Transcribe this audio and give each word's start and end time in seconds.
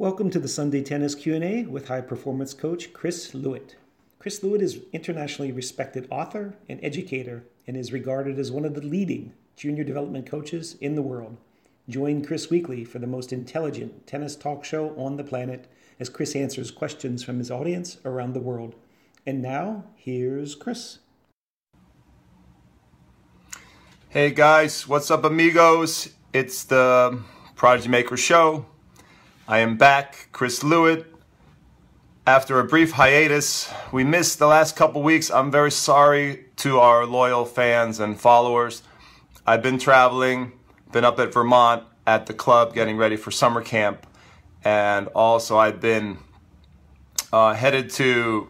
Welcome 0.00 0.30
to 0.30 0.38
the 0.38 0.46
Sunday 0.46 0.80
Tennis 0.84 1.16
Q&A 1.16 1.64
with 1.64 1.88
high 1.88 2.02
performance 2.02 2.54
coach 2.54 2.92
Chris 2.92 3.32
Lewit. 3.34 3.74
Chris 4.20 4.44
Lewit 4.44 4.62
is 4.62 4.76
an 4.76 4.82
internationally 4.92 5.50
respected 5.50 6.06
author 6.08 6.54
and 6.68 6.78
educator 6.84 7.42
and 7.66 7.76
is 7.76 7.92
regarded 7.92 8.38
as 8.38 8.52
one 8.52 8.64
of 8.64 8.74
the 8.74 8.80
leading 8.80 9.32
junior 9.56 9.82
development 9.82 10.24
coaches 10.24 10.76
in 10.80 10.94
the 10.94 11.02
world. 11.02 11.36
Join 11.88 12.24
Chris 12.24 12.48
weekly 12.48 12.84
for 12.84 13.00
the 13.00 13.08
most 13.08 13.32
intelligent 13.32 14.06
tennis 14.06 14.36
talk 14.36 14.64
show 14.64 14.90
on 14.96 15.16
the 15.16 15.24
planet 15.24 15.66
as 15.98 16.08
Chris 16.08 16.36
answers 16.36 16.70
questions 16.70 17.24
from 17.24 17.38
his 17.38 17.50
audience 17.50 17.98
around 18.04 18.34
the 18.34 18.40
world. 18.40 18.76
And 19.26 19.42
now, 19.42 19.82
here's 19.96 20.54
Chris. 20.54 21.00
Hey 24.10 24.30
guys, 24.30 24.86
what's 24.86 25.10
up, 25.10 25.24
amigos? 25.24 26.10
It's 26.32 26.62
the 26.62 27.20
Prodigy 27.56 27.88
Maker 27.88 28.16
Show. 28.16 28.64
I 29.50 29.60
am 29.60 29.78
back, 29.78 30.28
Chris 30.30 30.62
Lewit. 30.62 31.06
After 32.26 32.60
a 32.60 32.64
brief 32.64 32.90
hiatus, 32.90 33.72
we 33.90 34.04
missed 34.04 34.38
the 34.38 34.46
last 34.46 34.76
couple 34.76 35.02
weeks. 35.02 35.30
I'm 35.30 35.50
very 35.50 35.70
sorry 35.70 36.44
to 36.56 36.80
our 36.80 37.06
loyal 37.06 37.46
fans 37.46 37.98
and 37.98 38.20
followers. 38.20 38.82
I've 39.46 39.62
been 39.62 39.78
traveling, 39.78 40.52
been 40.92 41.06
up 41.06 41.18
at 41.18 41.32
Vermont 41.32 41.84
at 42.06 42.26
the 42.26 42.34
club 42.34 42.74
getting 42.74 42.98
ready 42.98 43.16
for 43.16 43.30
summer 43.30 43.62
camp, 43.62 44.06
and 44.64 45.06
also 45.14 45.56
I've 45.56 45.80
been 45.80 46.18
uh, 47.32 47.54
headed 47.54 47.88
to. 47.92 48.48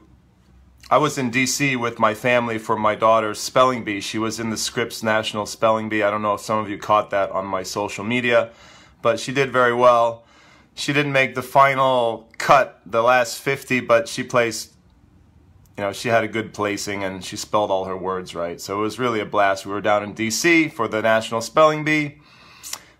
I 0.90 0.98
was 0.98 1.16
in 1.16 1.30
DC 1.30 1.76
with 1.76 2.00
my 2.00 2.12
family 2.12 2.58
for 2.58 2.76
my 2.76 2.96
daughter's 2.96 3.38
spelling 3.38 3.84
bee. 3.84 4.00
She 4.00 4.18
was 4.18 4.40
in 4.40 4.50
the 4.50 4.56
Scripps 4.56 5.04
National 5.04 5.46
Spelling 5.46 5.88
Bee. 5.88 6.02
I 6.02 6.10
don't 6.10 6.22
know 6.22 6.34
if 6.34 6.40
some 6.40 6.58
of 6.58 6.68
you 6.68 6.76
caught 6.76 7.10
that 7.10 7.30
on 7.30 7.46
my 7.46 7.62
social 7.62 8.02
media, 8.02 8.50
but 9.00 9.20
she 9.20 9.30
did 9.30 9.52
very 9.52 9.72
well 9.72 10.24
she 10.78 10.92
didn't 10.92 11.10
make 11.10 11.34
the 11.34 11.42
final 11.42 12.30
cut, 12.38 12.80
the 12.86 13.02
last 13.02 13.40
50, 13.40 13.80
but 13.80 14.06
she 14.06 14.22
placed, 14.22 14.74
you 15.76 15.82
know, 15.82 15.92
she 15.92 16.08
had 16.08 16.22
a 16.22 16.28
good 16.28 16.54
placing 16.54 17.02
and 17.02 17.24
she 17.24 17.36
spelled 17.36 17.72
all 17.72 17.86
her 17.86 17.96
words 17.96 18.32
right. 18.32 18.60
So 18.60 18.78
it 18.78 18.82
was 18.82 18.96
really 18.96 19.18
a 19.18 19.26
blast. 19.26 19.66
We 19.66 19.72
were 19.72 19.80
down 19.80 20.04
in 20.04 20.14
DC 20.14 20.72
for 20.72 20.86
the 20.86 21.02
National 21.02 21.40
Spelling 21.40 21.84
Bee. 21.84 22.18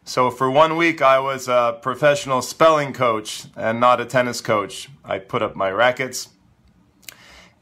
So 0.02 0.28
for 0.28 0.50
one 0.50 0.76
week, 0.76 1.00
I 1.00 1.20
was 1.20 1.46
a 1.46 1.78
professional 1.80 2.42
spelling 2.42 2.92
coach 2.92 3.44
and 3.54 3.78
not 3.78 4.00
a 4.00 4.04
tennis 4.04 4.40
coach. 4.40 4.88
I 5.04 5.20
put 5.20 5.40
up 5.40 5.54
my 5.54 5.70
rackets 5.70 6.30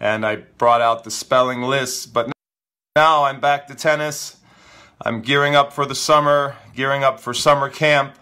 and 0.00 0.24
I 0.24 0.36
brought 0.36 0.80
out 0.80 1.04
the 1.04 1.10
spelling 1.10 1.60
lists. 1.60 2.06
But 2.06 2.32
now 2.96 3.24
I'm 3.24 3.38
back 3.38 3.66
to 3.66 3.74
tennis. 3.74 4.38
I'm 4.98 5.20
gearing 5.20 5.54
up 5.54 5.74
for 5.74 5.84
the 5.84 5.94
summer, 5.94 6.56
gearing 6.74 7.04
up 7.04 7.20
for 7.20 7.34
summer 7.34 7.68
camp. 7.68 8.16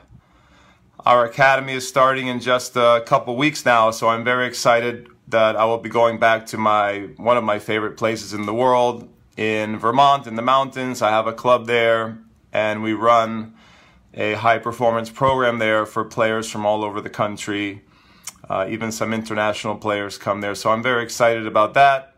Our 1.07 1.27
academy 1.27 1.75
is 1.75 1.87
starting 1.87 2.29
in 2.29 2.41
just 2.41 2.77
a 2.77 3.03
couple 3.05 3.37
weeks 3.37 3.67
now, 3.67 3.91
so 3.91 4.09
I'm 4.09 4.25
very 4.25 4.47
excited 4.47 5.07
that 5.29 5.55
I 5.55 5.67
will 5.67 5.77
be 5.77 5.91
going 5.91 6.19
back 6.19 6.47
to 6.47 6.57
my 6.57 7.11
one 7.19 7.37
of 7.37 7.45
my 7.45 7.59
favorite 7.59 7.99
places 7.99 8.33
in 8.33 8.47
the 8.47 8.55
world 8.55 9.07
in 9.37 9.79
Vermont 9.79 10.27
in 10.27 10.37
the 10.37 10.43
mountains. 10.43 11.03
I 11.03 11.11
have 11.11 11.27
a 11.27 11.35
club 11.35 11.67
there 11.67 12.21
and 12.55 12.83
we 12.83 12.95
run 12.95 13.55
a 14.15 14.33
high 14.33 14.57
performance 14.57 15.11
program 15.11 15.59
there 15.59 15.85
for 15.85 16.05
players 16.07 16.51
from 16.51 16.65
all 16.65 16.83
over 16.83 17.03
the 17.03 17.11
country. 17.11 17.83
Uh, 18.49 18.67
even 18.71 18.91
some 18.91 19.13
international 19.13 19.77
players 19.77 20.17
come 20.17 20.41
there, 20.41 20.55
so 20.55 20.71
I'm 20.71 20.83
very 20.83 21.03
excited 21.03 21.47
about 21.47 21.75
that. 21.75 22.15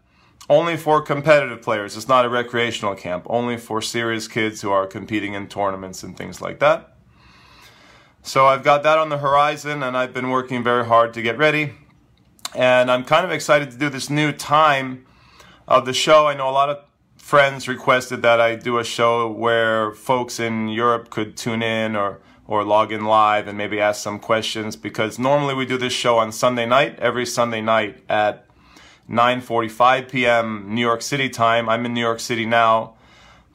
Only 0.48 0.77
for 0.77 1.03
competitive 1.03 1.61
players. 1.61 1.97
It's 1.97 2.07
not 2.07 2.25
a 2.25 2.29
recreational 2.29 2.95
camp. 2.95 3.27
Only 3.29 3.57
for 3.57 3.83
serious 3.83 4.29
kids 4.29 4.61
who 4.62 4.70
are 4.70 4.87
competing 4.87 5.34
in 5.34 5.48
tournaments 5.48 6.05
and 6.05 6.17
things 6.17 6.41
like 6.41 6.61
that. 6.61 6.95
So 8.27 8.46
I've 8.46 8.64
got 8.64 8.82
that 8.82 8.98
on 8.98 9.08
the 9.08 9.19
horizon 9.19 9.84
and 9.84 9.96
I've 9.96 10.12
been 10.12 10.30
working 10.30 10.64
very 10.64 10.84
hard 10.84 11.14
to 11.14 11.22
get 11.22 11.38
ready. 11.38 11.74
And 12.56 12.91
I'm 12.91 13.05
kind 13.05 13.24
of 13.24 13.30
excited 13.30 13.70
to 13.70 13.78
do 13.78 13.88
this 13.88 14.10
new 14.10 14.33
time 14.33 15.06
of 15.68 15.86
the 15.86 15.92
show. 15.92 16.27
I 16.27 16.34
know 16.34 16.48
a 16.48 16.50
lot 16.50 16.68
of 16.68 16.78
friends 17.16 17.68
requested 17.68 18.23
that 18.23 18.40
I 18.40 18.56
do 18.56 18.78
a 18.78 18.84
show 18.84 19.30
where 19.30 19.92
folks 19.92 20.40
in 20.40 20.67
Europe 20.67 21.08
could 21.08 21.36
tune 21.36 21.62
in 21.62 21.95
or 21.95 22.18
or 22.48 22.64
log 22.64 22.90
in 22.90 23.05
live 23.05 23.46
and 23.46 23.56
maybe 23.56 23.80
ask 23.80 24.02
some 24.02 24.18
questions 24.18 24.74
because 24.74 25.20
normally 25.20 25.55
we 25.55 25.64
do 25.64 25.78
this 25.78 25.92
show 25.92 26.18
on 26.18 26.33
Sunday 26.33 26.67
night, 26.67 26.98
every 26.98 27.27
Sunday 27.27 27.61
night 27.61 28.02
at 28.08 28.45
9:45 29.08 30.08
p.m. 30.08 30.74
New 30.74 30.80
York 30.80 31.01
City 31.01 31.28
time. 31.28 31.68
I'm 31.68 31.86
in 31.86 31.95
New 31.95 32.01
York 32.01 32.18
City 32.18 32.45
now. 32.45 32.95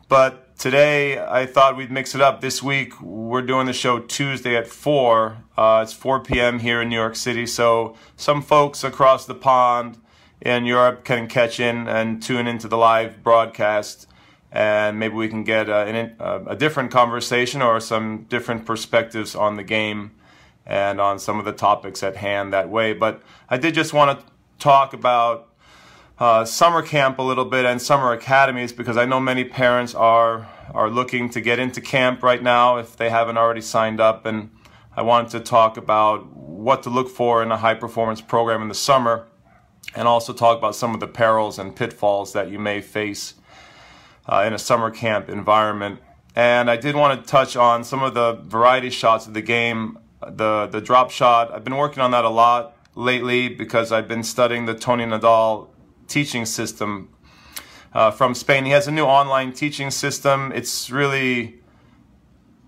But 0.07 0.40
Today, 0.61 1.17
I 1.17 1.47
thought 1.47 1.75
we'd 1.75 1.89
mix 1.89 2.13
it 2.13 2.21
up. 2.21 2.39
This 2.39 2.61
week, 2.61 3.01
we're 3.01 3.41
doing 3.41 3.65
the 3.65 3.73
show 3.73 3.97
Tuesday 3.97 4.55
at 4.55 4.67
4. 4.67 5.37
Uh, 5.57 5.79
it's 5.81 5.91
4 5.91 6.19
p.m. 6.19 6.59
here 6.59 6.83
in 6.83 6.89
New 6.89 6.97
York 6.97 7.15
City, 7.15 7.47
so 7.47 7.95
some 8.15 8.43
folks 8.43 8.83
across 8.83 9.25
the 9.25 9.33
pond 9.33 9.97
in 10.39 10.65
Europe 10.65 11.03
can 11.03 11.27
catch 11.27 11.59
in 11.59 11.87
and 11.87 12.21
tune 12.21 12.45
into 12.45 12.67
the 12.67 12.77
live 12.77 13.23
broadcast, 13.23 14.07
and 14.51 14.99
maybe 14.99 15.15
we 15.15 15.27
can 15.27 15.43
get 15.43 15.67
a, 15.67 16.13
a, 16.19 16.51
a 16.51 16.55
different 16.55 16.91
conversation 16.91 17.63
or 17.63 17.79
some 17.79 18.27
different 18.29 18.63
perspectives 18.63 19.33
on 19.33 19.55
the 19.55 19.63
game 19.63 20.11
and 20.67 21.01
on 21.01 21.17
some 21.17 21.39
of 21.39 21.45
the 21.45 21.53
topics 21.53 22.03
at 22.03 22.17
hand 22.17 22.53
that 22.53 22.69
way. 22.69 22.93
But 22.93 23.23
I 23.49 23.57
did 23.57 23.73
just 23.73 23.93
want 23.93 24.19
to 24.19 24.25
talk 24.59 24.93
about 24.93 25.50
uh, 26.21 26.45
summer 26.45 26.83
camp 26.83 27.17
a 27.17 27.21
little 27.23 27.45
bit 27.45 27.65
and 27.65 27.81
summer 27.81 28.11
academies 28.11 28.71
because 28.71 28.95
I 28.95 29.05
know 29.05 29.19
many 29.19 29.43
parents 29.43 29.95
are 29.95 30.47
are 30.71 30.87
looking 30.87 31.31
to 31.31 31.41
get 31.41 31.57
into 31.57 31.81
camp 31.81 32.21
right 32.21 32.43
now 32.43 32.77
if 32.77 32.95
they 32.95 33.09
haven't 33.09 33.39
already 33.39 33.61
signed 33.61 33.99
up 33.99 34.27
and 34.27 34.51
I 34.95 35.01
wanted 35.01 35.31
to 35.31 35.39
talk 35.39 35.77
about 35.77 36.31
what 36.31 36.83
to 36.83 36.91
look 36.91 37.09
for 37.09 37.41
in 37.41 37.51
a 37.51 37.57
high 37.57 37.73
performance 37.73 38.21
program 38.21 38.61
in 38.61 38.67
the 38.67 38.75
summer 38.75 39.29
and 39.95 40.07
also 40.07 40.31
talk 40.31 40.59
about 40.59 40.75
some 40.75 40.93
of 40.93 40.99
the 40.99 41.07
perils 41.07 41.57
and 41.57 41.75
pitfalls 41.75 42.33
that 42.33 42.51
you 42.51 42.59
may 42.59 42.81
face 42.81 43.33
uh, 44.27 44.43
in 44.45 44.53
a 44.53 44.59
summer 44.59 44.91
camp 44.91 45.27
environment. 45.27 45.99
And 46.35 46.69
I 46.69 46.77
did 46.77 46.95
want 46.95 47.19
to 47.19 47.27
touch 47.27 47.55
on 47.55 47.83
some 47.83 48.03
of 48.03 48.13
the 48.13 48.33
variety 48.45 48.91
shots 48.91 49.25
of 49.25 49.33
the 49.33 49.41
game, 49.41 49.97
the 50.21 50.67
the 50.67 50.81
drop 50.81 51.09
shot. 51.09 51.51
I've 51.51 51.63
been 51.63 51.77
working 51.77 52.03
on 52.03 52.11
that 52.11 52.25
a 52.25 52.29
lot 52.29 52.77
lately 52.93 53.49
because 53.49 53.91
I've 53.91 54.07
been 54.07 54.23
studying 54.23 54.67
the 54.67 54.75
Tony 54.75 55.05
Nadal 55.05 55.70
teaching 56.11 56.45
system 56.45 57.09
uh, 57.93 58.11
from 58.11 58.35
Spain. 58.35 58.65
He 58.65 58.71
has 58.71 58.87
a 58.87 58.91
new 58.91 59.05
online 59.05 59.53
teaching 59.53 59.91
system. 59.91 60.51
It's 60.53 60.91
really, 60.91 61.61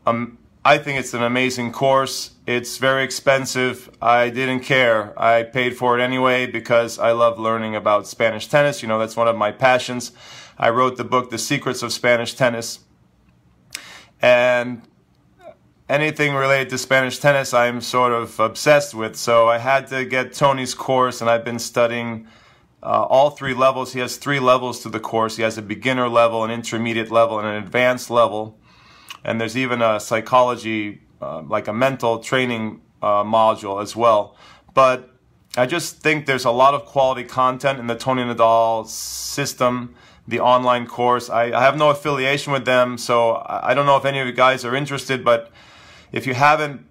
um, 0.06 0.38
I 0.66 0.78
think 0.78 1.00
it's 1.00 1.14
an 1.14 1.24
amazing 1.24 1.72
course. 1.72 2.32
It's 2.48 2.78
very 2.78 3.04
expensive. 3.04 3.90
I 4.02 4.30
didn't 4.30 4.62
care. 4.62 5.14
I 5.20 5.44
paid 5.44 5.78
for 5.78 6.00
it 6.00 6.02
anyway 6.02 6.46
because 6.46 7.00
I 7.00 7.12
love 7.12 7.38
learning 7.38 7.76
about 7.76 8.08
Spanish 8.08 8.48
tennis. 8.48 8.82
You 8.82 8.88
know, 8.88 9.00
that's 9.00 9.18
one 9.18 9.28
of 9.28 9.36
my 9.36 9.52
passions. 9.52 10.12
I 10.58 10.70
wrote 10.70 10.98
the 10.98 11.04
book, 11.04 11.30
The 11.30 11.38
Secrets 11.38 11.84
of 11.84 11.92
Spanish 11.92 12.34
Tennis. 12.34 12.80
And 14.22 14.84
anything 15.90 16.34
related 16.34 16.70
to 16.70 16.78
Spanish 16.78 17.20
tennis, 17.20 17.54
I'm 17.54 17.82
sort 17.82 18.14
of 18.14 18.40
obsessed 18.40 18.94
with. 18.94 19.16
So 19.16 19.48
I 19.50 19.58
had 19.58 19.88
to 19.88 20.06
get 20.06 20.34
Tony's 20.34 20.74
course, 20.74 21.22
and 21.22 21.30
I've 21.30 21.44
been 21.44 21.60
studying 21.60 22.28
uh, 22.84 23.04
all 23.04 23.30
three 23.30 23.54
levels. 23.54 23.94
He 23.94 24.00
has 24.00 24.18
three 24.18 24.40
levels 24.40 24.82
to 24.82 24.90
the 24.90 25.00
course. 25.00 25.38
He 25.38 25.44
has 25.44 25.58
a 25.58 25.62
beginner 25.62 26.10
level, 26.10 26.44
an 26.44 26.52
intermediate 26.52 27.12
level, 27.12 27.40
and 27.40 27.48
an 27.48 27.56
advanced 27.64 28.10
level. 28.10 28.60
And 29.24 29.40
there's 29.40 29.56
even 29.56 29.82
a 29.82 30.00
psychology, 30.00 31.02
uh, 31.22 31.42
like 31.44 31.68
a 31.70 31.74
mental 31.74 32.20
training 32.20 32.82
uh, 33.02 33.24
module 33.24 33.82
as 33.82 33.96
well. 33.96 34.36
But 34.74 35.10
I 35.56 35.66
just 35.66 36.02
think 36.02 36.26
there's 36.26 36.46
a 36.46 36.52
lot 36.52 36.74
of 36.74 36.86
quality 36.86 37.24
content 37.24 37.80
in 37.80 37.88
the 37.88 37.96
Tony 37.96 38.24
Nadal 38.24 38.86
system, 38.88 39.96
the 40.28 40.40
online 40.40 40.88
course. 40.88 41.30
I, 41.30 41.52
I 41.52 41.62
have 41.62 41.78
no 41.78 41.90
affiliation 41.90 42.52
with 42.52 42.66
them, 42.66 42.98
so 42.98 43.44
I 43.48 43.74
don't 43.74 43.86
know 43.86 43.98
if 43.98 44.04
any 44.04 44.20
of 44.20 44.28
you 44.28 44.34
guys 44.34 44.66
are 44.66 44.76
interested, 44.76 45.24
but 45.24 45.52
if 46.12 46.28
you 46.28 46.34
haven't 46.34 46.86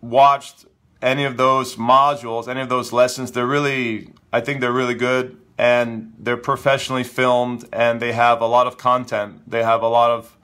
watched 0.00 0.66
any 1.02 1.24
of 1.24 1.36
those 1.36 1.76
modules, 1.76 2.48
any 2.48 2.60
of 2.60 2.68
those 2.68 2.92
lessons, 2.92 3.32
they're 3.32 3.46
really, 3.46 4.12
I 4.32 4.40
think 4.40 4.60
they're 4.60 4.72
really 4.72 4.94
good 4.94 5.40
and 5.58 6.12
they're 6.18 6.36
professionally 6.36 7.04
filmed 7.04 7.68
and 7.72 8.00
they 8.00 8.12
have 8.12 8.40
a 8.40 8.46
lot 8.46 8.66
of 8.66 8.78
content. 8.78 9.48
They 9.50 9.62
have 9.62 9.82
a 9.82 9.88
lot 9.88 10.10
of 10.10 10.36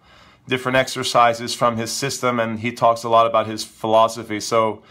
different 0.49 0.77
exercises 0.77 1.55
from 1.55 1.77
his 1.77 1.93
system 1.93 2.39
and 2.39 2.61
he 2.61 2.73
talks 2.73 3.03
a 3.05 3.09
lot 3.09 3.27
about 3.27 3.47
his 3.47 3.65
philosophy. 3.65 4.41
So 4.41 4.83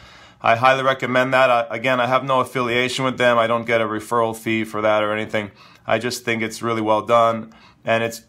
I 0.42 0.56
highly 0.56 0.84
recommend 0.84 1.34
that. 1.34 1.50
I, 1.50 1.68
again, 1.70 2.00
I 2.00 2.08
have 2.08 2.24
no 2.24 2.40
affiliation 2.40 3.06
with 3.06 3.18
them. 3.18 3.38
I 3.38 3.48
don't 3.48 3.66
get 3.66 3.82
a 3.82 3.86
referral 3.86 4.36
fee 4.36 4.64
for 4.64 4.82
that 4.82 5.04
or 5.04 5.14
anything. 5.14 5.52
I 5.86 6.00
just 6.00 6.24
think 6.24 6.42
it's 6.42 6.62
really 6.62 6.82
well 6.82 7.02
done 7.02 7.54
and 7.84 8.04
it's 8.04 8.24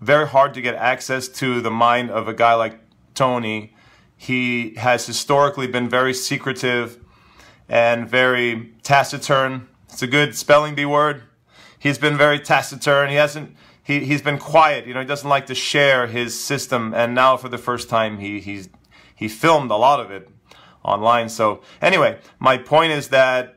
very 0.00 0.26
hard 0.26 0.54
to 0.54 0.62
get 0.62 0.74
access 0.74 1.28
to 1.28 1.60
the 1.60 1.70
mind 1.70 2.10
of 2.10 2.26
a 2.26 2.34
guy 2.34 2.54
like 2.54 2.80
Tony 3.14 3.74
he 4.20 4.74
has 4.74 5.06
historically 5.06 5.66
been 5.66 5.88
very 5.88 6.12
secretive 6.12 6.98
and 7.70 8.06
very 8.06 8.74
taciturn. 8.82 9.66
It's 9.92 10.02
a 10.02 10.06
good 10.06 10.36
spelling 10.36 10.74
bee 10.74 10.86
word. 10.86 11.22
He's 11.78 11.98
been 11.98 12.16
very 12.16 12.38
taciturn. 12.38 13.10
He 13.10 13.16
hasn't. 13.16 13.56
He 13.82 14.00
he's 14.04 14.22
been 14.22 14.38
quiet. 14.38 14.86
You 14.86 14.94
know, 14.94 15.00
he 15.00 15.06
doesn't 15.06 15.28
like 15.28 15.46
to 15.46 15.54
share 15.54 16.06
his 16.06 16.38
system. 16.38 16.94
And 16.94 17.14
now, 17.14 17.36
for 17.36 17.48
the 17.48 17.58
first 17.58 17.88
time, 17.88 18.18
he 18.18 18.40
he's 18.40 18.68
he 19.14 19.28
filmed 19.28 19.70
a 19.70 19.76
lot 19.76 20.00
of 20.00 20.10
it 20.10 20.28
online. 20.82 21.28
So 21.28 21.62
anyway, 21.82 22.18
my 22.38 22.56
point 22.56 22.92
is 22.92 23.08
that 23.08 23.56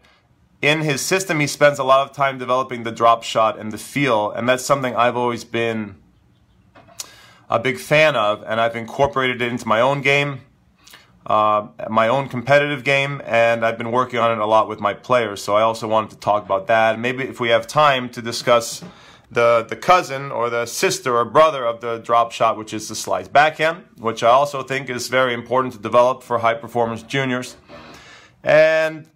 in 0.61 0.81
his 0.81 1.01
system, 1.01 1.39
he 1.39 1.47
spends 1.47 1.77
a 1.77 1.83
lot 1.83 2.09
of 2.09 2.15
time 2.15 2.37
developing 2.37 2.83
the 2.83 2.91
drop 2.91 3.23
shot 3.23 3.59
and 3.59 3.71
the 3.71 3.77
feel, 3.77 4.31
and 4.31 4.47
that's 4.47 4.63
something 4.63 4.95
I've 4.95 5.17
always 5.17 5.43
been 5.43 5.95
a 7.49 7.59
big 7.59 7.77
fan 7.77 8.15
of, 8.15 8.43
and 8.47 8.59
I've 8.59 8.75
incorporated 8.75 9.41
it 9.41 9.51
into 9.51 9.67
my 9.67 9.81
own 9.81 10.01
game, 10.01 10.39
uh, 11.25 11.67
my 11.89 12.07
own 12.07 12.27
competitive 12.27 12.83
game, 12.83 13.21
and 13.25 13.65
I've 13.65 13.77
been 13.77 13.91
working 13.91 14.19
on 14.19 14.31
it 14.31 14.39
a 14.39 14.45
lot 14.45 14.67
with 14.67 14.79
my 14.79 14.93
players. 14.93 15.41
So 15.41 15.55
I 15.55 15.61
also 15.61 15.87
wanted 15.87 16.11
to 16.11 16.17
talk 16.17 16.43
about 16.43 16.67
that. 16.67 16.99
Maybe 16.99 17.23
if 17.23 17.39
we 17.39 17.49
have 17.49 17.65
time 17.67 18.09
to 18.09 18.21
discuss 18.21 18.83
the 19.31 19.65
the 19.67 19.75
cousin 19.75 20.31
or 20.31 20.49
the 20.49 20.65
sister 20.65 21.17
or 21.17 21.25
brother 21.25 21.65
of 21.65 21.81
the 21.81 21.97
drop 21.99 22.31
shot, 22.31 22.57
which 22.57 22.73
is 22.73 22.87
the 22.87 22.95
slice 22.95 23.27
backhand, 23.27 23.83
which 23.97 24.21
I 24.23 24.29
also 24.29 24.63
think 24.63 24.89
is 24.89 25.07
very 25.07 25.33
important 25.33 25.73
to 25.73 25.79
develop 25.79 26.23
for 26.23 26.39
high 26.39 26.53
performance 26.55 27.03
juniors. 27.03 27.55
And 28.43 29.07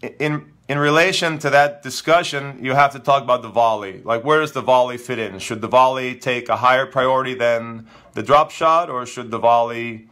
in 0.00 0.52
in 0.68 0.78
relation 0.78 1.38
to 1.38 1.50
that 1.50 1.82
discussion, 1.82 2.58
you 2.60 2.74
have 2.74 2.92
to 2.92 2.98
talk 2.98 3.22
about 3.22 3.42
the 3.42 3.48
volley. 3.48 4.02
Like, 4.04 4.24
where 4.24 4.40
does 4.40 4.52
the 4.52 4.62
volley 4.62 4.98
fit 4.98 5.18
in? 5.18 5.38
Should 5.38 5.60
the 5.60 5.68
volley 5.68 6.16
take 6.16 6.48
a 6.48 6.56
higher 6.56 6.86
priority 6.86 7.34
than 7.34 7.86
the 8.14 8.22
drop 8.22 8.50
shot, 8.50 8.90
or 8.90 9.06
should 9.06 9.30
the 9.30 9.38
volley 9.38 10.08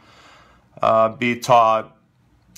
uh, 0.82 1.10
be 1.10 1.38
taught 1.38 1.96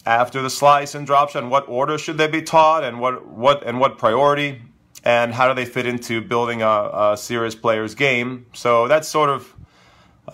after 0.05 0.43
the 0.43 0.51
slice 0.51 0.95
and 0.95 1.07
drop 1.07 1.31
shot? 1.31 1.43
And 1.43 1.51
what 1.51 1.69
order 1.69 1.99
should 1.99 2.19
they 2.19 2.29
be 2.29 2.43
taught, 2.43 2.85
and 2.85 3.01
what 3.01 3.27
what 3.27 3.63
and 3.67 3.81
what 3.81 3.99
priority? 3.99 4.63
And 5.05 5.33
how 5.33 5.47
do 5.47 5.55
they 5.55 5.67
fit 5.67 5.87
into 5.87 6.21
building 6.21 6.63
a, 6.63 6.91
a 7.13 7.17
serious 7.17 7.55
player's 7.55 7.95
game? 7.95 8.47
So 8.55 8.89
that's 8.89 9.07
sort 9.07 9.31
of 9.31 9.55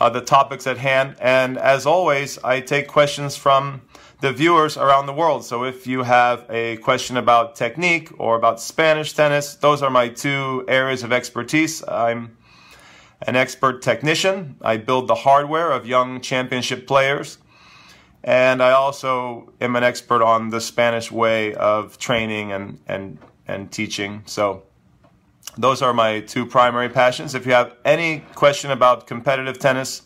uh, 0.01 0.09
the 0.09 0.23
topics 0.23 0.67
at 0.67 0.79
hand. 0.79 1.17
And 1.21 1.59
as 1.59 1.85
always, 1.85 2.39
I 2.43 2.61
take 2.61 2.89
questions 2.89 3.37
from 3.37 3.83
the 4.23 4.33
viewers 4.33 4.77
around 4.77 5.07
the 5.07 5.13
world. 5.13 5.45
So 5.45 5.65
if 5.65 5.87
you 5.87 6.05
have 6.05 6.47
a 6.49 6.77
question 6.79 7.17
about 7.17 7.57
technique 7.57 8.09
or 8.19 8.37
about 8.37 8.61
Spanish 8.61 9.13
tennis, 9.13 9.57
those 9.57 9.83
are 9.83 9.91
my 9.91 10.09
two 10.09 10.65
areas 10.69 11.03
of 11.03 11.13
expertise. 11.13 11.83
I'm 11.87 12.37
an 13.27 13.37
expert 13.37 13.83
technician. 13.83 14.57
I 14.63 14.77
build 14.77 15.09
the 15.09 15.17
hardware 15.17 15.73
of 15.73 15.87
young 15.87 16.21
championship 16.21 16.87
players. 16.87 17.39
And 18.25 18.63
I 18.63 18.73
also 18.73 19.53
am 19.61 19.75
an 19.77 19.83
expert 19.83 20.23
on 20.23 20.51
the 20.51 20.61
Spanish 20.61 21.11
way 21.11 21.55
of 21.55 21.99
training 21.99 22.53
and, 22.53 22.79
and, 22.87 23.19
and 23.49 23.71
teaching. 23.71 24.23
So 24.27 24.63
those 25.59 25.83
are 25.83 25.93
my 25.93 26.21
two 26.21 26.47
primary 26.47 26.89
passions. 26.89 27.35
If 27.35 27.47
you 27.47 27.53
have 27.53 27.75
any 27.85 28.21
question 28.35 28.71
about 28.71 29.07
competitive 29.07 29.59
tennis, 29.59 30.03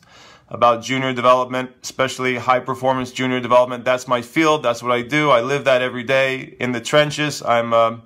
about 0.48 0.82
junior 0.82 1.12
development, 1.12 1.70
especially 1.82 2.36
high 2.36 2.60
performance 2.60 3.10
junior 3.10 3.40
development. 3.40 3.84
That's 3.84 4.06
my 4.06 4.22
field. 4.22 4.62
That's 4.62 4.82
what 4.82 4.92
I 4.92 5.02
do. 5.02 5.30
I 5.30 5.40
live 5.40 5.64
that 5.64 5.82
every 5.82 6.04
day 6.04 6.56
in 6.60 6.72
the 6.72 6.80
trenches. 6.80 7.42
I'm 7.42 7.72
a, 7.72 8.00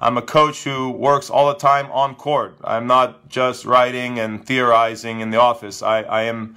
I'm 0.00 0.16
a 0.16 0.22
coach 0.22 0.62
who 0.62 0.90
works 0.90 1.30
all 1.30 1.48
the 1.48 1.58
time 1.58 1.90
on 1.90 2.14
court. 2.14 2.56
I'm 2.62 2.86
not 2.86 3.28
just 3.28 3.64
writing 3.64 4.20
and 4.20 4.46
theorizing 4.46 5.20
in 5.20 5.30
the 5.30 5.40
office. 5.40 5.82
I, 5.82 6.02
I 6.02 6.22
am 6.22 6.56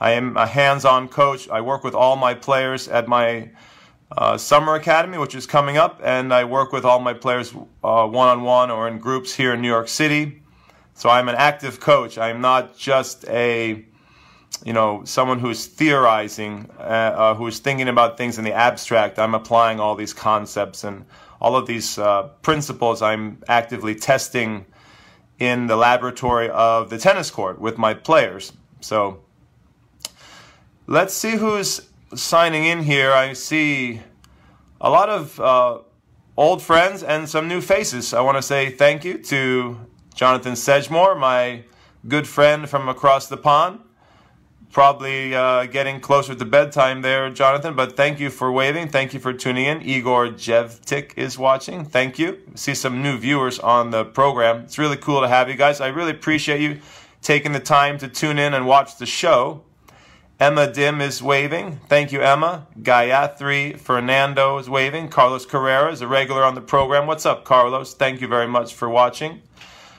I 0.00 0.12
am 0.12 0.36
a 0.36 0.46
hands-on 0.46 1.08
coach. 1.08 1.48
I 1.50 1.60
work 1.60 1.84
with 1.84 1.94
all 1.94 2.16
my 2.16 2.34
players 2.34 2.88
at 2.88 3.06
my 3.06 3.50
uh, 4.16 4.38
summer 4.38 4.74
academy, 4.74 5.18
which 5.18 5.34
is 5.34 5.46
coming 5.46 5.76
up, 5.76 6.00
and 6.02 6.32
I 6.32 6.44
work 6.44 6.72
with 6.72 6.84
all 6.84 6.98
my 6.98 7.12
players 7.12 7.54
uh, 7.84 8.06
one-on-one 8.06 8.70
or 8.70 8.88
in 8.88 8.98
groups 8.98 9.34
here 9.34 9.52
in 9.52 9.60
New 9.60 9.68
York 9.68 9.88
City. 9.88 10.42
So 10.94 11.10
I'm 11.10 11.28
an 11.28 11.36
active 11.36 11.80
coach. 11.80 12.18
I'm 12.18 12.40
not 12.40 12.76
just 12.76 13.28
a 13.28 13.84
you 14.64 14.72
know, 14.72 15.02
someone 15.04 15.38
who's 15.38 15.66
theorizing, 15.66 16.68
uh, 16.78 16.82
uh, 16.82 17.34
who's 17.34 17.60
thinking 17.60 17.88
about 17.88 18.18
things 18.18 18.36
in 18.36 18.44
the 18.44 18.52
abstract. 18.52 19.18
I'm 19.18 19.34
applying 19.34 19.80
all 19.80 19.94
these 19.94 20.12
concepts 20.12 20.84
and 20.84 21.04
all 21.40 21.56
of 21.56 21.66
these 21.66 21.98
uh, 21.98 22.24
principles 22.42 23.00
I'm 23.00 23.42
actively 23.48 23.94
testing 23.94 24.66
in 25.38 25.66
the 25.66 25.76
laboratory 25.76 26.50
of 26.50 26.90
the 26.90 26.98
tennis 26.98 27.30
court 27.30 27.58
with 27.58 27.78
my 27.78 27.94
players. 27.94 28.52
So 28.80 29.20
let's 30.90 31.14
see 31.14 31.36
who's 31.36 31.88
signing 32.14 32.64
in 32.64 32.82
here. 32.82 33.12
I 33.12 33.32
see 33.32 34.02
a 34.80 34.90
lot 34.90 35.08
of 35.08 35.40
uh, 35.40 35.78
old 36.36 36.60
friends 36.60 37.02
and 37.02 37.26
some 37.26 37.48
new 37.48 37.62
faces. 37.62 38.12
I 38.12 38.20
want 38.20 38.36
to 38.36 38.42
say 38.42 38.68
thank 38.70 39.04
you 39.04 39.16
to 39.18 39.78
Jonathan 40.14 40.52
Sedgemore, 40.52 41.18
my 41.18 41.64
good 42.06 42.26
friend 42.26 42.68
from 42.68 42.88
across 42.88 43.28
the 43.28 43.38
pond 43.38 43.80
probably 44.72 45.34
uh, 45.34 45.66
getting 45.66 46.00
closer 46.00 46.34
to 46.34 46.44
bedtime 46.44 47.02
there, 47.02 47.28
Jonathan. 47.30 47.74
But 47.74 47.96
thank 47.96 48.20
you 48.20 48.30
for 48.30 48.52
waving. 48.52 48.88
Thank 48.88 49.12
you 49.12 49.20
for 49.20 49.32
tuning 49.32 49.66
in. 49.66 49.82
Igor 49.82 50.28
Jevtik 50.28 51.12
is 51.16 51.38
watching. 51.38 51.84
Thank 51.84 52.18
you. 52.18 52.38
See 52.54 52.74
some 52.74 53.02
new 53.02 53.18
viewers 53.18 53.58
on 53.58 53.90
the 53.90 54.04
program. 54.04 54.60
It's 54.60 54.78
really 54.78 54.96
cool 54.96 55.20
to 55.22 55.28
have 55.28 55.48
you 55.48 55.56
guys. 55.56 55.80
I 55.80 55.88
really 55.88 56.12
appreciate 56.12 56.60
you 56.60 56.80
taking 57.20 57.52
the 57.52 57.60
time 57.60 57.98
to 57.98 58.08
tune 58.08 58.38
in 58.38 58.54
and 58.54 58.66
watch 58.66 58.96
the 58.98 59.06
show. 59.06 59.64
Emma 60.40 60.72
Dim 60.72 61.02
is 61.02 61.22
waving. 61.22 61.80
Thank 61.86 62.12
you, 62.12 62.22
Emma. 62.22 62.66
Gayatri 62.80 63.78
Fernando 63.78 64.56
is 64.56 64.70
waving. 64.70 65.10
Carlos 65.10 65.44
Carrera 65.44 65.92
is 65.92 66.00
a 66.00 66.06
regular 66.06 66.44
on 66.44 66.54
the 66.54 66.62
program. 66.62 67.06
What's 67.06 67.26
up, 67.26 67.44
Carlos? 67.44 67.92
Thank 67.92 68.22
you 68.22 68.26
very 68.26 68.48
much 68.48 68.72
for 68.72 68.88
watching. 68.88 69.42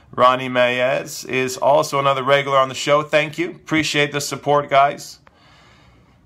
Ronnie 0.10 0.50
Mayez 0.50 1.30
is 1.30 1.58
also 1.58 2.00
another 2.00 2.24
regular 2.24 2.58
on 2.58 2.70
the 2.70 2.76
show. 2.76 3.04
Thank 3.04 3.38
you. 3.38 3.52
Appreciate 3.52 4.12
the 4.12 4.20
support, 4.20 4.68
guys. 4.68 5.20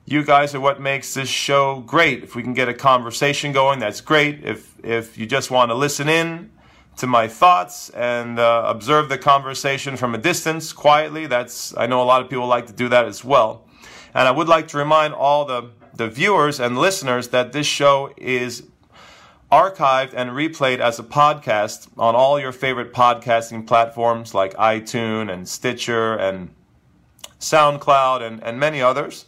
You 0.06 0.24
guys 0.24 0.56
are 0.56 0.62
what 0.62 0.80
makes 0.80 1.14
this 1.14 1.28
show 1.28 1.82
great. 1.82 2.24
If 2.24 2.36
we 2.36 2.42
can 2.42 2.54
get 2.54 2.70
a 2.70 2.74
conversation 2.74 3.52
going, 3.52 3.80
that's 3.80 4.00
great. 4.00 4.46
If 4.46 4.76
if 4.82 5.18
you 5.18 5.26
just 5.26 5.52
want 5.52 5.72
to 5.72 5.76
listen 5.76 6.08
in 6.08 6.52
to 6.96 7.06
my 7.06 7.28
thoughts 7.28 7.90
and 7.90 8.40
uh, 8.40 8.64
observe 8.66 9.10
the 9.10 9.18
conversation 9.18 9.98
from 9.98 10.16
a 10.16 10.18
distance 10.18 10.72
quietly, 10.72 11.28
that's 11.28 11.76
I 11.76 11.86
know 11.86 12.02
a 12.02 12.06
lot 12.06 12.22
of 12.22 12.30
people 12.30 12.48
like 12.48 12.68
to 12.68 12.74
do 12.74 12.88
that 12.88 13.06
as 13.08 13.22
well. 13.22 13.65
And 14.16 14.30
I 14.30 14.32
would 14.32 14.48
like 14.48 14.70
to 14.70 14.78
remind 14.78 15.14
all 15.14 15.44
the 15.44 15.72
the 15.94 16.10
viewers 16.10 16.60
and 16.60 16.78
listeners 16.78 17.30
that 17.30 17.54
this 17.54 17.68
show 17.68 18.14
is 18.18 18.64
archived 19.52 20.14
and 20.14 20.32
replayed 20.32 20.80
as 20.80 21.00
a 21.00 21.04
podcast 21.04 21.88
on 21.98 22.16
all 22.16 22.40
your 22.40 22.52
favorite 22.52 22.94
podcasting 22.94 23.66
platforms 23.66 24.34
like 24.34 24.54
iTunes 24.56 25.32
and 25.32 25.48
Stitcher 25.48 26.16
and 26.16 26.50
SoundCloud 27.40 28.22
and, 28.22 28.44
and 28.44 28.60
many 28.60 28.82
others. 28.82 29.26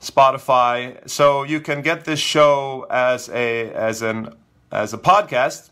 Spotify. 0.00 1.08
So 1.08 1.42
you 1.42 1.60
can 1.60 1.82
get 1.82 2.04
this 2.04 2.20
show 2.20 2.86
as 2.90 3.28
a 3.30 3.72
as 3.72 4.02
an 4.02 4.34
as 4.70 4.92
a 4.92 4.98
podcast 4.98 5.70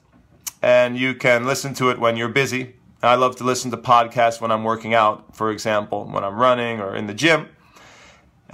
and 0.62 0.96
you 0.98 1.14
can 1.14 1.46
listen 1.46 1.74
to 1.74 1.90
it 1.90 1.98
when 1.98 2.16
you're 2.16 2.28
busy. 2.28 2.74
I 3.02 3.16
love 3.16 3.36
to 3.36 3.44
listen 3.44 3.70
to 3.70 3.76
podcasts 3.76 4.40
when 4.40 4.50
I'm 4.50 4.64
working 4.64 4.94
out, 4.94 5.36
for 5.36 5.50
example, 5.50 6.06
when 6.06 6.24
I'm 6.24 6.36
running 6.36 6.80
or 6.80 6.96
in 6.96 7.06
the 7.06 7.12
gym. 7.12 7.48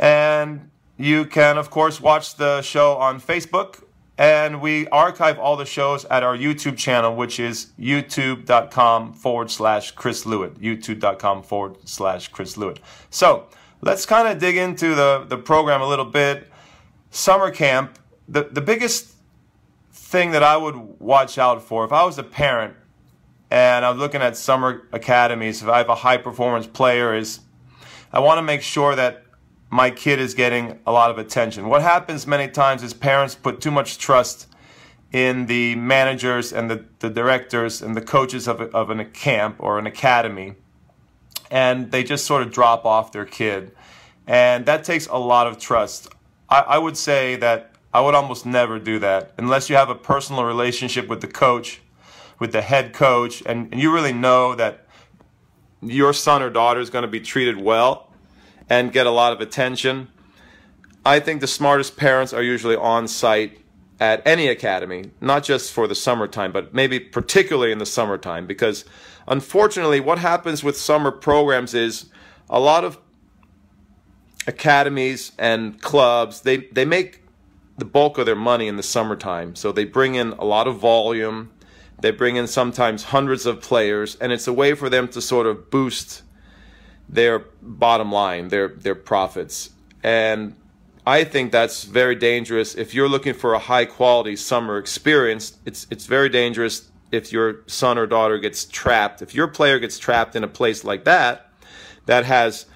And 0.00 0.70
you 0.96 1.26
can, 1.26 1.58
of 1.58 1.70
course, 1.70 2.00
watch 2.00 2.34
the 2.36 2.62
show 2.62 2.96
on 2.96 3.20
Facebook 3.20 3.84
and 4.16 4.60
we 4.60 4.86
archive 4.88 5.38
all 5.38 5.56
the 5.56 5.64
shows 5.64 6.04
at 6.06 6.22
our 6.22 6.36
YouTube 6.36 6.76
channel, 6.76 7.14
which 7.16 7.40
is 7.40 7.72
youtube.com 7.78 9.14
forward 9.14 9.50
slash 9.50 9.92
Chris 9.92 10.24
Lewit. 10.24 10.58
YouTube.com 10.58 11.42
forward 11.42 11.76
slash 11.88 12.28
Chris 12.28 12.56
Lewit. 12.56 12.78
So 13.08 13.46
let's 13.80 14.04
kind 14.04 14.28
of 14.28 14.38
dig 14.38 14.56
into 14.56 14.94
the, 14.94 15.24
the 15.26 15.38
program 15.38 15.80
a 15.80 15.86
little 15.86 16.04
bit. 16.04 16.48
Summer 17.10 17.50
camp, 17.50 17.98
the, 18.28 18.44
the 18.44 18.60
biggest 18.60 19.14
thing 19.90 20.32
that 20.32 20.42
I 20.42 20.56
would 20.56 20.76
watch 21.00 21.38
out 21.38 21.62
for 21.62 21.84
if 21.84 21.92
I 21.92 22.04
was 22.04 22.18
a 22.18 22.22
parent 22.22 22.74
and 23.50 23.84
I'm 23.84 23.98
looking 23.98 24.20
at 24.20 24.36
summer 24.36 24.86
academies, 24.92 25.62
if 25.62 25.68
I 25.68 25.78
have 25.78 25.88
a 25.88 25.94
high 25.94 26.18
performance 26.18 26.66
player, 26.66 27.14
is 27.14 27.40
I 28.12 28.20
want 28.20 28.38
to 28.38 28.42
make 28.42 28.62
sure 28.62 28.94
that 28.94 29.24
my 29.70 29.88
kid 29.90 30.18
is 30.18 30.34
getting 30.34 30.80
a 30.84 30.92
lot 30.92 31.10
of 31.10 31.18
attention. 31.18 31.68
What 31.68 31.82
happens 31.82 32.26
many 32.26 32.48
times 32.48 32.82
is 32.82 32.92
parents 32.92 33.36
put 33.36 33.60
too 33.60 33.70
much 33.70 33.98
trust 33.98 34.48
in 35.12 35.46
the 35.46 35.76
managers 35.76 36.52
and 36.52 36.70
the, 36.70 36.84
the 36.98 37.08
directors 37.08 37.80
and 37.80 37.96
the 37.96 38.00
coaches 38.00 38.48
of, 38.48 38.60
a, 38.60 38.64
of 38.70 38.90
an, 38.90 39.00
a 39.00 39.04
camp 39.04 39.56
or 39.60 39.78
an 39.78 39.86
academy, 39.86 40.54
and 41.50 41.90
they 41.92 42.02
just 42.02 42.26
sort 42.26 42.42
of 42.42 42.50
drop 42.52 42.84
off 42.84 43.12
their 43.12 43.24
kid. 43.24 43.72
And 44.26 44.66
that 44.66 44.84
takes 44.84 45.06
a 45.06 45.16
lot 45.16 45.46
of 45.46 45.58
trust. 45.58 46.08
I, 46.48 46.60
I 46.60 46.78
would 46.78 46.96
say 46.96 47.36
that 47.36 47.74
I 47.94 48.00
would 48.00 48.14
almost 48.14 48.46
never 48.46 48.78
do 48.78 48.98
that 49.00 49.32
unless 49.38 49.70
you 49.70 49.76
have 49.76 49.90
a 49.90 49.94
personal 49.94 50.44
relationship 50.44 51.08
with 51.08 51.20
the 51.20 51.28
coach, 51.28 51.80
with 52.38 52.52
the 52.52 52.62
head 52.62 52.92
coach, 52.92 53.42
and, 53.46 53.68
and 53.72 53.80
you 53.80 53.92
really 53.92 54.12
know 54.12 54.54
that 54.56 54.86
your 55.82 56.12
son 56.12 56.42
or 56.42 56.50
daughter 56.50 56.80
is 56.80 56.90
going 56.90 57.02
to 57.02 57.08
be 57.08 57.20
treated 57.20 57.60
well 57.60 58.09
and 58.70 58.92
get 58.92 59.06
a 59.06 59.10
lot 59.10 59.32
of 59.32 59.40
attention. 59.40 60.08
I 61.04 61.18
think 61.18 61.40
the 61.40 61.46
smartest 61.46 61.96
parents 61.96 62.32
are 62.32 62.42
usually 62.42 62.76
on 62.76 63.08
site 63.08 63.58
at 63.98 64.22
any 64.26 64.48
academy, 64.48 65.10
not 65.20 65.44
just 65.44 65.72
for 65.72 65.86
the 65.86 65.94
summertime, 65.94 66.52
but 66.52 66.72
maybe 66.72 66.98
particularly 67.00 67.72
in 67.72 67.78
the 67.78 67.86
summertime, 67.86 68.46
because 68.46 68.84
unfortunately, 69.26 70.00
what 70.00 70.18
happens 70.18 70.62
with 70.64 70.76
summer 70.76 71.10
programs 71.10 71.74
is 71.74 72.06
a 72.48 72.60
lot 72.60 72.84
of 72.84 72.98
academies 74.46 75.32
and 75.38 75.82
clubs 75.82 76.40
they 76.40 76.56
they 76.72 76.84
make 76.86 77.22
the 77.76 77.84
bulk 77.84 78.16
of 78.16 78.26
their 78.26 78.36
money 78.36 78.68
in 78.68 78.76
the 78.76 78.82
summertime. 78.82 79.54
So 79.54 79.72
they 79.72 79.84
bring 79.84 80.14
in 80.14 80.32
a 80.32 80.44
lot 80.44 80.66
of 80.66 80.78
volume. 80.78 81.50
They 82.00 82.10
bring 82.10 82.36
in 82.36 82.46
sometimes 82.46 83.04
hundreds 83.04 83.46
of 83.46 83.60
players, 83.60 84.16
and 84.16 84.32
it's 84.32 84.46
a 84.46 84.52
way 84.52 84.74
for 84.74 84.88
them 84.88 85.08
to 85.08 85.20
sort 85.20 85.46
of 85.46 85.70
boost 85.70 86.22
their 87.10 87.40
bottom 87.60 88.12
line, 88.12 88.48
their 88.48 88.68
their 88.68 88.94
profits. 88.94 89.70
And 90.02 90.54
I 91.06 91.24
think 91.24 91.50
that's 91.52 91.84
very 91.84 92.14
dangerous. 92.14 92.74
If 92.74 92.94
you're 92.94 93.08
looking 93.08 93.34
for 93.34 93.54
a 93.54 93.58
high 93.58 93.84
quality 93.84 94.36
summer 94.36 94.78
experience, 94.78 95.58
it's 95.66 95.86
it's 95.90 96.06
very 96.06 96.28
dangerous 96.28 96.88
if 97.10 97.32
your 97.32 97.62
son 97.66 97.98
or 97.98 98.06
daughter 98.06 98.38
gets 98.38 98.64
trapped. 98.64 99.20
If 99.20 99.34
your 99.34 99.48
player 99.48 99.78
gets 99.78 99.98
trapped 99.98 100.36
in 100.36 100.44
a 100.44 100.48
place 100.48 100.84
like 100.84 101.04
that, 101.04 101.50
that 102.06 102.24
has 102.24 102.66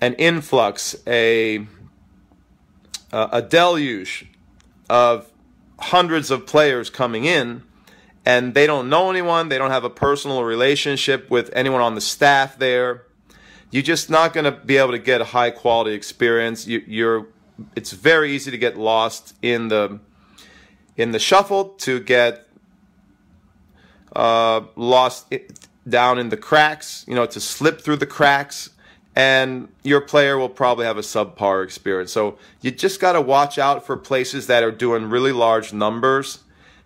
an 0.00 0.14
influx, 0.14 0.96
a 1.06 1.66
a 3.12 3.42
deluge 3.42 4.26
of 4.88 5.30
hundreds 5.78 6.30
of 6.30 6.46
players 6.46 6.90
coming 6.90 7.24
in 7.24 7.62
and 8.24 8.54
they 8.54 8.66
don't 8.66 8.88
know 8.88 9.10
anyone, 9.10 9.48
they 9.48 9.58
don't 9.58 9.70
have 9.70 9.84
a 9.84 9.90
personal 9.90 10.44
relationship 10.44 11.30
with 11.30 11.50
anyone 11.54 11.80
on 11.80 11.94
the 11.94 12.00
staff 12.00 12.58
there. 12.58 13.04
You're 13.70 13.82
just 13.82 14.10
not 14.10 14.32
going 14.32 14.44
to 14.44 14.52
be 14.52 14.76
able 14.76 14.92
to 14.92 14.98
get 14.98 15.20
a 15.20 15.24
high 15.24 15.50
quality 15.50 15.92
experience. 15.92 16.66
You, 16.66 17.08
are 17.08 17.26
it's 17.76 17.92
very 17.92 18.32
easy 18.32 18.50
to 18.50 18.58
get 18.58 18.76
lost 18.76 19.34
in 19.42 19.68
the 19.68 20.00
in 20.96 21.12
the 21.12 21.18
shuffle, 21.18 21.70
to 21.70 22.00
get 22.00 22.48
uh, 24.14 24.62
lost 24.76 25.32
down 25.88 26.18
in 26.18 26.28
the 26.28 26.36
cracks, 26.36 27.04
you 27.06 27.14
know, 27.14 27.26
to 27.26 27.40
slip 27.40 27.80
through 27.80 27.96
the 27.96 28.06
cracks 28.06 28.70
and 29.16 29.68
your 29.82 30.00
player 30.00 30.38
will 30.38 30.48
probably 30.48 30.86
have 30.86 30.96
a 30.96 31.02
subpar 31.02 31.64
experience. 31.64 32.12
So 32.12 32.38
you 32.60 32.70
just 32.70 33.00
got 33.00 33.12
to 33.12 33.20
watch 33.20 33.58
out 33.58 33.84
for 33.84 33.96
places 33.96 34.46
that 34.46 34.62
are 34.62 34.70
doing 34.70 35.10
really 35.10 35.32
large 35.32 35.72
numbers 35.72 36.40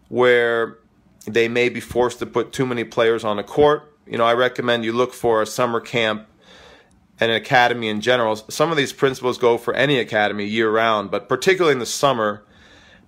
where 0.09 0.79
they 1.27 1.49
may 1.49 1.69
be 1.69 1.81
forced 1.81 2.19
to 2.21 2.27
put 2.27 2.53
too 2.53 2.67
many 2.67 2.85
players 2.85 3.25
on 3.25 3.39
a 3.39 3.45
court. 3.45 3.93
You 4.07 4.19
know, 4.19 4.25
I 4.25 4.35
recommend 4.35 4.85
you 4.85 4.93
look 4.93 5.13
for 5.13 5.43
a 5.43 5.47
summer 5.47 5.81
camp 5.81 6.27
and 7.21 7.31
an 7.31 7.37
academy 7.37 7.89
in 7.89 8.01
general. 8.01 8.37
Some 8.37 8.71
of 8.71 8.77
these 8.77 8.93
principles 8.93 9.39
go 9.39 9.57
for 9.57 9.75
any 9.75 9.99
academy 9.99 10.47
year 10.47 10.71
round, 10.71 11.11
but 11.11 11.29
particularly 11.29 11.73
in 11.73 11.79
the 11.79 11.87
summer, 11.87 12.45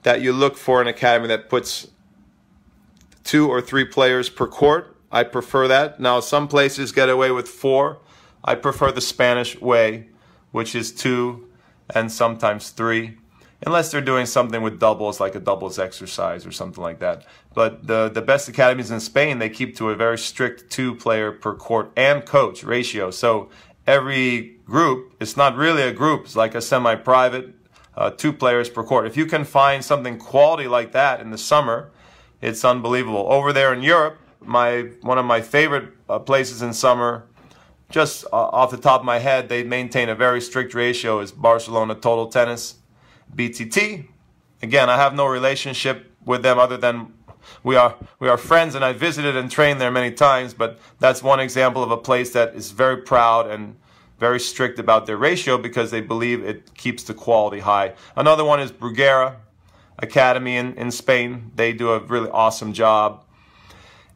that 0.02 0.20
you 0.20 0.32
look 0.32 0.56
for 0.56 0.80
an 0.80 0.86
academy 0.86 1.28
that 1.28 1.48
puts 1.48 1.88
two 3.25 3.48
or 3.48 3.60
three 3.60 3.84
players 3.84 4.28
per 4.28 4.46
court. 4.46 4.96
I 5.10 5.25
prefer 5.25 5.66
that. 5.68 5.98
Now, 5.98 6.20
some 6.20 6.46
places 6.46 6.92
get 6.92 7.08
away 7.08 7.30
with 7.30 7.48
four 7.48 8.00
I 8.46 8.54
prefer 8.54 8.92
the 8.92 9.00
Spanish 9.00 9.60
way, 9.60 10.06
which 10.52 10.75
is 10.75 10.92
two 10.92 11.48
and 11.94 12.10
sometimes 12.10 12.70
three, 12.70 13.18
unless 13.66 13.90
they're 13.90 14.00
doing 14.00 14.26
something 14.26 14.62
with 14.62 14.78
doubles, 14.78 15.18
like 15.18 15.34
a 15.34 15.40
doubles 15.40 15.78
exercise 15.80 16.46
or 16.46 16.52
something 16.52 16.82
like 16.82 17.00
that. 17.00 17.25
But 17.54 17.86
the, 17.86 18.08
the 18.08 18.22
best 18.22 18.48
academies 18.48 18.92
in 18.92 19.00
Spain, 19.00 19.40
they 19.40 19.48
keep 19.48 19.76
to 19.76 19.90
a 19.90 19.96
very 19.96 20.18
strict 20.18 20.70
two 20.70 20.94
player 20.94 21.32
per 21.32 21.54
court 21.54 21.90
and 21.96 22.25
coach 22.25 22.62
ratio. 22.62 23.10
So 23.10 23.50
every 23.87 24.59
group, 24.64 25.14
it's 25.21 25.37
not 25.37 25.57
really 25.57 25.83
a 25.83 25.93
group, 25.93 26.25
it's 26.25 26.37
like 26.37 26.55
a 26.55 26.61
semi 26.61 26.95
private, 26.95 27.55
uh, 27.97 28.11
two 28.11 28.33
players 28.33 28.69
per 28.69 28.83
court. 28.83 29.07
If 29.07 29.16
you 29.16 29.26
can 29.26 29.45
find 29.45 29.85
something 29.85 30.19
quality 30.19 30.69
like 30.69 30.93
that 30.93 31.21
in 31.21 31.31
the 31.31 31.38
summer, 31.38 31.90
it's 32.40 32.64
unbelievable. 32.64 33.26
Over 33.28 33.52
there 33.52 33.73
in 33.73 33.83
Europe, 33.83 34.19
my 34.40 34.90
one 35.02 35.19
of 35.19 35.25
my 35.25 35.40
favorite 35.40 35.93
uh, 36.09 36.19
places 36.19 36.62
in 36.62 36.73
summer 36.73 37.26
just 37.88 38.25
uh, 38.33 38.37
off 38.37 38.71
the 38.71 38.76
top 38.76 39.00
of 39.00 39.07
my 39.07 39.19
head, 39.19 39.49
they 39.49 39.62
maintain 39.62 40.09
a 40.09 40.14
very 40.14 40.40
strict 40.40 40.75
ratio 40.75 41.21
is 41.21 41.31
Barcelona 41.31 41.95
Total 41.95 42.26
Tennis, 42.26 42.76
BTT. 43.35 44.09
Again, 44.62 44.90
I 44.90 44.97
have 44.97 45.14
no 45.14 45.26
relationship 45.26 46.11
with 46.25 46.43
them 46.43 46.59
other 46.59 46.76
than 46.76 47.12
we 47.62 47.76
are 47.76 47.97
we 48.19 48.29
are 48.29 48.37
friends 48.37 48.75
and 48.75 48.85
I 48.85 48.93
visited 48.93 49.37
and 49.37 49.50
trained 49.50 49.81
there 49.81 49.91
many 49.91 50.12
times, 50.12 50.55
but 50.55 50.79
that's 50.99 51.23
one 51.23 51.41
example 51.41 51.83
of 51.83 51.91
a 51.91 51.97
place 51.97 52.33
that 52.33 52.55
is 52.55 52.71
very 52.71 52.99
proud 52.99 53.50
and 53.50 53.76
very 54.19 54.41
strict 54.41 54.79
about 54.79 55.07
their 55.07 55.17
ratio 55.17 55.59
because 55.59 55.91
they 55.91 56.00
believe 56.00 56.43
it 56.43 56.75
keeps 56.75 57.03
the 57.03 57.15
quality 57.15 57.61
high. 57.61 57.95
Another 58.15 58.45
one 58.45 58.61
is 58.61 58.73
Bruguera 58.73 59.37
Academy 59.99 60.57
in, 60.57 60.75
in 60.75 60.91
Spain. 60.91 61.53
They 61.55 61.73
do 61.73 61.91
a 61.91 61.99
really 62.00 62.31
awesome 62.31 62.73
job. 62.73 63.23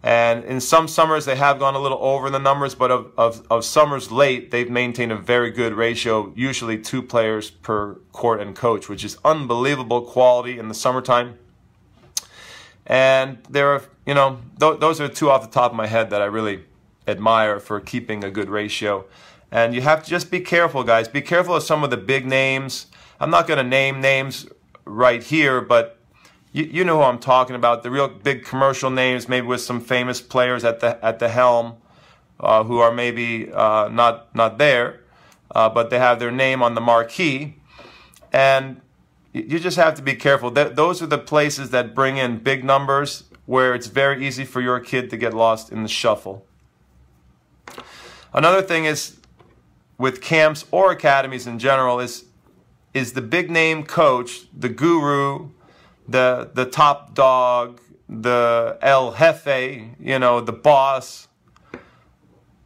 And 0.02 0.44
in 0.44 0.60
some 0.60 0.88
summers, 0.88 1.26
they 1.26 1.36
have 1.36 1.58
gone 1.58 1.74
a 1.74 1.78
little 1.78 1.98
over 2.00 2.30
the 2.30 2.38
numbers, 2.38 2.74
but 2.74 2.90
of, 2.90 3.12
of, 3.18 3.46
of, 3.50 3.66
summers 3.66 4.10
late, 4.10 4.50
they've 4.50 4.70
maintained 4.70 5.12
a 5.12 5.16
very 5.16 5.50
good 5.50 5.74
ratio, 5.74 6.32
usually 6.34 6.78
two 6.78 7.02
players 7.02 7.50
per 7.50 7.96
court 8.12 8.40
and 8.40 8.56
coach, 8.56 8.88
which 8.88 9.04
is 9.04 9.18
unbelievable 9.26 10.00
quality 10.00 10.58
in 10.58 10.68
the 10.68 10.74
summertime. 10.74 11.38
And 12.90 13.38
there 13.48 13.68
are, 13.68 13.82
you 14.04 14.14
know, 14.14 14.40
th- 14.58 14.80
those 14.80 15.00
are 15.00 15.06
two 15.06 15.30
off 15.30 15.42
the 15.42 15.48
top 15.48 15.70
of 15.70 15.76
my 15.76 15.86
head 15.86 16.10
that 16.10 16.20
I 16.20 16.24
really 16.24 16.64
admire 17.06 17.60
for 17.60 17.78
keeping 17.78 18.24
a 18.24 18.32
good 18.32 18.50
ratio. 18.50 19.04
And 19.52 19.76
you 19.76 19.80
have 19.82 20.02
to 20.02 20.10
just 20.10 20.28
be 20.28 20.40
careful, 20.40 20.82
guys. 20.82 21.06
Be 21.06 21.22
careful 21.22 21.54
of 21.54 21.62
some 21.62 21.84
of 21.84 21.90
the 21.90 21.96
big 21.96 22.26
names. 22.26 22.86
I'm 23.20 23.30
not 23.30 23.46
going 23.46 23.58
to 23.58 23.64
name 23.64 24.00
names 24.00 24.48
right 24.84 25.22
here, 25.22 25.60
but 25.60 25.98
you, 26.52 26.64
you 26.64 26.84
know 26.84 26.96
who 26.96 27.04
I'm 27.04 27.20
talking 27.20 27.54
about. 27.54 27.84
The 27.84 27.92
real 27.92 28.08
big 28.08 28.44
commercial 28.44 28.90
names, 28.90 29.28
maybe 29.28 29.46
with 29.46 29.60
some 29.60 29.80
famous 29.80 30.20
players 30.20 30.64
at 30.64 30.80
the 30.80 31.04
at 31.04 31.20
the 31.20 31.28
helm, 31.28 31.76
uh, 32.40 32.64
who 32.64 32.78
are 32.78 32.90
maybe 32.90 33.52
uh, 33.52 33.88
not 33.88 34.34
not 34.34 34.58
there, 34.58 35.00
uh, 35.54 35.68
but 35.68 35.90
they 35.90 35.98
have 36.00 36.18
their 36.18 36.32
name 36.32 36.60
on 36.60 36.74
the 36.74 36.80
marquee, 36.80 37.54
and 38.32 38.80
you 39.32 39.58
just 39.58 39.76
have 39.76 39.94
to 39.94 40.02
be 40.02 40.14
careful. 40.14 40.50
That 40.50 40.76
those 40.76 41.02
are 41.02 41.06
the 41.06 41.18
places 41.18 41.70
that 41.70 41.94
bring 41.94 42.16
in 42.16 42.38
big 42.38 42.64
numbers, 42.64 43.24
where 43.46 43.74
it's 43.74 43.86
very 43.86 44.26
easy 44.26 44.44
for 44.44 44.60
your 44.60 44.80
kid 44.80 45.10
to 45.10 45.16
get 45.16 45.34
lost 45.34 45.70
in 45.70 45.82
the 45.82 45.88
shuffle. 45.88 46.44
Another 48.32 48.62
thing 48.62 48.84
is 48.84 49.18
with 49.98 50.20
camps 50.20 50.64
or 50.70 50.92
academies 50.92 51.46
in 51.46 51.58
general 51.58 52.00
is 52.00 52.24
is 52.92 53.12
the 53.12 53.22
big 53.22 53.50
name 53.50 53.84
coach, 53.84 54.42
the 54.56 54.68
guru, 54.68 55.50
the 56.08 56.50
the 56.54 56.64
top 56.64 57.14
dog, 57.14 57.80
the 58.08 58.78
El 58.82 59.12
Jefe, 59.14 59.94
you 60.00 60.18
know, 60.18 60.40
the 60.40 60.52
boss, 60.52 61.28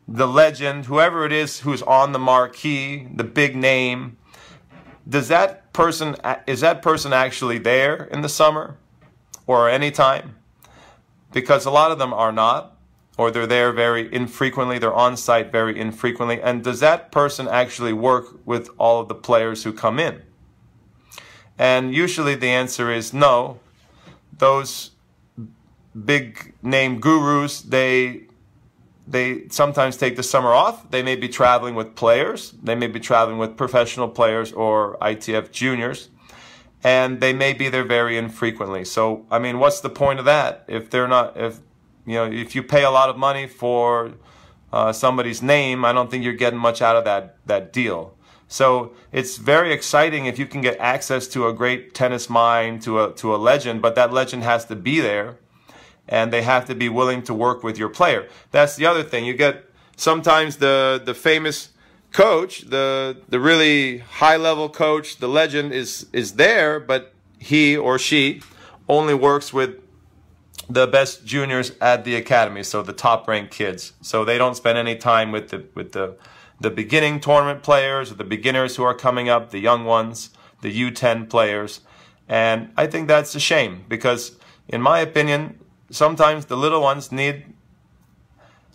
the 0.09 0.27
legend, 0.27 0.87
whoever 0.87 1.27
it 1.27 1.33
is 1.33 1.61
who's 1.61 1.83
on 1.83 2.13
the 2.13 2.19
marquee, 2.19 3.07
the 3.15 3.25
big 3.25 3.55
name, 3.55 4.17
does 5.09 5.29
that 5.29 5.64
person 5.75 6.17
is 6.47 6.61
that 6.61 6.81
person 6.81 7.13
actually 7.13 7.59
there 7.59 8.05
in 8.05 8.23
the 8.23 8.29
summer 8.31 8.79
or 9.47 9.69
any 9.69 9.91
time? 9.91 10.37
Because 11.33 11.67
a 11.67 11.71
lot 11.71 11.91
of 11.91 11.99
them 11.99 12.15
are 12.15 12.33
not, 12.33 12.79
or 13.19 13.31
they're 13.31 13.47
there 13.47 13.73
very 13.73 14.13
infrequently, 14.13 14.79
they're 14.79 14.95
on 14.95 15.17
site 15.19 15.53
very 15.53 15.79
infrequently. 15.79 16.41
And 16.41 16.65
does 16.65 16.81
that 16.81 17.13
person 17.13 17.47
actually 17.47 17.93
work 17.93 18.47
with 18.47 18.71
all 18.79 19.01
of 19.01 19.09
the 19.09 19.15
players 19.15 19.65
who 19.65 19.73
come 19.73 19.99
in? 19.99 20.23
And 21.59 21.95
usually 21.95 22.35
the 22.35 22.49
answer 22.49 22.91
is 22.91 23.13
no. 23.13 23.61
Those 24.39 24.93
big 26.05 26.55
name 26.63 27.01
gurus, 27.01 27.61
they 27.61 28.29
they 29.07 29.49
sometimes 29.49 29.97
take 29.97 30.17
the 30.17 30.23
summer 30.23 30.53
off. 30.53 30.91
They 30.91 31.03
may 31.03 31.17
be 31.17 31.29
traveling 31.29 31.75
with 31.75 31.95
players. 31.95 32.53
They 32.63 32.75
may 32.75 32.87
be 32.87 33.01
traveling 33.01 33.39
with 33.39 33.57
professional 33.57 34.09
players 34.09 34.53
or 34.53 34.97
ITF 34.99 35.51
juniors. 35.51 36.09
And 36.83 37.21
they 37.21 37.33
may 37.33 37.53
be 37.53 37.69
there 37.69 37.85
very 37.85 38.17
infrequently. 38.17 38.85
So, 38.85 39.27
I 39.31 39.39
mean, 39.39 39.59
what's 39.59 39.81
the 39.81 39.91
point 39.91 40.19
of 40.19 40.25
that? 40.27 40.65
If 40.69 40.91
they're 40.91 41.09
not, 41.09 41.37
if, 41.37 41.61
you 42.07 42.15
know, 42.15 42.25
if 42.25 42.55
you 42.55 42.63
pay 42.63 42.85
a 42.85 42.91
lot 42.91 43.09
of 43.09 43.17
money 43.17 43.47
for 43.47 44.13
uh, 44.73 44.93
somebody's 44.93 45.43
name, 45.43 45.85
I 45.85 45.93
don't 45.93 46.11
think 46.11 46.25
you're 46.25 46.35
getting 46.35 46.59
much 46.59 46.83
out 46.83 46.97
of 46.97 47.05
that, 47.05 47.37
that 47.47 47.73
deal. 47.73 48.15
So 48.49 48.95
it's 49.13 49.39
very 49.39 49.73
exciting 49.73 50.27
if 50.27 50.39
you 50.39 50.47
can 50.47 50.61
get 50.61 50.79
access 50.79 51.27
to 51.29 51.47
a 51.47 51.53
great 51.53 51.95
tennis 51.95 52.29
mind, 52.29 52.83
to 52.83 53.03
a, 53.03 53.13
to 53.15 53.35
a 53.35 53.39
legend, 53.39 53.81
but 53.81 53.95
that 53.95 54.13
legend 54.13 54.43
has 54.43 54.67
to 54.67 54.77
be 54.77 55.01
there 55.01 55.39
and 56.09 56.33
they 56.33 56.43
have 56.43 56.67
to 56.67 56.75
be 56.75 56.89
willing 56.89 57.23
to 57.23 57.35
work 57.35 57.63
with 57.63 57.79
your 57.79 57.89
player. 57.89 58.29
That's 58.51 58.77
the 58.77 58.87
other 58.87 59.03
thing. 59.03 59.25
You 59.25 59.35
get 59.35 59.65
sometimes 59.97 60.57
the, 60.57 61.01
the 61.05 61.15
famous 61.15 61.71
coach, 62.13 62.63
the, 62.63 63.17
the 63.29 63.41
really 63.41 63.99
high 63.99 64.37
level 64.37 64.69
coach, 64.69 65.19
the 65.19 65.29
legend 65.29 65.73
is, 65.73 66.07
is 66.13 66.35
there, 66.35 66.79
but 66.79 67.13
he 67.39 67.77
or 67.77 67.99
she 67.99 68.41
only 68.89 69.15
works 69.15 69.53
with 69.53 69.81
the 70.69 70.87
best 70.87 71.27
juniors 71.27 71.73
at 71.81 72.05
the 72.05 72.15
academy, 72.17 72.63
so 72.63 72.83
the 72.83 72.93
top 72.93 73.29
ranked 73.29 73.53
kids. 73.53 73.93
So 74.01 74.25
they 74.25 74.39
don't 74.39 74.55
spend 74.55 74.79
any 74.79 74.97
time 74.97 75.33
with 75.33 75.51
the, 75.51 75.65
with 75.75 75.93
the, 75.93 76.17
the 76.61 76.71
beginning 76.71 77.21
tournament 77.21 77.63
players 77.63 78.11
or 78.11 78.15
the 78.15 78.25
beginners 78.25 78.77
who 78.77 78.83
are 78.83 78.95
coming 78.95 79.29
up, 79.29 79.51
the 79.51 79.59
young 79.59 79.85
ones, 79.85 80.31
the 80.63 80.73
U10 80.91 81.29
players. 81.29 81.81
And 82.29 82.73
I 82.77 82.87
think 82.87 83.09
that's 83.09 83.35
a 83.35 83.41
shame 83.41 83.85
because, 83.89 84.37
in 84.69 84.81
my 84.81 85.01
opinion, 85.01 85.59
sometimes 85.95 86.47
the 86.47 86.57
little 86.57 86.81
ones 86.81 87.13
need 87.13 87.45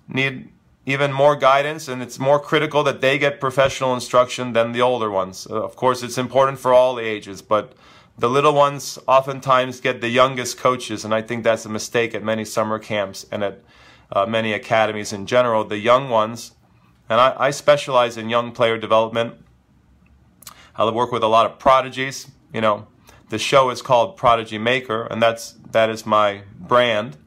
need 0.08 0.50
even 0.86 1.14
more 1.14 1.36
guidance, 1.36 1.88
and 1.88 2.02
it's 2.02 2.18
more 2.18 2.40
critical 2.40 2.84
that 2.84 3.00
they 3.02 3.20
get 3.20 3.40
professional 3.40 3.94
instruction 3.94 4.54
than 4.54 4.72
the 4.72 4.82
older 4.82 5.12
ones. 5.12 5.46
Uh, 5.48 5.64
of 5.64 5.76
course, 5.76 6.02
it's 6.02 6.18
important 6.18 6.58
for 6.58 6.74
all 6.74 7.00
ages, 7.00 7.44
but 7.44 7.74
the 8.18 8.30
little 8.30 8.54
ones 8.54 8.98
oftentimes 9.08 9.80
get 9.80 10.02
the 10.02 10.10
youngest 10.10 10.58
coaches, 10.58 11.06
and 11.06 11.14
I 11.14 11.22
think 11.22 11.44
that's 11.44 11.66
a 11.66 11.70
mistake 11.70 12.16
at 12.16 12.24
many 12.24 12.44
summer 12.44 12.80
camps 12.80 13.26
and 13.32 13.44
at 13.44 13.62
uh, 14.12 14.26
many 14.26 14.52
academies 14.54 15.14
in 15.14 15.28
general. 15.28 15.64
The 15.64 15.78
young 15.78 16.10
ones, 16.10 16.54
and 17.08 17.22
I, 17.22 17.36
I 17.38 17.52
specialize 17.52 18.18
in 18.18 18.30
young 18.30 18.52
player 18.52 18.78
development. 18.78 19.36
I 20.76 20.90
work 20.90 21.12
with 21.12 21.24
a 21.24 21.28
lot 21.28 21.46
of 21.46 21.60
prodigies. 21.60 22.32
You 22.54 22.62
know, 22.62 22.88
the 23.30 23.38
show 23.38 23.70
is 23.70 23.82
called 23.82 24.18
Prodigy 24.18 24.58
Maker, 24.58 25.04
and 25.04 25.22
that's 25.22 25.56
that 25.72 25.90
is 25.90 26.06
my 26.06 26.42
brand. 26.70 27.18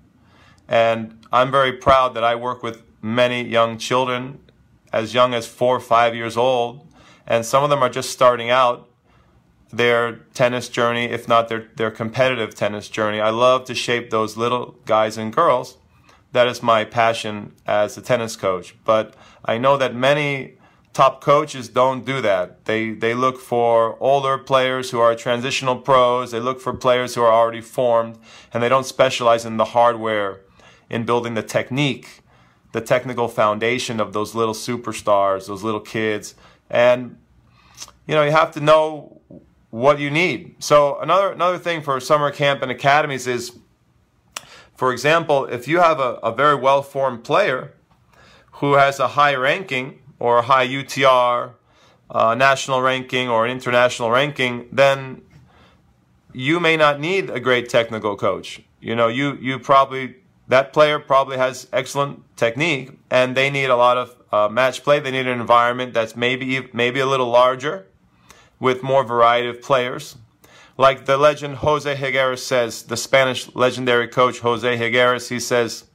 And 0.66 1.18
I'm 1.30 1.50
very 1.50 1.72
proud 1.72 2.14
that 2.14 2.24
I 2.24 2.34
work 2.36 2.62
with 2.62 2.82
many 3.02 3.42
young 3.46 3.76
children, 3.76 4.38
as 4.92 5.12
young 5.12 5.34
as 5.34 5.46
four 5.46 5.76
or 5.76 5.80
five 5.80 6.14
years 6.14 6.36
old, 6.38 6.86
and 7.26 7.44
some 7.44 7.62
of 7.62 7.68
them 7.68 7.82
are 7.82 7.90
just 7.90 8.10
starting 8.10 8.48
out 8.48 8.88
their 9.72 10.16
tennis 10.34 10.68
journey, 10.68 11.04
if 11.04 11.26
not 11.26 11.48
their, 11.48 11.68
their 11.76 11.90
competitive 11.90 12.54
tennis 12.54 12.88
journey. 12.88 13.20
I 13.20 13.30
love 13.30 13.64
to 13.66 13.74
shape 13.74 14.10
those 14.10 14.36
little 14.36 14.76
guys 14.84 15.16
and 15.16 15.32
girls. 15.32 15.78
That 16.32 16.46
is 16.46 16.62
my 16.62 16.84
passion 16.84 17.54
as 17.66 17.96
a 17.96 18.02
tennis 18.02 18.36
coach. 18.36 18.74
But 18.84 19.14
I 19.44 19.58
know 19.58 19.76
that 19.76 19.94
many 19.94 20.58
top 20.92 21.22
coaches 21.22 21.68
don't 21.68 22.04
do 22.04 22.20
that. 22.20 22.64
They 22.64 22.90
they 22.90 23.14
look 23.14 23.40
for 23.40 23.96
older 24.00 24.38
players 24.38 24.90
who 24.90 25.00
are 25.00 25.14
transitional 25.14 25.76
pros. 25.76 26.30
They 26.30 26.40
look 26.40 26.60
for 26.60 26.72
players 26.74 27.14
who 27.14 27.22
are 27.22 27.32
already 27.32 27.60
formed, 27.60 28.18
and 28.52 28.62
they 28.62 28.68
don't 28.68 28.86
specialize 28.86 29.44
in 29.44 29.56
the 29.56 29.66
hardware, 29.66 30.40
in 30.90 31.04
building 31.04 31.34
the 31.34 31.42
technique, 31.42 32.20
the 32.72 32.80
technical 32.80 33.28
foundation 33.28 34.00
of 34.00 34.12
those 34.12 34.34
little 34.34 34.54
superstars, 34.54 35.46
those 35.46 35.62
little 35.62 35.80
kids. 35.80 36.34
And 36.68 37.16
you 38.06 38.14
know, 38.14 38.24
you 38.24 38.32
have 38.32 38.52
to 38.52 38.60
know 38.60 39.20
what 39.70 39.98
you 39.98 40.10
need. 40.10 40.56
So 40.58 41.00
another 41.00 41.32
another 41.32 41.58
thing 41.58 41.80
for 41.80 41.98
summer 42.00 42.30
camp 42.30 42.60
and 42.60 42.70
academies 42.70 43.26
is, 43.26 43.58
for 44.76 44.92
example, 44.92 45.46
if 45.46 45.66
you 45.66 45.80
have 45.80 45.98
a, 46.00 46.14
a 46.22 46.34
very 46.34 46.56
well 46.56 46.82
formed 46.82 47.24
player 47.24 47.72
who 48.56 48.74
has 48.74 49.00
a 49.00 49.08
high 49.08 49.34
ranking 49.34 50.01
or 50.22 50.38
a 50.38 50.42
high 50.42 50.68
UTR, 50.68 51.54
uh, 52.08 52.34
national 52.36 52.80
ranking, 52.80 53.28
or 53.28 53.44
an 53.44 53.50
international 53.50 54.08
ranking, 54.08 54.68
then 54.70 55.20
you 56.32 56.60
may 56.60 56.76
not 56.76 57.00
need 57.00 57.28
a 57.28 57.40
great 57.40 57.68
technical 57.68 58.14
coach. 58.14 58.62
You 58.80 58.94
know, 58.94 59.08
you, 59.08 59.36
you 59.40 59.58
probably, 59.58 60.14
that 60.46 60.72
player 60.72 61.00
probably 61.00 61.38
has 61.38 61.66
excellent 61.72 62.22
technique 62.36 62.92
and 63.10 63.36
they 63.36 63.50
need 63.50 63.64
a 63.64 63.74
lot 63.74 63.96
of 63.96 64.14
uh, 64.30 64.48
match 64.48 64.84
play. 64.84 65.00
They 65.00 65.10
need 65.10 65.26
an 65.26 65.40
environment 65.40 65.92
that's 65.92 66.14
maybe, 66.14 66.68
maybe 66.72 67.00
a 67.00 67.06
little 67.06 67.28
larger 67.28 67.86
with 68.60 68.80
more 68.84 69.02
variety 69.02 69.48
of 69.48 69.60
players. 69.60 70.14
Like 70.78 71.04
the 71.06 71.16
legend 71.16 71.56
Jose 71.56 71.92
Higueras 71.96 72.38
says, 72.38 72.84
the 72.84 72.96
Spanish 72.96 73.52
legendary 73.56 74.06
coach 74.06 74.38
Jose 74.38 74.78
Higueras, 74.78 75.30
he 75.30 75.40
says, 75.40 75.86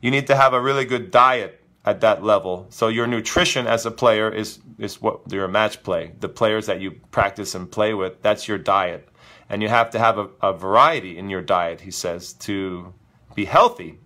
you 0.00 0.10
need 0.10 0.26
to 0.28 0.36
have 0.36 0.54
a 0.54 0.60
really 0.62 0.86
good 0.86 1.10
diet 1.10 1.59
at 1.84 2.00
that 2.00 2.22
level. 2.22 2.66
So 2.70 2.88
your 2.88 3.06
nutrition 3.06 3.66
as 3.66 3.86
a 3.86 3.90
player 3.90 4.30
is 4.30 4.58
is 4.78 5.00
what 5.00 5.20
your 5.30 5.48
match 5.48 5.82
play. 5.82 6.12
The 6.20 6.28
players 6.28 6.66
that 6.66 6.80
you 6.80 6.92
practice 7.10 7.54
and 7.54 7.70
play 7.70 7.94
with, 7.94 8.22
that's 8.22 8.48
your 8.48 8.58
diet. 8.58 9.08
And 9.48 9.62
you 9.62 9.68
have 9.68 9.90
to 9.90 9.98
have 9.98 10.18
a, 10.18 10.28
a 10.40 10.52
variety 10.52 11.18
in 11.18 11.28
your 11.28 11.42
diet, 11.42 11.80
he 11.80 11.90
says, 11.90 12.32
to 12.34 12.94
be 13.34 13.44
healthy 13.44 13.98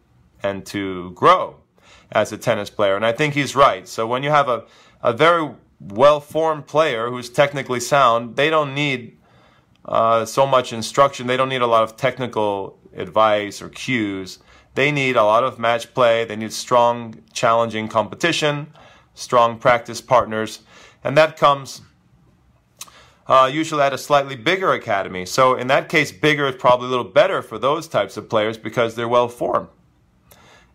and 0.42 0.64
to 0.66 1.10
grow 1.12 1.56
as 2.10 2.32
a 2.32 2.38
tennis 2.38 2.70
player. 2.70 2.96
And 2.96 3.04
I 3.04 3.12
think 3.12 3.34
he's 3.34 3.54
right. 3.54 3.86
So 3.86 4.06
when 4.06 4.22
you 4.22 4.30
have 4.30 4.48
a, 4.48 4.64
a 5.02 5.12
very 5.12 5.50
well 5.80 6.20
formed 6.20 6.66
player 6.66 7.10
who's 7.10 7.28
technically 7.28 7.80
sound, 7.80 8.36
they 8.36 8.50
don't 8.50 8.74
need 8.74 9.18
uh, 9.84 10.24
so 10.24 10.46
much 10.46 10.72
instruction. 10.72 11.26
They 11.26 11.36
don't 11.36 11.48
need 11.48 11.62
a 11.62 11.66
lot 11.66 11.82
of 11.82 11.96
technical 11.96 12.78
advice 12.94 13.60
or 13.60 13.68
cues. 13.68 14.38
They 14.74 14.90
need 14.90 15.16
a 15.16 15.24
lot 15.24 15.44
of 15.44 15.58
match 15.58 15.94
play. 15.94 16.24
They 16.24 16.36
need 16.36 16.52
strong, 16.52 17.22
challenging 17.32 17.88
competition, 17.88 18.72
strong 19.14 19.58
practice 19.58 20.00
partners, 20.00 20.60
and 21.02 21.16
that 21.16 21.36
comes 21.36 21.82
uh, 23.26 23.50
usually 23.52 23.82
at 23.82 23.92
a 23.92 23.98
slightly 23.98 24.36
bigger 24.36 24.72
academy. 24.72 25.24
So 25.24 25.54
in 25.54 25.68
that 25.68 25.88
case, 25.88 26.12
bigger 26.12 26.46
is 26.46 26.56
probably 26.56 26.88
a 26.88 26.90
little 26.90 27.04
better 27.04 27.40
for 27.40 27.58
those 27.58 27.88
types 27.88 28.16
of 28.16 28.28
players 28.28 28.58
because 28.58 28.94
they're 28.96 29.08
well 29.08 29.28
formed, 29.28 29.68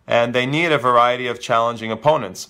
and 0.06 0.34
they 0.34 0.46
need 0.46 0.72
a 0.72 0.78
variety 0.78 1.26
of 1.26 1.40
challenging 1.40 1.92
opponents. 1.92 2.48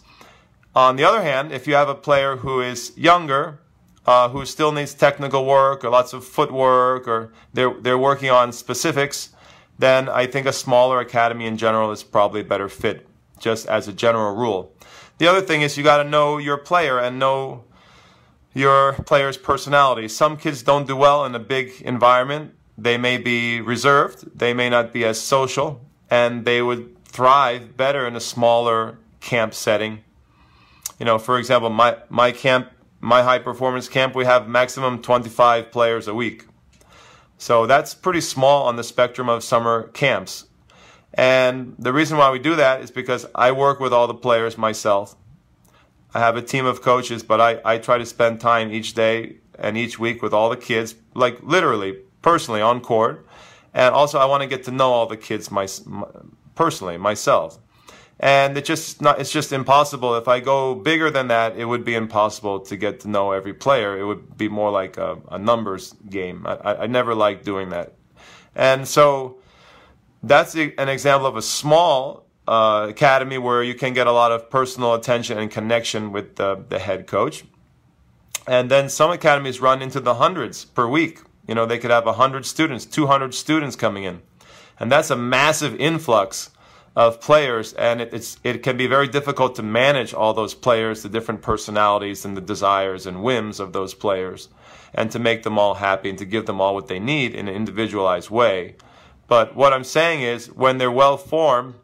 On 0.74 0.94
the 0.94 1.04
other 1.04 1.22
hand, 1.22 1.50
if 1.50 1.66
you 1.66 1.74
have 1.74 1.88
a 1.88 1.96
player 1.96 2.36
who 2.36 2.60
is 2.60 2.96
younger, 2.96 3.60
uh, 4.06 4.28
who 4.28 4.46
still 4.46 4.70
needs 4.70 4.94
technical 4.94 5.44
work 5.44 5.84
or 5.84 5.90
lots 5.90 6.12
of 6.12 6.24
footwork, 6.24 7.08
or 7.08 7.32
they're 7.52 7.74
they're 7.80 7.98
working 7.98 8.30
on 8.30 8.52
specifics 8.52 9.30
then 9.80 10.08
I 10.08 10.26
think 10.26 10.46
a 10.46 10.52
smaller 10.52 11.00
academy 11.00 11.46
in 11.46 11.56
general 11.56 11.90
is 11.90 12.02
probably 12.02 12.42
a 12.42 12.44
better 12.44 12.68
fit, 12.68 13.06
just 13.38 13.66
as 13.66 13.88
a 13.88 13.92
general 13.92 14.36
rule. 14.36 14.74
The 15.16 15.26
other 15.26 15.40
thing 15.40 15.62
is 15.62 15.78
you 15.78 15.84
got 15.84 16.02
to 16.02 16.08
know 16.08 16.36
your 16.36 16.58
player 16.58 16.98
and 16.98 17.18
know 17.18 17.64
your 18.52 18.92
player's 19.06 19.38
personality. 19.38 20.08
Some 20.08 20.36
kids 20.36 20.62
don't 20.62 20.86
do 20.86 20.96
well 20.96 21.24
in 21.24 21.34
a 21.34 21.38
big 21.38 21.80
environment. 21.82 22.54
They 22.76 22.98
may 22.98 23.16
be 23.16 23.60
reserved, 23.60 24.38
they 24.38 24.54
may 24.54 24.68
not 24.68 24.92
be 24.92 25.04
as 25.04 25.20
social, 25.20 25.80
and 26.10 26.44
they 26.44 26.60
would 26.62 27.02
thrive 27.04 27.76
better 27.76 28.06
in 28.06 28.16
a 28.16 28.20
smaller 28.20 28.98
camp 29.20 29.54
setting. 29.54 30.00
You 30.98 31.06
know, 31.06 31.18
for 31.18 31.38
example, 31.38 31.70
my, 31.70 31.96
my 32.08 32.32
camp, 32.32 32.70
my 33.00 33.22
high 33.22 33.38
performance 33.38 33.88
camp, 33.88 34.14
we 34.14 34.26
have 34.26 34.48
maximum 34.48 35.00
25 35.00 35.70
players 35.72 36.06
a 36.08 36.14
week. 36.14 36.44
So 37.40 37.64
that's 37.64 37.94
pretty 37.94 38.20
small 38.20 38.66
on 38.66 38.76
the 38.76 38.84
spectrum 38.84 39.30
of 39.30 39.42
summer 39.42 39.84
camps. 39.94 40.44
And 41.14 41.74
the 41.78 41.90
reason 41.90 42.18
why 42.18 42.30
we 42.30 42.38
do 42.38 42.54
that 42.56 42.82
is 42.82 42.90
because 42.90 43.24
I 43.34 43.52
work 43.52 43.80
with 43.80 43.94
all 43.94 44.06
the 44.06 44.14
players 44.14 44.58
myself. 44.58 45.16
I 46.12 46.18
have 46.18 46.36
a 46.36 46.42
team 46.42 46.66
of 46.66 46.82
coaches, 46.82 47.22
but 47.22 47.40
I, 47.40 47.58
I 47.64 47.78
try 47.78 47.96
to 47.96 48.04
spend 48.04 48.42
time 48.42 48.70
each 48.70 48.92
day 48.92 49.36
and 49.58 49.78
each 49.78 49.98
week 49.98 50.20
with 50.20 50.34
all 50.34 50.50
the 50.50 50.56
kids, 50.58 50.94
like 51.14 51.42
literally, 51.42 52.00
personally 52.20 52.60
on 52.60 52.82
court. 52.82 53.26
And 53.72 53.94
also, 53.94 54.18
I 54.18 54.26
want 54.26 54.42
to 54.42 54.46
get 54.46 54.64
to 54.64 54.70
know 54.70 54.90
all 54.90 55.06
the 55.06 55.16
kids 55.16 55.50
my, 55.50 55.66
my, 55.86 56.06
personally, 56.54 56.98
myself 56.98 57.58
and 58.20 58.56
it 58.56 58.66
just 58.66 59.00
not 59.00 59.18
it's 59.18 59.32
just 59.32 59.50
impossible. 59.50 60.14
If 60.14 60.28
i 60.28 60.40
go 60.40 60.74
bigger 60.74 61.10
than 61.10 61.28
that 61.28 61.56
it 61.56 61.64
would 61.64 61.84
be 61.84 61.94
impossible 61.94 62.60
to 62.60 62.76
get 62.76 63.00
to 63.00 63.08
know 63.08 63.32
every 63.32 63.54
player. 63.54 63.98
It 63.98 64.04
would 64.04 64.36
be 64.36 64.48
more 64.48 64.70
like 64.70 64.98
a, 64.98 65.18
a 65.30 65.38
numbers 65.38 65.94
game. 66.08 66.46
I, 66.46 66.84
I 66.84 66.86
never 66.86 67.14
liked 67.14 67.44
doing 67.44 67.70
that. 67.70 67.94
And 68.54 68.86
so 68.86 69.38
that's 70.22 70.54
an 70.54 70.88
example 70.88 71.26
of 71.26 71.36
a 71.36 71.42
small 71.42 72.26
uh, 72.46 72.88
academy 72.90 73.38
where 73.38 73.62
you 73.62 73.74
can 73.74 73.94
get 73.94 74.06
a 74.06 74.12
lot 74.12 74.32
of 74.32 74.50
personal 74.50 74.92
attention 74.94 75.38
and 75.38 75.50
connection 75.50 76.12
with 76.12 76.36
the, 76.36 76.62
the 76.68 76.78
head 76.78 77.06
coach. 77.06 77.44
And 78.46 78.70
then 78.70 78.90
some 78.90 79.10
academies 79.10 79.60
run 79.60 79.80
into 79.80 80.00
the 80.00 80.14
hundreds 80.14 80.66
per 80.66 80.86
week. 80.86 81.20
You 81.48 81.54
know 81.54 81.64
they 81.64 81.78
could 81.78 81.90
have 81.90 82.04
100 82.04 82.44
students 82.44 82.84
200 82.84 83.32
students 83.34 83.76
coming 83.76 84.04
in. 84.04 84.20
And 84.78 84.92
that's 84.92 85.08
a 85.08 85.16
massive 85.16 85.74
influx 85.80 86.50
of 86.96 87.20
players, 87.20 87.72
and 87.74 88.00
it, 88.00 88.12
it's 88.12 88.38
it 88.42 88.62
can 88.62 88.76
be 88.76 88.86
very 88.86 89.06
difficult 89.08 89.54
to 89.56 89.62
manage 89.62 90.12
all 90.12 90.34
those 90.34 90.54
players, 90.54 91.02
the 91.02 91.08
different 91.08 91.40
personalities 91.42 92.24
and 92.24 92.36
the 92.36 92.40
desires 92.40 93.06
and 93.06 93.22
whims 93.22 93.60
of 93.60 93.72
those 93.72 93.94
players, 93.94 94.48
and 94.92 95.10
to 95.12 95.18
make 95.18 95.42
them 95.42 95.58
all 95.58 95.74
happy 95.74 96.10
and 96.10 96.18
to 96.18 96.24
give 96.24 96.46
them 96.46 96.60
all 96.60 96.74
what 96.74 96.88
they 96.88 96.98
need 96.98 97.34
in 97.34 97.48
an 97.48 97.54
individualized 97.54 98.30
way. 98.30 98.74
But 99.28 99.54
what 99.54 99.72
I'm 99.72 99.84
saying 99.84 100.22
is, 100.22 100.50
when 100.50 100.78
they're 100.78 100.90
well 100.90 101.16
formed, 101.16 101.74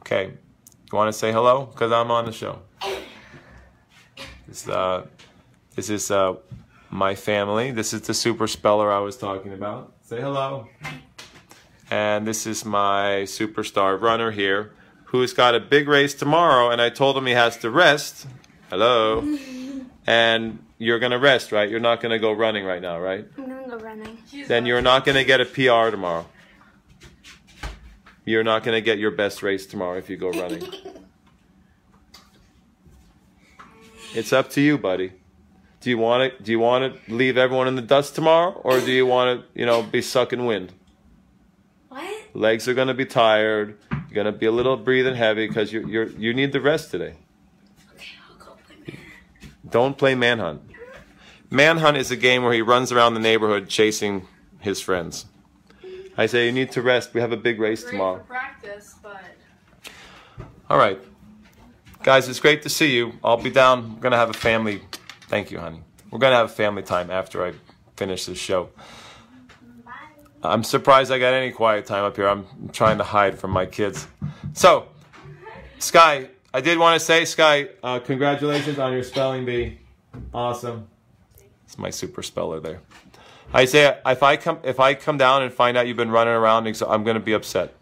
okay, 0.00 0.26
you 0.26 0.98
want 0.98 1.08
to 1.08 1.18
say 1.18 1.32
hello 1.32 1.64
because 1.64 1.90
I'm 1.90 2.10
on 2.10 2.26
the 2.26 2.32
show. 2.32 2.60
This 4.46 4.68
uh, 4.68 5.06
this 5.74 5.88
is 5.88 6.10
uh, 6.10 6.34
my 6.90 7.14
family. 7.14 7.70
This 7.70 7.94
is 7.94 8.02
the 8.02 8.12
super 8.12 8.46
speller 8.46 8.92
I 8.92 8.98
was 8.98 9.16
talking 9.16 9.54
about. 9.54 9.91
Say 10.12 10.20
hello. 10.20 10.68
And 11.90 12.26
this 12.26 12.46
is 12.46 12.66
my 12.66 13.22
superstar 13.24 13.98
runner 13.98 14.30
here 14.30 14.72
who's 15.04 15.32
got 15.32 15.54
a 15.54 15.60
big 15.60 15.88
race 15.88 16.12
tomorrow. 16.12 16.68
And 16.68 16.82
I 16.82 16.90
told 16.90 17.16
him 17.16 17.24
he 17.24 17.32
has 17.32 17.56
to 17.60 17.70
rest. 17.70 18.26
Hello. 18.68 19.38
and 20.06 20.58
you're 20.76 20.98
going 20.98 21.12
to 21.12 21.18
rest, 21.18 21.50
right? 21.50 21.66
You're 21.66 21.80
not 21.80 22.02
going 22.02 22.10
to 22.10 22.18
go 22.18 22.30
running 22.30 22.66
right 22.66 22.82
now, 22.82 23.00
right? 23.00 23.26
I'm 23.38 23.46
going 23.46 23.64
to 23.64 23.70
go 23.70 23.78
running. 23.78 24.18
Then 24.46 24.66
you're 24.66 24.82
not 24.82 25.06
going 25.06 25.16
to 25.16 25.24
get 25.24 25.40
a 25.40 25.46
PR 25.46 25.90
tomorrow. 25.90 26.26
You're 28.26 28.44
not 28.44 28.64
going 28.64 28.76
to 28.76 28.82
get 28.82 28.98
your 28.98 29.12
best 29.12 29.42
race 29.42 29.64
tomorrow 29.64 29.96
if 29.96 30.10
you 30.10 30.18
go 30.18 30.30
running. 30.30 30.62
it's 34.14 34.34
up 34.34 34.50
to 34.50 34.60
you, 34.60 34.76
buddy 34.76 35.12
do 35.82 35.90
you 35.90 35.98
want 35.98 36.32
to 36.32 36.42
do 36.42 36.52
you 36.52 36.58
want 36.58 36.94
to 37.06 37.12
leave 37.12 37.36
everyone 37.36 37.68
in 37.68 37.74
the 37.74 37.82
dust 37.82 38.14
tomorrow, 38.14 38.52
or 38.64 38.80
do 38.80 38.90
you 38.90 39.04
want 39.04 39.40
to 39.40 39.60
you 39.60 39.66
know 39.66 39.82
be 39.82 40.00
sucking 40.00 40.46
wind? 40.46 40.72
What? 41.88 42.04
Legs 42.34 42.66
are 42.68 42.74
gonna 42.74 42.94
be 42.94 43.04
tired. 43.04 43.76
You're 43.90 44.24
gonna 44.24 44.32
be 44.32 44.46
a 44.46 44.52
little 44.52 44.76
breathing 44.76 45.16
heavy 45.16 45.46
because 45.46 45.72
you 45.72 45.86
you're 45.86 46.08
you 46.10 46.32
need 46.32 46.52
the 46.52 46.60
rest 46.60 46.90
today. 46.90 47.14
Okay, 47.94 48.12
I'll 48.28 48.36
go 48.36 48.52
play 48.66 48.76
man. 48.86 48.96
Don't 49.68 49.98
play 49.98 50.14
manhunt. 50.14 50.62
Manhunt 51.50 51.96
is 51.98 52.10
a 52.10 52.16
game 52.16 52.44
where 52.44 52.54
he 52.54 52.62
runs 52.62 52.92
around 52.92 53.14
the 53.14 53.20
neighborhood 53.20 53.68
chasing 53.68 54.26
his 54.60 54.80
friends. 54.80 55.26
I 56.16 56.26
say 56.26 56.46
you 56.46 56.52
need 56.52 56.70
to 56.72 56.82
rest. 56.82 57.12
We 57.12 57.20
have 57.20 57.32
a 57.32 57.36
big 57.36 57.58
race 57.58 57.82
Great 57.82 57.92
tomorrow. 57.92 58.18
practice, 58.20 58.94
but 59.02 59.22
All 60.70 60.78
right. 60.78 60.98
Guys, 62.02 62.28
it's 62.28 62.40
great 62.40 62.62
to 62.62 62.68
see 62.68 62.94
you. 62.96 63.12
I'll 63.22 63.36
be 63.42 63.50
down. 63.50 63.94
We're 63.94 64.00
going 64.00 64.12
to 64.12 64.18
have 64.18 64.30
a 64.30 64.34
family. 64.34 64.82
Thank 65.32 65.50
you, 65.50 65.60
honey. 65.60 65.80
We're 66.10 66.18
going 66.18 66.32
to 66.32 66.36
have 66.36 66.52
family 66.52 66.82
time 66.82 67.10
after 67.10 67.42
I 67.42 67.54
finish 67.96 68.26
this 68.26 68.36
show. 68.36 68.68
I'm 70.42 70.62
surprised 70.62 71.10
I 71.10 71.18
got 71.18 71.32
any 71.32 71.50
quiet 71.52 71.86
time 71.86 72.04
up 72.04 72.16
here. 72.16 72.28
I'm 72.28 72.44
trying 72.74 72.98
to 72.98 73.04
hide 73.04 73.38
from 73.38 73.50
my 73.50 73.64
kids. 73.64 74.06
So, 74.52 74.88
Sky, 75.78 76.28
I 76.52 76.60
did 76.60 76.78
want 76.78 77.00
to 77.00 77.04
say, 77.06 77.24
Sky, 77.24 77.68
uh, 77.82 77.98
congratulations 78.00 78.78
on 78.78 78.92
your 78.92 79.02
spelling 79.02 79.46
bee. 79.46 79.78
Awesome. 80.34 80.86
It's 81.64 81.78
my 81.78 81.88
super 81.88 82.22
speller 82.22 82.60
there. 82.60 82.82
Isaiah, 83.54 84.02
if 84.04 84.22
I 84.22 84.36
come 84.36 84.58
if 84.62 84.80
I 84.80 84.92
come 84.92 85.16
down 85.16 85.42
and 85.42 85.50
find 85.50 85.78
out 85.78 85.86
you've 85.86 85.96
been 85.96 86.10
running 86.10 86.34
around, 86.34 86.66
I'm 86.66 87.04
going 87.04 87.14
to 87.14 87.20
be 87.20 87.32
upset. 87.32 87.72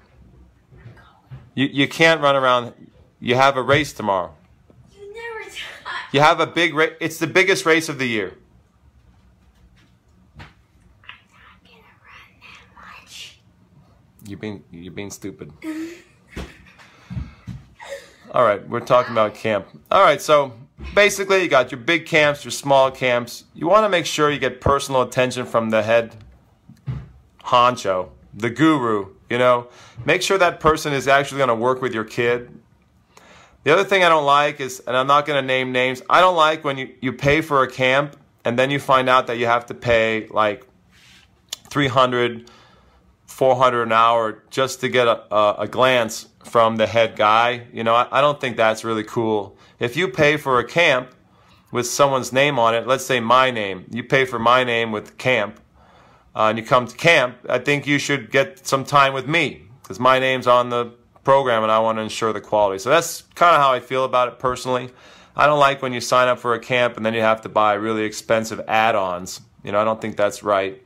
You 1.57 1.67
you 1.67 1.89
can't 1.89 2.21
run 2.21 2.37
around. 2.37 2.75
You 3.19 3.35
have 3.35 3.57
a 3.57 3.63
race 3.63 3.93
tomorrow. 3.93 4.37
You 6.12 6.20
never 6.20 6.35
touch. 6.35 6.38
You 6.38 6.38
have 6.38 6.40
a 6.40 6.46
big 6.46 6.75
race. 6.75 6.92
It's 7.01 7.18
the 7.18 7.27
biggest 7.27 7.66
race 7.66 7.88
of 7.88 7.99
the 7.99 8.07
year. 8.07 8.35
I'm 10.38 10.46
not 11.33 11.62
gonna 11.64 11.83
run 12.05 12.40
that 12.40 13.03
much. 13.03 13.40
You're 14.27 14.38
being 14.38 14.64
you're 14.70 14.92
being 14.92 15.11
stupid. 15.11 15.53
All 18.33 18.44
right, 18.44 18.66
we're 18.68 18.79
talking 18.79 19.11
about 19.11 19.35
camp. 19.35 19.66
All 19.90 20.03
right, 20.03 20.23
so 20.23 20.53
basically 20.94 21.42
you 21.42 21.49
got 21.49 21.73
your 21.73 21.81
big 21.81 22.07
camps, 22.07 22.44
your 22.44 22.53
small 22.53 22.90
camps. 22.90 23.44
You 23.55 23.66
want 23.66 23.85
to 23.85 23.88
make 23.88 24.07
sure 24.07 24.31
you 24.31 24.38
get 24.38 24.61
personal 24.61 25.03
attention 25.03 25.46
from 25.46 25.70
the 25.70 25.83
head 25.83 26.14
honcho, 27.44 28.11
the 28.33 28.51
guru, 28.51 29.09
you 29.29 29.38
know. 29.38 29.66
Make 30.05 30.23
sure 30.23 30.38
that 30.38 30.61
person 30.61 30.92
is 30.92 31.09
actually 31.09 31.38
going 31.38 31.49
to 31.49 31.55
work 31.57 31.83
with 31.83 31.92
your 31.92 32.05
kid. 32.05 32.60
The 33.62 33.73
other 33.73 33.85
thing 33.85 34.03
I 34.03 34.09
don't 34.09 34.25
like 34.25 34.61
is, 34.61 34.81
and 34.87 34.96
I'm 34.96 35.07
not 35.07 35.27
going 35.27 35.40
to 35.40 35.46
name 35.46 35.73
names, 35.73 36.03
I 36.09 36.20
don't 36.20 36.37
like 36.37 36.64
when 36.64 36.79
you, 36.79 36.94
you 37.01 37.12
pay 37.12 37.40
for 37.40 37.62
a 37.62 37.70
camp 37.70 38.16
and 38.44 38.59
then 38.59 38.70
you 38.70 38.79
find 38.79 39.09
out 39.09 39.27
that 39.27 39.37
you 39.37 39.46
have 39.46 39.66
to 39.66 39.75
pay 39.75 40.27
like 40.29 40.66
300 41.68 42.51
400 43.40 43.85
an 43.85 43.92
hour 43.92 44.42
just 44.51 44.81
to 44.81 44.88
get 44.88 45.07
a, 45.09 45.35
a, 45.35 45.55
a 45.61 45.66
glance 45.66 46.29
from 46.44 46.77
the 46.77 46.87
head 46.87 47.16
guy. 47.16 47.66
You 47.73 47.85
know, 47.85 47.94
I, 47.94 48.18
I 48.18 48.20
don't 48.20 48.38
think 48.38 48.59
that's 48.59 48.85
really 48.85 49.05
cool. 49.05 49.57
If 49.79 49.96
you 49.96 50.09
pay 50.09 50.37
for 50.37 50.59
a 50.59 50.64
camp 50.64 51.14
with 51.73 51.87
someone's 51.87 52.35
name 52.35 52.59
on 52.59 52.75
it, 52.75 52.87
let's 52.87 53.07
say 53.07 53.18
my 53.18 53.51
name, 53.51 53.87
you 53.90 54.05
pay 54.05 54.27
for 54.27 54.38
my 54.38 54.62
name 54.62 54.92
with 54.92 55.16
camp, 55.16 55.59
uh, 56.35 56.49
and 56.49 56.59
you 56.59 56.64
come 56.64 56.87
to 56.87 56.94
camp, 56.96 57.38
I 57.49 57.61
think 57.61 57.87
you 57.87 57.99
should 57.99 58.31
get 58.31 58.66
some 58.66 58.85
time 58.85 59.14
with 59.14 59.27
me 59.27 59.62
because 59.83 59.99
my 59.99 60.18
name's 60.18 60.46
on 60.46 60.68
the 60.68 60.92
program 61.31 61.62
and 61.62 61.71
I 61.71 61.79
want 61.79 61.99
to 61.99 62.03
ensure 62.03 62.33
the 62.33 62.40
quality. 62.40 62.81
So 62.81 62.90
that's 62.90 63.23
kind 63.37 63.55
of 63.55 63.62
how 63.62 63.71
I 63.73 63.79
feel 63.79 64.05
about 64.05 64.27
it 64.27 64.40
personally. 64.40 64.90
I 65.37 65.47
don't 65.47 65.61
like 65.61 65.81
when 65.81 65.93
you 65.93 66.01
sign 66.01 66.27
up 66.27 66.40
for 66.40 66.55
a 66.55 66.59
camp 66.59 66.97
and 66.97 67.07
then 67.07 67.14
you 67.14 67.21
have 67.21 67.43
to 67.43 67.49
buy 67.49 67.75
really 67.75 68.03
expensive 68.03 68.61
add 68.66 68.97
ons. 68.97 69.40
You 69.62 69.71
know, 69.71 69.81
I 69.81 69.85
don't 69.85 70.01
think 70.01 70.16
that's 70.16 70.43
right. 70.43 70.83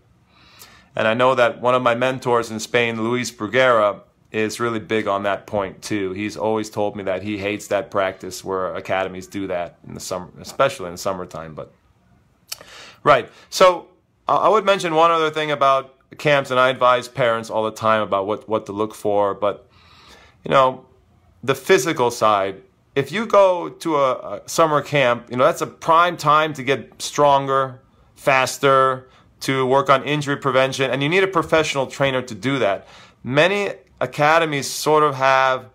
And 0.94 1.08
I 1.08 1.14
know 1.14 1.34
that 1.34 1.62
one 1.62 1.74
of 1.74 1.80
my 1.80 1.94
mentors 1.94 2.50
in 2.50 2.60
Spain, 2.60 3.02
Luis 3.02 3.30
Bruguera, 3.30 4.02
is 4.32 4.60
really 4.60 4.80
big 4.80 5.08
on 5.08 5.22
that 5.22 5.46
point 5.46 5.80
too. 5.80 6.12
He's 6.12 6.36
always 6.36 6.68
told 6.68 6.94
me 6.94 7.04
that 7.04 7.22
he 7.22 7.38
hates 7.38 7.68
that 7.68 7.90
practice 7.90 8.44
where 8.44 8.74
academies 8.74 9.26
do 9.26 9.46
that 9.46 9.78
in 9.88 9.94
the 9.94 10.00
summer, 10.00 10.28
especially 10.42 10.88
in 10.88 10.92
the 10.92 10.98
summertime. 10.98 11.54
But 11.54 11.72
right, 13.02 13.30
so 13.48 13.88
I 14.28 14.50
would 14.50 14.66
mention 14.66 14.94
one 14.94 15.10
other 15.10 15.30
thing 15.30 15.52
about 15.52 15.94
camps, 16.18 16.50
and 16.50 16.60
I 16.60 16.68
advise 16.68 17.08
parents 17.08 17.48
all 17.48 17.64
the 17.64 17.70
time 17.70 18.02
about 18.02 18.26
what 18.26 18.46
what 18.46 18.66
to 18.66 18.72
look 18.72 18.94
for. 18.94 19.32
But 19.32 19.70
you 20.44 20.50
know, 20.50 20.86
the 21.42 21.54
physical 21.54 22.10
side. 22.10 22.62
If 22.94 23.10
you 23.10 23.26
go 23.26 23.68
to 23.68 23.96
a, 23.96 24.12
a 24.12 24.48
summer 24.48 24.80
camp, 24.80 25.30
you 25.30 25.36
know 25.36 25.44
that's 25.44 25.62
a 25.62 25.66
prime 25.66 26.16
time 26.16 26.52
to 26.54 26.62
get 26.62 27.02
stronger, 27.02 27.80
faster, 28.14 29.08
to 29.40 29.66
work 29.66 29.90
on 29.90 30.04
injury 30.04 30.36
prevention, 30.36 30.90
and 30.90 31.02
you 31.02 31.08
need 31.08 31.22
a 31.22 31.28
professional 31.28 31.86
trainer 31.86 32.22
to 32.22 32.34
do 32.34 32.58
that. 32.60 32.86
Many 33.22 33.72
academies 34.00 34.70
sort 34.70 35.02
of 35.02 35.16
have 35.16 35.66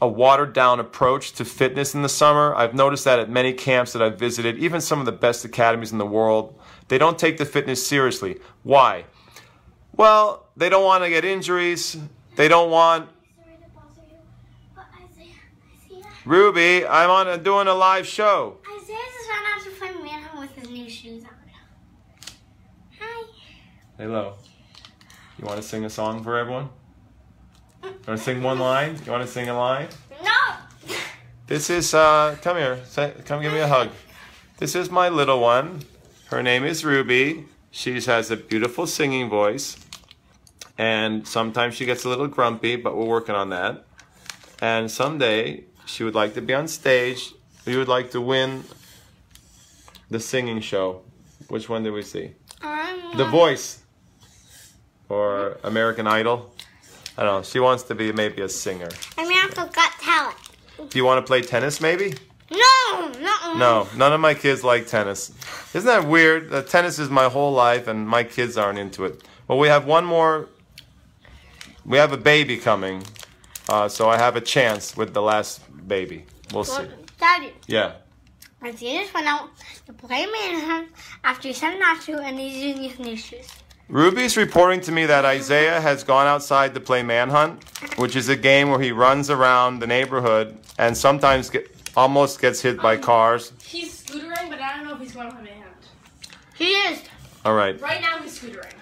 a 0.00 0.08
watered 0.08 0.52
down 0.52 0.78
approach 0.78 1.32
to 1.32 1.44
fitness 1.44 1.94
in 1.94 2.02
the 2.02 2.08
summer. 2.08 2.54
I've 2.54 2.74
noticed 2.74 3.04
that 3.04 3.18
at 3.18 3.28
many 3.30 3.52
camps 3.52 3.92
that 3.92 4.02
I've 4.02 4.18
visited, 4.18 4.58
even 4.58 4.80
some 4.80 5.00
of 5.00 5.06
the 5.06 5.12
best 5.12 5.44
academies 5.44 5.92
in 5.92 5.98
the 5.98 6.06
world, 6.06 6.58
they 6.88 6.98
don't 6.98 7.18
take 7.18 7.38
the 7.38 7.44
fitness 7.44 7.84
seriously. 7.84 8.38
Why? 8.62 9.04
Well, 9.96 10.46
they 10.56 10.68
don't 10.68 10.84
want 10.84 11.02
to 11.04 11.10
get 11.10 11.24
injuries. 11.24 11.96
They 12.36 12.48
don't 12.48 12.70
want 12.70 13.08
Sorry 13.36 13.56
to 13.56 13.70
bother 13.74 14.02
you, 14.08 14.18
but 14.76 14.84
Isaiah, 14.94 15.34
Isaiah, 15.74 16.12
Ruby. 16.28 16.86
I'm 16.86 17.08
on 17.08 17.26
a, 17.26 17.38
doing 17.38 17.68
a 17.68 17.74
live 17.74 18.06
show. 18.06 18.58
Isaiah 18.76 18.98
just 18.98 19.30
ran 19.30 19.42
out 19.46 19.64
to 19.64 19.70
play 19.70 20.04
manhunt 20.04 20.38
with 20.38 20.54
his 20.56 20.68
new 20.68 20.90
shoes 20.90 21.24
on. 21.24 21.30
Hi. 23.00 23.24
Hello. 23.96 24.34
You 25.38 25.46
want 25.46 25.56
to 25.56 25.66
sing 25.66 25.86
a 25.86 25.90
song 25.90 26.22
for 26.22 26.36
everyone? 26.36 26.68
You 27.82 27.88
want 28.06 28.18
to 28.18 28.18
sing 28.18 28.42
one 28.42 28.58
line? 28.58 28.98
You 29.06 29.10
want 29.10 29.24
to 29.24 29.32
sing 29.32 29.48
a 29.48 29.56
line? 29.56 29.88
No. 30.22 30.92
This 31.46 31.70
is, 31.70 31.94
uh, 31.94 32.36
come 32.42 32.58
here. 32.58 32.78
Say, 32.84 33.14
come 33.24 33.40
give 33.40 33.54
me 33.54 33.60
a 33.60 33.68
hug. 33.68 33.88
This 34.58 34.74
is 34.74 34.90
my 34.90 35.08
little 35.08 35.40
one. 35.40 35.80
Her 36.26 36.42
name 36.42 36.64
is 36.64 36.84
Ruby. 36.84 37.46
She 37.70 38.02
has 38.02 38.30
a 38.30 38.36
beautiful 38.36 38.86
singing 38.86 39.30
voice. 39.30 39.78
And 40.76 41.26
sometimes 41.26 41.74
she 41.74 41.86
gets 41.86 42.04
a 42.04 42.10
little 42.10 42.28
grumpy, 42.28 42.76
but 42.76 42.98
we're 42.98 43.06
working 43.06 43.34
on 43.34 43.48
that. 43.48 43.86
And 44.60 44.90
someday 44.90 45.64
she 45.88 46.04
would 46.04 46.14
like 46.14 46.34
to 46.34 46.42
be 46.42 46.54
on 46.54 46.68
stage. 46.68 47.32
We 47.66 47.76
would 47.76 47.88
like 47.88 48.10
to 48.12 48.20
win 48.20 48.64
the 50.10 50.20
singing 50.20 50.60
show. 50.60 51.02
Which 51.48 51.68
one 51.68 51.82
did 51.82 51.92
we 51.92 52.02
see? 52.02 52.34
Um, 52.62 53.12
The 53.16 53.24
Voice 53.24 53.82
or 55.08 55.58
American 55.64 56.06
Idol. 56.06 56.54
I 57.16 57.24
don't 57.24 57.38
know. 57.38 57.42
She 57.42 57.58
wants 57.58 57.84
to 57.84 57.94
be 57.94 58.12
maybe 58.12 58.42
a 58.42 58.48
singer. 58.48 58.88
America 59.16 59.68
Got 59.72 59.92
Talent. 60.00 60.36
Do 60.90 60.98
you 60.98 61.04
want 61.04 61.24
to 61.24 61.26
play 61.26 61.42
tennis 61.42 61.80
maybe? 61.80 62.14
No, 62.50 63.12
no. 63.20 63.54
No, 63.56 63.88
none 63.96 64.12
of 64.12 64.20
my 64.20 64.34
kids 64.34 64.62
like 64.62 64.86
tennis. 64.86 65.32
Isn't 65.74 65.86
that 65.86 66.06
weird? 66.06 66.52
Uh, 66.52 66.62
tennis 66.62 66.98
is 66.98 67.10
my 67.10 67.28
whole 67.28 67.52
life 67.52 67.88
and 67.88 68.08
my 68.08 68.24
kids 68.24 68.56
aren't 68.56 68.78
into 68.78 69.04
it. 69.04 69.22
Well, 69.48 69.58
we 69.58 69.68
have 69.68 69.84
one 69.86 70.04
more. 70.04 70.48
We 71.84 71.98
have 71.98 72.12
a 72.12 72.16
baby 72.18 72.56
coming. 72.58 73.02
Uh, 73.68 73.88
so 73.88 74.08
I 74.08 74.16
have 74.16 74.36
a 74.36 74.40
chance 74.40 74.96
with 74.96 75.12
the 75.14 75.22
last 75.22 75.60
baby. 75.86 76.24
We'll 76.52 76.64
see. 76.64 76.86
Daddy, 77.20 77.52
Yeah. 77.66 77.92
Isaiah 78.64 79.02
just 79.02 79.14
went 79.14 79.26
out 79.28 79.50
to 79.86 79.92
play 79.92 80.26
manhunt 80.26 80.88
after 81.22 81.46
he 81.48 81.54
said 81.54 81.78
not 81.78 82.00
to, 82.02 82.18
and 82.18 82.38
he's 82.40 82.56
using 82.56 82.82
his 82.82 82.98
new 82.98 83.16
shoes. 83.16 83.46
Ruby's 83.88 84.36
reporting 84.36 84.80
to 84.82 84.92
me 84.92 85.06
that 85.06 85.24
Isaiah 85.24 85.80
has 85.80 86.02
gone 86.04 86.26
outside 86.26 86.74
to 86.74 86.80
play 86.80 87.02
Manhunt, 87.02 87.64
which 87.98 88.16
is 88.16 88.28
a 88.28 88.36
game 88.36 88.68
where 88.68 88.80
he 88.80 88.92
runs 88.92 89.30
around 89.30 89.78
the 89.78 89.86
neighborhood 89.86 90.58
and 90.76 90.94
sometimes 90.94 91.48
get, 91.48 91.70
almost 91.96 92.38
gets 92.40 92.60
hit 92.60 92.82
by 92.82 92.96
cars. 92.98 93.52
He's 93.64 94.02
scootering, 94.02 94.50
but 94.50 94.60
I 94.60 94.76
don't 94.76 94.86
know 94.86 94.94
if 94.94 95.00
he's 95.00 95.12
going 95.14 95.28
to 95.30 95.34
play 95.36 95.44
manhunt. 95.44 95.74
He 96.54 96.70
is. 96.72 97.00
All 97.46 97.54
right, 97.54 97.80
Right 97.80 98.02
now, 98.02 98.18
he's 98.18 98.38
scootering. 98.38 98.72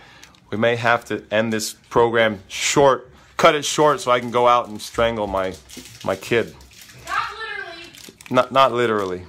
we 0.51 0.57
may 0.57 0.75
have 0.75 1.05
to 1.05 1.23
end 1.31 1.53
this 1.53 1.75
program 1.75 2.41
short, 2.49 3.13
cut 3.37 3.55
it 3.55 3.65
short 3.65 4.01
so 4.01 4.11
I 4.11 4.21
can 4.21 4.31
go 4.31 4.47
out 4.49 4.69
and 4.69 4.81
strangle 4.81 5.27
my 5.27 5.55
my 6.05 6.17
kid. 6.17 6.55
Not 7.07 7.29
literally. 7.39 7.83
Not 8.31 8.53
not 8.53 8.73
literally. 8.73 9.23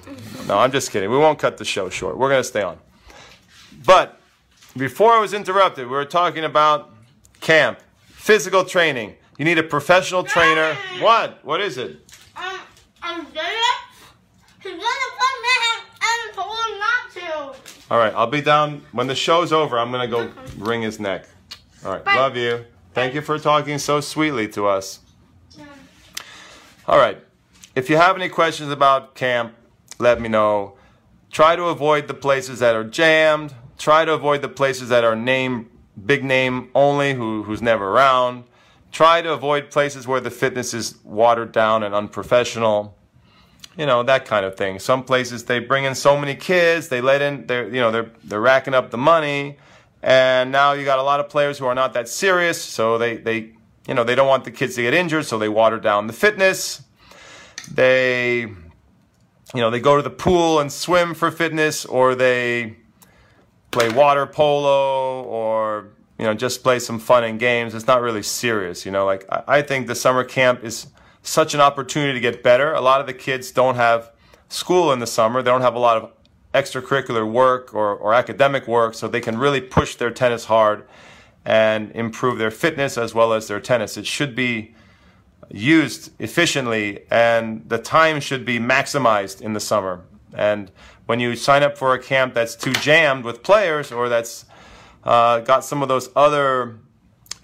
No, 0.48 0.58
I'm 0.58 0.72
just 0.72 0.92
kidding. 0.92 1.10
We 1.10 1.18
won't 1.18 1.40
cut 1.40 1.58
the 1.58 1.66
show 1.66 1.90
short. 1.90 2.18
We're 2.18 2.30
gonna 2.30 2.44
stay 2.44 2.62
on. 2.62 2.78
But 3.86 4.20
before 4.76 5.12
I 5.14 5.20
was 5.20 5.34
interrupted, 5.34 5.86
we 5.86 5.92
were 5.92 6.06
talking 6.06 6.44
about 6.46 6.94
camp, 7.42 7.80
physical 8.08 8.64
training. 8.64 9.16
You 9.38 9.46
need 9.46 9.58
a 9.58 9.64
professional 9.64 10.24
trainer. 10.24 10.76
What? 11.00 11.44
What 11.46 11.62
is 11.62 11.78
it? 11.78 11.92
Um, 12.36 12.60
he's 13.02 14.72
gonna 14.72 15.10
play 15.18 15.34
manhunt 15.44 15.84
and 16.02 16.34
told 16.34 16.58
him 16.58 16.80
not 16.80 17.54
to. 17.54 17.60
All 17.92 17.98
right, 18.00 18.14
I'll 18.16 18.28
be 18.28 18.42
down 18.42 18.82
when 18.92 19.08
the 19.08 19.16
show's 19.16 19.52
over. 19.54 19.78
I'm 19.78 19.92
gonna 19.92 20.08
go 20.08 20.32
wring 20.58 20.82
his 20.82 21.00
neck. 21.00 21.26
All 21.86 21.92
right, 21.94 22.04
Bye. 22.04 22.16
love 22.16 22.36
you. 22.36 22.66
Thank 22.98 23.14
you 23.14 23.22
for 23.22 23.38
talking 23.38 23.78
so 23.78 24.02
sweetly 24.02 24.48
to 24.54 24.66
us. 24.66 25.02
All 26.88 26.98
right, 26.98 27.24
if 27.76 27.92
you 27.92 27.96
have 27.96 28.16
any 28.16 28.28
questions 28.28 28.72
about 28.72 29.14
camp, 29.14 29.54
let 30.00 30.20
me 30.20 30.30
know. 30.30 30.74
Try 31.30 31.56
to 31.56 31.66
avoid 31.66 32.08
the 32.08 32.16
places 32.16 32.58
that 32.58 32.74
are 32.76 32.84
jammed. 32.84 33.54
Try 33.78 34.04
to 34.04 34.14
avoid 34.14 34.42
the 34.42 34.50
places 34.50 34.90
that 34.90 35.04
are 35.04 35.16
name 35.16 35.70
big 36.08 36.24
name 36.24 36.72
only, 36.74 37.14
who 37.14 37.44
who's 37.44 37.62
never 37.62 37.88
around. 37.88 38.46
try 38.92 39.22
to 39.22 39.32
avoid 39.32 39.70
places 39.70 40.08
where 40.08 40.20
the 40.20 40.32
fitness 40.32 40.74
is 40.74 40.96
watered 41.04 41.52
down 41.52 41.84
and 41.84 41.94
unprofessional. 41.94 42.98
You 43.78 43.86
know 43.86 44.02
that 44.02 44.26
kind 44.26 44.44
of 44.44 44.56
thing. 44.56 44.80
Some 44.80 45.04
places 45.04 45.46
they 45.46 45.60
bring 45.60 45.84
in 45.84 45.94
so 45.94 46.18
many 46.18 46.34
kids, 46.34 46.88
they 46.88 47.02
let 47.02 47.22
in, 47.22 47.46
they're 47.46 47.68
you 47.68 47.80
know 47.80 47.92
they're 47.92 48.10
they're 48.24 48.42
racking 48.42 48.74
up 48.74 48.90
the 48.90 48.98
money, 48.98 49.60
and 50.02 50.52
now 50.52 50.74
you 50.74 50.86
got 50.86 51.00
a 51.00 51.04
lot 51.04 51.20
of 51.20 51.30
players 51.30 51.58
who 51.58 51.66
are 51.66 51.76
not 51.76 51.94
that 51.94 52.08
serious, 52.08 52.62
so 52.62 52.98
they 52.98 53.18
they 53.18 53.54
you 53.88 53.94
know 53.94 54.04
they 54.04 54.16
don't 54.16 54.28
want 54.28 54.44
the 54.44 54.52
kids 54.52 54.76
to 54.76 54.82
get 54.82 54.94
injured, 54.94 55.26
so 55.26 55.38
they 55.38 55.50
water 55.50 55.80
down 55.80 56.08
the 56.08 56.14
fitness. 56.14 56.84
They 57.72 58.42
you 58.42 59.62
know 59.62 59.70
they 59.70 59.80
go 59.80 59.98
to 59.98 60.04
the 60.04 60.10
pool 60.10 60.60
and 60.60 60.72
swim 60.72 61.14
for 61.14 61.32
fitness, 61.32 61.86
or 61.86 62.16
they 62.16 62.78
play 63.72 63.90
water 63.90 64.26
polo, 64.26 65.24
or 65.24 65.90
you 66.18 66.26
know, 66.26 66.34
just 66.34 66.64
play 66.64 66.80
some 66.80 67.00
fun 67.00 67.24
and 67.24 67.40
games. 67.40 67.76
It's 67.76 67.88
not 67.88 68.02
really 68.02 68.24
serious, 68.24 68.86
you 68.86 68.92
know. 68.92 69.06
Like 69.06 69.26
I, 69.30 69.44
I 69.48 69.62
think 69.62 69.88
the 69.88 69.96
summer 69.96 70.24
camp 70.24 70.64
is 70.64 70.88
such 71.22 71.54
an 71.54 71.62
opportunity 71.62 72.14
to 72.14 72.20
get 72.20 72.42
better. 72.42 72.74
A 72.74 72.82
lot 72.82 73.02
of 73.02 73.08
the 73.08 73.14
kids 73.14 73.52
don't 73.52 73.76
have 73.76 74.12
school 74.50 74.92
in 74.92 75.00
the 75.00 75.08
summer. 75.08 75.42
They 75.42 75.52
don't 75.52 75.62
have 75.62 75.76
a 75.76 75.80
lot 75.80 75.98
of 75.98 76.17
extracurricular 76.62 77.30
work 77.30 77.74
or, 77.74 77.96
or 77.96 78.14
academic 78.14 78.68
work, 78.68 78.94
so 78.94 79.08
they 79.08 79.22
can 79.22 79.38
really 79.38 79.62
push 79.62 79.96
their 79.96 80.12
tennis 80.12 80.46
hard 80.46 80.88
and 81.46 81.92
improve 81.92 82.38
their 82.38 82.52
fitness 82.52 82.98
as 82.98 83.14
well 83.14 83.32
as 83.34 83.48
their 83.48 83.60
tennis. 83.60 83.96
It 83.98 84.06
should 84.06 84.36
be 84.36 84.76
used 85.50 86.12
efficiently 86.20 87.06
and 87.10 87.68
the 87.70 87.78
time 87.78 88.20
should 88.20 88.46
be 88.46 88.60
maximized 88.60 89.42
in 89.42 89.54
the 89.54 89.60
summer. 89.60 90.04
And 90.34 90.72
when 91.06 91.20
you 91.20 91.36
sign 91.36 91.64
up 91.64 91.78
for 91.78 91.94
a 91.94 92.00
camp 92.00 92.34
that's 92.34 92.56
too 92.56 92.74
jammed 92.74 93.24
with 93.24 93.44
players 93.44 93.92
or 93.92 94.10
that's 94.10 94.46
uh, 95.04 95.40
got 95.40 95.64
some 95.64 95.82
of 95.82 95.88
those 95.88 96.10
other 96.16 96.80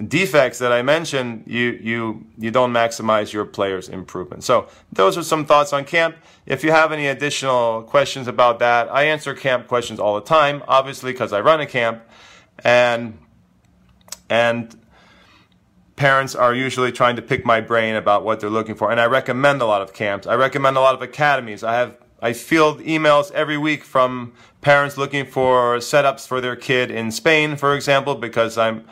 defects 0.08 0.60
that 0.60 0.72
I 0.72 0.82
mentioned, 0.82 1.44
you 1.46 1.80
you 1.82 2.26
you 2.38 2.52
don't 2.52 2.72
maximize 2.72 3.34
your 3.34 3.46
players' 3.46 3.90
improvement. 3.90 4.44
So 4.44 4.68
those 4.92 5.18
are 5.18 5.24
some 5.24 5.46
thoughts 5.46 5.74
on 5.74 5.86
camp. 5.86 6.16
If 6.46 6.64
you 6.64 6.72
have 6.72 6.92
any 6.92 7.08
additional 7.08 7.84
questions 7.84 8.28
about 8.28 8.60
that, 8.60 8.92
I 8.92 9.04
answer 9.04 9.34
camp 9.34 9.68
questions 9.68 10.00
all 10.00 10.16
the 10.16 10.26
time, 10.26 10.64
obviously 10.68 11.12
because 11.12 11.34
I 11.34 11.42
run 11.42 11.62
a 11.62 11.66
camp, 11.66 12.04
and 12.64 13.18
and 14.30 14.80
parents 15.96 16.34
are 16.34 16.56
usually 16.56 16.92
trying 16.92 17.16
to 17.16 17.22
pick 17.22 17.46
my 17.46 17.62
brain 17.62 17.96
about 17.96 18.26
what 18.26 18.40
they're 18.40 18.50
looking 18.50 18.76
for, 18.76 18.92
and 18.92 19.00
I 19.00 19.06
recommend 19.06 19.62
a 19.62 19.66
lot 19.66 19.82
of 19.82 19.94
camps. 19.94 20.26
I 20.26 20.36
recommend 20.36 20.78
a 20.78 20.80
lot 20.80 20.96
of 20.96 21.02
academies. 21.02 21.64
I 21.64 21.76
have 21.76 21.98
I 22.24 22.32
field 22.32 22.80
emails 22.80 23.32
every 23.34 23.58
week 23.58 23.84
from 23.84 24.32
parents 24.62 24.98
looking 24.98 25.26
for 25.26 25.78
setups 25.80 26.26
for 26.26 26.40
their 26.40 26.56
kid 26.56 26.90
in 26.90 27.12
Spain, 27.12 27.58
for 27.58 27.76
example, 27.76 28.16
because 28.16 28.58
I'm, 28.58 28.86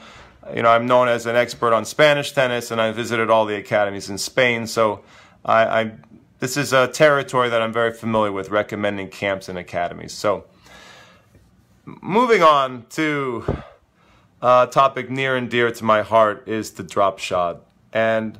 you 0.56 0.63
know, 0.63 0.69
I'm 0.69 0.88
known 0.88 1.08
as 1.08 1.25
an 1.25 1.36
expert 1.36 1.73
on 1.73 1.86
Spanish 1.86 2.32
tennis, 2.32 2.71
and 2.71 2.82
I 2.82 2.91
visited 2.91 3.30
all 3.30 3.45
the 3.45 3.56
academies 3.56 4.10
in 4.10 4.17
Spain. 4.17 4.67
So, 4.67 5.04
I, 5.45 5.63
I 5.82 5.91
this 6.39 6.58
is 6.58 6.73
a 6.73 6.88
territory 6.88 7.49
that 7.49 7.62
I'm 7.62 7.71
very 7.71 7.93
familiar 7.93 8.32
with, 8.32 8.49
recommending 8.49 9.10
camps 9.10 9.47
and 9.47 9.58
academies. 9.58 10.13
So, 10.13 10.45
moving 11.86 12.41
on 12.41 12.86
to 12.91 13.63
a 14.41 14.67
topic 14.71 15.10
near 15.10 15.36
and 15.36 15.49
dear 15.49 15.71
to 15.71 15.84
my 15.84 16.01
heart 16.01 16.47
is 16.47 16.71
the 16.71 16.84
drop 16.84 17.19
shot, 17.19 17.62
and 17.93 18.39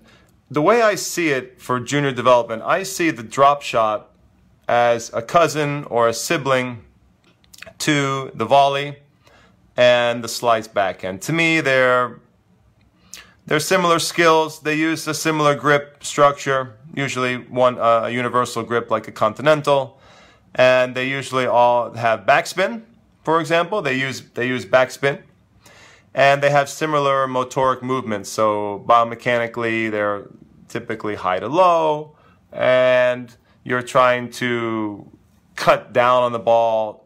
the 0.50 0.62
way 0.62 0.82
I 0.82 0.96
see 0.96 1.30
it 1.30 1.62
for 1.62 1.80
junior 1.80 2.12
development, 2.12 2.64
I 2.64 2.84
see 2.84 3.12
the 3.12 3.24
drop 3.24 3.62
shot 3.62 4.10
as 4.68 5.12
a 5.14 5.22
cousin 5.22 5.84
or 5.86 6.08
a 6.08 6.14
sibling 6.14 6.84
to 7.80 8.32
the 8.34 8.46
volley 8.46 8.98
and 9.78 10.24
the 10.24 10.28
slice 10.28 10.68
backhand. 10.68 11.22
To 11.24 11.34
me, 11.34 11.62
they're 11.62 12.20
they're 13.46 13.60
similar 13.60 14.00
skills. 14.00 14.62
They 14.62 14.76
use 14.76 15.08
a 15.08 15.14
similar 15.14 15.56
grip 15.56 16.04
structure, 16.04 16.78
usually 16.94 17.38
one 17.38 17.80
uh, 17.80 18.04
a 18.06 18.10
universal 18.10 18.64
grip 18.64 18.92
like 18.92 19.08
a 19.08 19.12
continental, 19.12 20.00
and 20.56 20.96
they 20.96 21.08
usually 21.08 21.46
all 21.46 21.94
have 21.94 22.22
backspin. 22.22 22.84
For 23.24 23.40
example, 23.40 23.82
they 23.82 23.96
use 23.96 24.22
they 24.34 24.48
use 24.48 24.66
backspin, 24.66 25.22
and 26.14 26.42
they 26.44 26.50
have 26.52 26.70
similar 26.70 27.28
motoric 27.28 27.82
movements. 27.82 28.30
So 28.30 28.84
biomechanically, 28.88 29.90
they're 29.90 30.28
typically 30.68 31.16
high 31.16 31.40
to 31.40 31.48
low, 31.48 32.16
and 32.52 33.36
you're 33.64 33.82
trying 33.82 34.32
to 34.32 35.10
cut 35.56 35.94
down 35.94 36.24
on 36.24 36.32
the 36.32 36.40
ball 36.40 37.01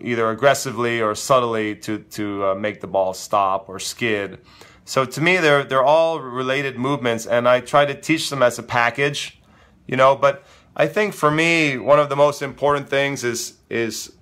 either 0.00 0.30
aggressively 0.30 1.00
or 1.00 1.14
subtly 1.14 1.74
to, 1.76 1.98
to 1.98 2.46
uh, 2.46 2.54
make 2.54 2.80
the 2.80 2.86
ball 2.86 3.12
stop 3.12 3.68
or 3.68 3.78
skid. 3.78 4.38
So 4.84 5.04
to 5.04 5.20
me, 5.20 5.36
they're, 5.36 5.64
they're 5.64 5.84
all 5.84 6.20
related 6.20 6.76
movements, 6.78 7.26
and 7.26 7.48
I 7.48 7.60
try 7.60 7.84
to 7.84 7.94
teach 7.94 8.30
them 8.30 8.42
as 8.42 8.58
a 8.58 8.62
package, 8.62 9.40
you 9.86 9.96
know. 9.96 10.16
But 10.16 10.44
I 10.74 10.86
think 10.86 11.14
for 11.14 11.30
me, 11.30 11.78
one 11.78 12.00
of 12.00 12.08
the 12.08 12.16
most 12.16 12.42
important 12.42 12.88
things 12.88 13.22
is 13.22 13.58
is 13.68 14.12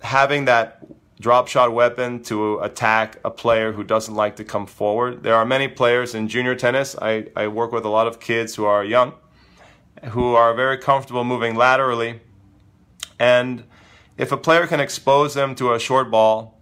having 0.00 0.46
that 0.46 0.84
drop 1.20 1.46
shot 1.46 1.72
weapon 1.72 2.20
to 2.24 2.58
attack 2.58 3.18
a 3.24 3.30
player 3.30 3.72
who 3.72 3.84
doesn't 3.84 4.14
like 4.14 4.36
to 4.36 4.44
come 4.44 4.66
forward. 4.66 5.22
There 5.22 5.36
are 5.36 5.44
many 5.44 5.68
players 5.68 6.14
in 6.14 6.26
junior 6.26 6.56
tennis. 6.56 6.96
I, 7.00 7.28
I 7.36 7.46
work 7.46 7.70
with 7.70 7.84
a 7.84 7.88
lot 7.88 8.08
of 8.08 8.18
kids 8.18 8.56
who 8.56 8.64
are 8.64 8.84
young, 8.84 9.12
who 10.10 10.34
are 10.34 10.52
very 10.52 10.78
comfortable 10.78 11.22
moving 11.22 11.54
laterally. 11.54 12.20
And 13.20 13.62
if 14.22 14.30
a 14.30 14.36
player 14.36 14.68
can 14.68 14.78
expose 14.78 15.34
them 15.34 15.56
to 15.56 15.74
a 15.74 15.80
short 15.80 16.08
ball, 16.08 16.56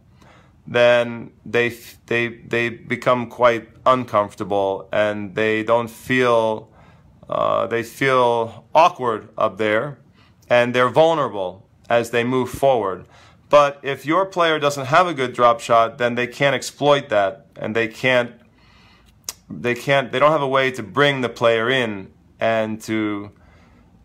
then 0.66 1.30
they 1.44 1.68
they 2.06 2.28
they 2.28 2.70
become 2.70 3.26
quite 3.26 3.68
uncomfortable 3.84 4.88
and 4.90 5.34
they 5.34 5.62
don't 5.62 5.90
feel 5.90 6.70
uh, 7.28 7.66
they 7.66 7.82
feel 7.82 8.64
awkward 8.74 9.28
up 9.36 9.58
there 9.58 9.98
and 10.48 10.74
they're 10.74 10.88
vulnerable 10.88 11.68
as 11.90 12.10
they 12.10 12.24
move 12.24 12.48
forward. 12.48 13.06
But 13.50 13.78
if 13.82 14.06
your 14.06 14.24
player 14.24 14.58
doesn't 14.58 14.86
have 14.86 15.06
a 15.06 15.12
good 15.12 15.32
drop 15.34 15.60
shot, 15.60 15.98
then 15.98 16.14
they 16.14 16.26
can't 16.26 16.54
exploit 16.54 17.10
that 17.10 17.46
and 17.56 17.76
they 17.76 17.88
can't 17.88 18.32
they 19.50 19.74
can't 19.74 20.12
they 20.12 20.18
don't 20.18 20.32
have 20.32 20.48
a 20.50 20.54
way 20.58 20.70
to 20.70 20.82
bring 20.82 21.20
the 21.20 21.28
player 21.28 21.68
in 21.68 22.10
and 22.38 22.80
to 22.88 23.32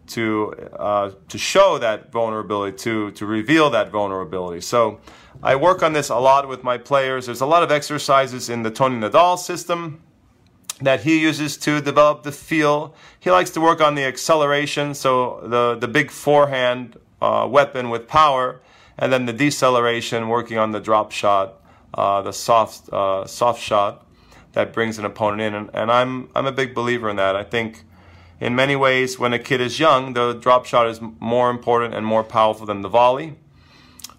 to 0.07 0.53
uh, 0.77 1.11
to 1.29 1.37
show 1.37 1.77
that 1.79 2.11
vulnerability, 2.11 2.77
to 2.77 3.11
to 3.11 3.25
reveal 3.25 3.69
that 3.71 3.91
vulnerability. 3.91 4.61
So 4.61 4.99
I 5.43 5.55
work 5.55 5.83
on 5.83 5.93
this 5.93 6.09
a 6.09 6.17
lot 6.17 6.47
with 6.47 6.63
my 6.63 6.77
players. 6.77 7.25
There's 7.25 7.41
a 7.41 7.45
lot 7.45 7.63
of 7.63 7.71
exercises 7.71 8.49
in 8.49 8.63
the 8.63 8.71
Tony 8.71 8.97
Nadal 8.97 9.37
system 9.37 10.01
that 10.81 11.01
he 11.01 11.21
uses 11.21 11.57
to 11.57 11.79
develop 11.81 12.23
the 12.23 12.31
feel. 12.31 12.93
He 13.19 13.31
likes 13.31 13.49
to 13.51 13.61
work 13.61 13.81
on 13.81 13.95
the 13.95 14.03
acceleration, 14.03 14.93
so 14.93 15.41
the 15.43 15.75
the 15.75 15.87
big 15.87 16.11
forehand 16.11 16.97
uh, 17.21 17.47
weapon 17.49 17.89
with 17.89 18.07
power, 18.07 18.61
and 18.97 19.11
then 19.11 19.25
the 19.25 19.33
deceleration, 19.33 20.27
working 20.27 20.57
on 20.57 20.71
the 20.71 20.79
drop 20.79 21.11
shot, 21.11 21.61
uh, 21.93 22.21
the 22.21 22.33
soft 22.33 22.89
uh, 22.91 23.25
soft 23.25 23.61
shot 23.61 24.05
that 24.51 24.73
brings 24.73 24.97
an 24.99 25.05
opponent 25.05 25.41
in. 25.41 25.53
And, 25.53 25.69
and 25.73 25.91
I'm 25.91 26.29
I'm 26.35 26.45
a 26.45 26.51
big 26.51 26.73
believer 26.75 27.09
in 27.09 27.15
that. 27.15 27.35
I 27.35 27.43
think 27.43 27.84
in 28.39 28.55
many 28.55 28.75
ways, 28.75 29.17
when 29.17 29.33
a 29.33 29.39
kid 29.39 29.61
is 29.61 29.79
young, 29.79 30.13
the 30.13 30.33
drop 30.33 30.65
shot 30.65 30.87
is 30.87 30.99
more 31.19 31.49
important 31.49 31.93
and 31.93 32.05
more 32.05 32.23
powerful 32.23 32.65
than 32.65 32.81
the 32.81 32.89
volley. 32.89 33.35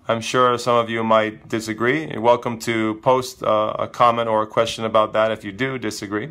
I'm 0.09 0.21
sure 0.21 0.57
some 0.57 0.77
of 0.77 0.89
you 0.89 1.03
might 1.03 1.49
disagree. 1.49 2.11
You're 2.11 2.21
welcome 2.21 2.59
to 2.61 2.95
post 3.03 3.43
uh, 3.43 3.75
a 3.79 3.89
comment 3.89 4.29
or 4.29 4.43
a 4.43 4.47
question 4.47 4.85
about 4.85 5.13
that 5.13 5.33
if 5.33 5.45
you 5.45 5.53
do 5.53 5.79
disagree. 5.79 6.31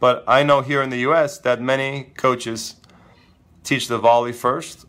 But 0.00 0.24
I 0.26 0.42
know 0.42 0.60
here 0.60 0.82
in 0.82 0.90
the 0.90 0.98
US 1.08 1.38
that 1.38 1.60
many 1.60 2.04
coaches 2.16 2.76
teach 3.62 3.88
the 3.88 3.98
volley 3.98 4.32
first 4.32 4.86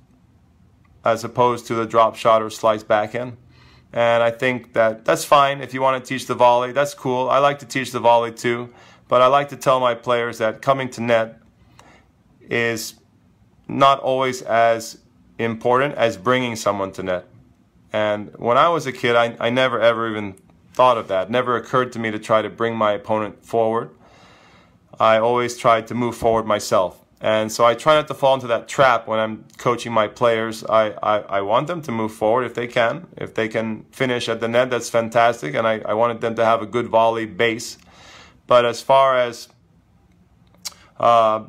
as 1.04 1.24
opposed 1.24 1.68
to 1.68 1.76
the 1.76 1.86
drop 1.86 2.16
shot 2.16 2.42
or 2.42 2.50
slice 2.50 2.84
backhand. 2.84 3.38
And 3.94 4.24
I 4.24 4.32
think 4.32 4.74
that 4.74 5.06
that's 5.06 5.24
fine 5.24 5.62
if 5.62 5.74
you 5.74 5.82
want 5.82 6.04
to 6.04 6.08
teach 6.08 6.26
the 6.26 6.36
volley. 6.36 6.72
That's 6.72 6.94
cool. 6.94 7.30
I 7.30 7.38
like 7.38 7.60
to 7.60 7.66
teach 7.66 7.92
the 7.92 8.00
volley 8.00 8.32
too. 8.32 8.74
But 9.08 9.22
I 9.22 9.28
like 9.28 9.50
to 9.50 9.56
tell 9.56 9.80
my 9.80 9.94
players 9.94 10.40
that 10.40 10.62
coming 10.62 10.90
to 10.92 11.02
net 11.02 11.40
is 12.50 12.96
not 13.68 14.00
always 14.00 14.42
as 14.42 15.00
important 15.38 15.96
as 15.96 16.18
bringing 16.18 16.56
someone 16.56 16.92
to 16.94 17.04
net. 17.04 17.28
And 17.94 18.34
when 18.38 18.58
I 18.58 18.70
was 18.70 18.86
a 18.88 18.92
kid, 18.92 19.16
I, 19.16 19.36
I 19.40 19.50
never 19.50 19.80
ever 19.80 20.10
even 20.10 20.36
thought 20.74 20.98
of 20.98 21.08
that. 21.08 21.30
never 21.30 21.56
occurred 21.56 21.94
to 21.94 22.00
me 22.00 22.12
to 22.12 22.20
try 22.20 22.42
to 22.42 22.50
bring 22.50 22.76
my 22.76 22.92
opponent 22.92 23.46
forward. 23.46 23.92
I 25.00 25.18
always 25.20 25.58
tried 25.58 25.88
to 25.88 25.96
move 25.96 26.16
forward 26.18 26.46
myself. 26.46 27.02
And 27.22 27.50
so 27.52 27.64
I 27.66 27.74
try 27.76 27.96
not 27.96 28.10
to 28.10 28.14
fall 28.14 28.34
into 28.36 28.48
that 28.48 28.68
trap 28.68 29.08
when 29.08 29.20
I'm 29.20 29.46
coaching 29.58 29.94
my 29.94 30.08
players. 30.08 30.66
I, 30.66 30.92
I, 31.02 31.20
I 31.20 31.42
want 31.42 31.68
them 31.68 31.82
to 31.84 31.92
move 31.92 32.14
forward 32.14 32.44
if 32.44 32.54
they 32.54 32.68
can. 32.68 33.08
If 33.16 33.34
they 33.34 33.48
can 33.48 33.86
finish 33.92 34.28
at 34.28 34.42
the 34.42 34.50
net, 34.50 34.70
that's 34.70 34.90
fantastic. 34.90 35.56
And 35.56 35.66
I, 35.66 35.80
I 35.80 35.94
wanted 35.94 36.20
them 36.20 36.36
to 36.36 36.44
have 36.44 36.62
a 36.62 36.66
good 36.66 36.88
volley 36.88 37.26
base. 37.26 37.78
But 38.48 38.66
as 38.66 38.82
far 38.82 39.18
as 39.18 39.50
uh, 41.00 41.46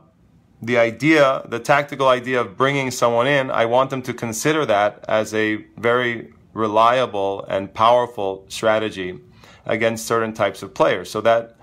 the 0.63 0.79
idea, 0.79 1.43
the 1.49 1.59
tactical 1.59 2.09
idea 2.09 2.41
of 2.41 2.57
bringing 2.57 2.91
someone 2.91 3.27
in, 3.27 3.51
I 3.51 3.67
want 3.67 3.91
them 3.91 4.03
to 4.03 4.15
consider 4.15 4.65
that 4.67 5.05
as 5.09 5.35
a 5.35 5.57
very 5.77 6.33
reliable 6.53 7.45
and 7.45 7.73
powerful 7.73 8.45
strategy 8.49 9.21
against 9.67 10.07
certain 10.07 10.33
types 10.33 10.63
of 10.63 10.75
players. 10.75 11.11
So 11.11 11.21
that 11.23 11.57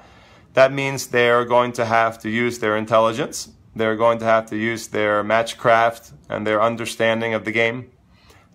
that 0.54 0.72
means 0.72 1.08
they're 1.08 1.46
going 1.46 1.72
to 1.74 1.86
have 1.86 2.20
to 2.20 2.30
use 2.30 2.60
their 2.60 2.78
intelligence. 2.78 3.50
They're 3.76 3.96
going 3.96 4.20
to 4.20 4.26
have 4.26 4.46
to 4.52 4.56
use 4.56 4.88
their 4.88 5.24
matchcraft 5.24 6.12
and 6.30 6.46
their 6.46 6.62
understanding 6.62 7.34
of 7.34 7.44
the 7.44 7.52
game 7.52 7.90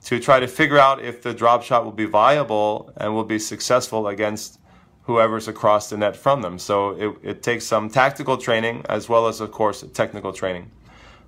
to 0.05 0.21
try 0.21 0.39
to 0.39 0.47
figure 0.47 0.79
out 0.79 1.03
if 1.03 1.23
the 1.23 1.35
drop 1.35 1.65
shot 1.65 1.85
will 1.85 1.93
be 1.93 2.05
viable 2.05 2.93
and 2.97 3.15
will 3.15 3.25
be 3.25 3.41
successful 3.41 4.07
against 4.07 4.61
whoever's 5.09 5.49
across 5.49 5.89
the 5.89 5.97
net 5.97 6.15
from 6.15 6.43
them. 6.43 6.59
So 6.59 6.91
it, 6.91 7.17
it 7.23 7.43
takes 7.43 7.65
some 7.65 7.89
tactical 7.89 8.37
training 8.37 8.85
as 8.91 9.09
well 9.09 9.27
as, 9.27 9.41
of 9.41 9.51
course, 9.51 9.83
technical 9.95 10.35
training. 10.35 10.71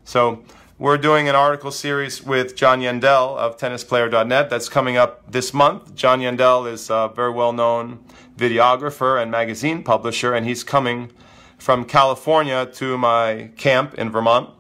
So 0.05 0.45
we're 0.79 0.99
doing 0.99 1.31
an 1.31 1.35
article 1.35 1.71
series 1.71 2.23
with 2.23 2.55
John 2.55 2.83
Yandell 2.83 3.39
of 3.39 3.57
tennisplayer.net 3.57 4.51
that's 4.51 4.69
coming 4.69 4.99
up 4.99 5.33
this 5.33 5.55
month. 5.55 5.95
John 5.95 6.21
Yandell 6.21 6.71
is 6.71 6.91
a 6.91 7.11
very 7.17 7.31
well 7.33 7.55
known 7.55 8.05
videographer 8.37 9.21
and 9.21 9.31
magazine 9.31 9.83
publisher, 9.83 10.35
and 10.35 10.47
he's 10.47 10.63
coming 10.63 11.11
from 11.57 11.87
California 11.87 12.67
to 12.75 12.99
my 12.99 13.51
camp 13.57 13.95
in 13.95 14.11
Vermont. 14.11 14.51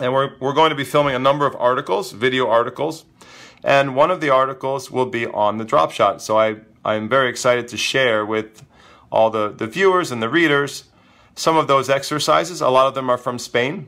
And 0.00 0.14
we're, 0.14 0.32
we're 0.40 0.54
going 0.54 0.70
to 0.70 0.76
be 0.76 0.84
filming 0.84 1.14
a 1.14 1.18
number 1.18 1.44
of 1.44 1.54
articles, 1.56 2.12
video 2.12 2.48
articles, 2.48 3.04
and 3.62 3.94
one 3.94 4.10
of 4.10 4.22
the 4.22 4.30
articles 4.30 4.90
will 4.90 5.04
be 5.04 5.26
on 5.26 5.58
the 5.58 5.64
drop 5.66 5.90
shot. 5.90 6.22
So 6.22 6.38
I, 6.38 6.56
I'm 6.84 7.08
very 7.08 7.28
excited 7.28 7.68
to 7.68 7.76
share 7.76 8.24
with 8.24 8.64
all 9.10 9.30
the, 9.30 9.50
the 9.50 9.66
viewers 9.66 10.10
and 10.10 10.22
the 10.22 10.28
readers 10.28 10.84
some 11.34 11.56
of 11.56 11.68
those 11.68 11.90
exercises. 11.90 12.60
A 12.60 12.68
lot 12.68 12.86
of 12.86 12.94
them 12.94 13.10
are 13.10 13.18
from 13.18 13.38
Spain. 13.38 13.86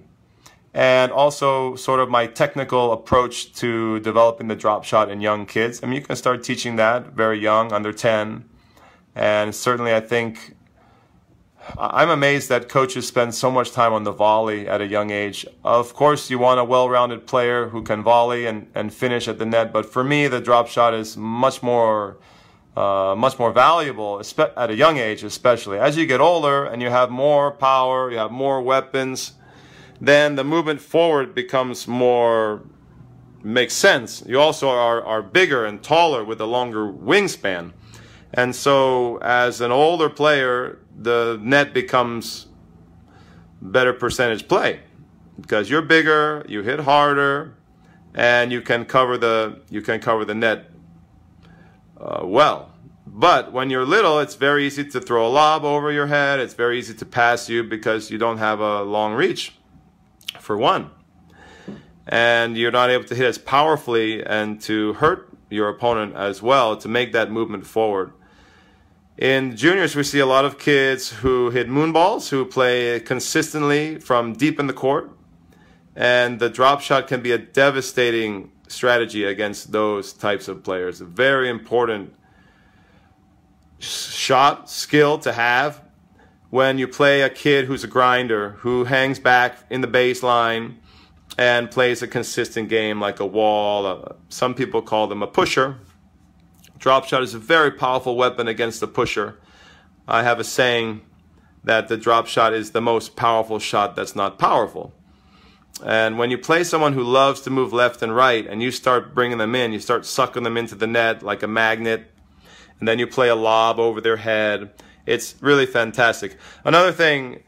And 0.75 1.13
also, 1.13 1.75
sort 1.77 2.01
of 2.01 2.09
my 2.09 2.27
technical 2.27 2.93
approach 2.93 3.53
to 3.57 4.01
developing 4.01 4.49
the 4.49 4.57
drop 4.57 4.85
shot 4.85 5.11
in 5.11 5.21
young 5.21 5.45
kids. 5.45 5.83
I 5.83 5.87
mean, 5.87 5.97
you 5.97 6.01
can 6.01 6.17
start 6.17 6.43
teaching 6.43 6.77
that 6.77 7.09
very 7.09 7.39
young, 7.39 7.73
under 7.73 7.93
10. 7.93 8.49
And 9.15 9.55
certainly, 9.55 9.95
I 9.95 10.01
think 10.01 10.55
I'm 11.79 12.11
amazed 12.11 12.49
that 12.49 12.69
coaches 12.69 13.07
spend 13.07 13.35
so 13.35 13.51
much 13.51 13.73
time 13.73 13.93
on 13.93 14.05
the 14.05 14.13
volley 14.13 14.67
at 14.67 14.81
a 14.81 14.87
young 14.87 15.11
age. 15.11 15.47
Of 15.63 15.95
course, 15.95 16.31
you 16.31 16.39
want 16.39 16.59
a 16.59 16.65
well 16.65 16.89
rounded 16.89 17.27
player 17.27 17.69
who 17.69 17.83
can 17.83 18.03
volley 18.03 18.47
and, 18.47 18.67
and 18.75 18.93
finish 18.93 19.29
at 19.29 19.39
the 19.39 19.47
net, 19.47 19.73
but 19.73 19.87
for 19.87 20.03
me, 20.03 20.27
the 20.27 20.41
drop 20.41 20.69
shot 20.69 20.95
is 20.95 21.17
much 21.17 21.63
more. 21.63 22.17
Uh, 22.75 23.15
much 23.19 23.39
more 23.39 23.53
valuable 23.53 24.23
at 24.57 24.71
a 24.71 24.75
young 24.75 24.97
age, 24.97 25.23
especially 25.23 25.79
as 25.79 25.95
you 25.99 26.07
get 26.07 26.23
older 26.23 26.65
and 26.65 26.81
you 26.81 26.89
have 26.89 27.11
more 27.11 27.51
power, 27.51 28.11
you 28.11 28.17
have 28.17 28.31
more 28.31 28.63
weapons. 28.63 29.35
Then 30.01 30.37
the 30.37 30.45
movement 30.45 30.81
forward 30.81 31.35
becomes 31.35 31.87
more 31.87 32.63
makes 33.43 33.75
sense. 33.75 34.23
You 34.27 34.41
also 34.41 34.71
are, 34.71 35.05
are 35.05 35.23
bigger 35.23 35.67
and 35.67 35.83
taller 35.83 36.25
with 36.25 36.41
a 36.41 36.47
longer 36.47 36.91
wingspan. 36.91 37.73
And 38.33 38.57
so, 38.57 39.19
as 39.19 39.61
an 39.61 39.71
older 39.71 40.09
player, 40.09 40.79
the 40.97 41.39
net 41.43 41.75
becomes 41.75 42.47
better 43.61 43.93
percentage 43.93 44.49
play 44.49 44.81
because 45.41 45.69
you're 45.69 45.83
bigger, 45.83 46.45
you 46.49 46.63
hit 46.63 46.81
harder, 46.81 47.55
and 48.15 48.51
you 48.51 48.61
can 48.61 48.85
cover 48.85 49.19
the 49.19 49.61
you 49.71 49.83
can 49.83 50.01
cover 50.01 50.25
the 50.25 50.35
net 50.35 50.72
uh, 52.03 52.21
well. 52.25 52.71
But 53.07 53.53
when 53.53 53.71
you're 53.71 53.85
little, 53.85 54.19
it's 54.21 54.35
very 54.35 54.67
easy 54.67 54.85
to 54.85 55.01
throw 55.01 55.27
a 55.27 55.29
lob 55.29 55.65
over 55.65 55.93
your 55.93 56.07
head. 56.07 56.41
It's 56.41 56.55
very 56.55 56.79
easy 56.79 56.95
to 56.95 57.05
pass 57.05 57.49
you 57.49 57.63
because 57.63 58.11
you 58.11 58.19
don't 58.19 58.39
have 58.39 58.61
a 58.61 58.83
long 58.83 59.15
reach, 59.15 59.53
for 60.39 60.57
one. 60.57 60.91
And 62.07 62.57
you're 62.57 62.73
not 62.73 62.91
able 62.91 63.05
to 63.05 63.15
hit 63.15 63.27
as 63.27 63.39
powerfully 63.39 64.25
and 64.25 64.61
to 64.63 64.95
hurt 64.95 65.29
your 65.51 65.69
opponent 65.69 66.17
as 66.17 66.43
well 66.43 66.77
to 66.79 66.89
make 66.89 67.13
that 67.13 67.31
movement 67.31 67.67
forward. 67.67 68.13
In 69.19 69.57
juniors, 69.57 69.95
we 69.95 70.03
see 70.03 70.19
a 70.19 70.27
lot 70.27 70.45
of 70.45 70.59
kids 70.59 71.11
who 71.11 71.51
hit 71.51 71.69
moonballs, 71.69 72.31
who 72.31 72.45
play 72.45 72.99
consistently 73.01 74.01
from 74.01 74.33
deep 74.33 74.59
in 74.59 74.67
the 74.67 74.73
court. 74.73 75.11
And 75.95 76.41
the 76.41 76.49
drop 76.49 76.81
shot 76.81 77.07
can 77.07 77.21
be 77.21 77.33
a 77.33 77.39
devastating 77.39 78.51
strategy 78.73 79.25
against 79.25 79.73
those 79.73 80.13
types 80.13 80.49
of 80.49 80.63
players. 80.63 81.01
A 81.01 81.05
very 81.05 81.49
important 81.49 82.15
shot 83.79 84.71
skill 84.71 85.19
to 85.19 85.33
have 85.33 85.83
when 86.51 86.79
you 86.79 86.87
play 86.87 87.23
a 87.23 87.31
kid 87.31 87.65
who's 87.65 87.85
a 87.85 87.89
grinder, 87.89 88.51
who 88.61 88.85
hangs 88.85 89.19
back 89.19 89.59
in 89.71 89.81
the 89.81 89.89
baseline 89.89 90.77
and 91.39 91.71
plays 91.71 92.03
a 92.03 92.07
consistent 92.07 92.69
game 92.69 93.01
like 93.01 93.21
a 93.21 93.27
wall. 93.27 93.87
Uh, 93.87 94.13
some 94.29 94.55
people 94.55 94.83
call 94.83 95.07
them 95.07 95.23
a 95.23 95.27
pusher 95.27 95.79
Drop 96.83 97.05
shot 97.05 97.23
is 97.23 97.33
a 97.33 97.39
very 97.39 97.71
powerful 97.71 98.17
weapon 98.17 98.49
against 98.49 98.81
the 98.81 98.89
pusher. 98.89 99.39
I 100.09 100.25
have 100.25 100.41
a 100.41 100.45
saying 100.45 101.03
that 101.63 101.87
the 101.87 101.97
drop 101.97 102.27
shot 102.27 102.53
is 102.53 102.73
the 102.73 102.81
most 102.81 103.15
powerful 103.15 103.61
shot 103.61 103.95
that's 103.95 104.17
not 104.17 104.37
powerful. 104.37 104.93
And 105.85 106.19
when 106.19 106.31
you 106.31 106.39
play 106.39 106.65
someone 106.65 106.93
who 106.93 107.03
loves 107.03 107.41
to 107.43 107.51
move 107.51 107.73
left 107.73 108.03
and 108.03 108.15
right 108.15 108.47
and 108.47 108.63
you 108.63 108.71
start 108.71 109.15
bringing 109.15 109.39
them 109.39 109.55
in, 109.55 109.73
you 109.73 109.81
start 109.81 110.07
sucking 110.07 110.43
them 110.43 110.57
into 110.57 110.75
the 110.75 110.87
net 110.87 111.23
like 111.23 111.43
a 111.43 111.49
magnet, 111.49 112.11
and 112.79 112.87
then 112.87 112.99
you 112.99 113.07
play 113.07 113.29
a 113.29 113.35
lob 113.35 113.79
over 113.79 114.01
their 114.01 114.17
head, 114.17 114.71
it's 115.07 115.35
really 115.41 115.67
fantastic. 115.67 116.37
Another 116.65 116.93
thing 116.93 117.43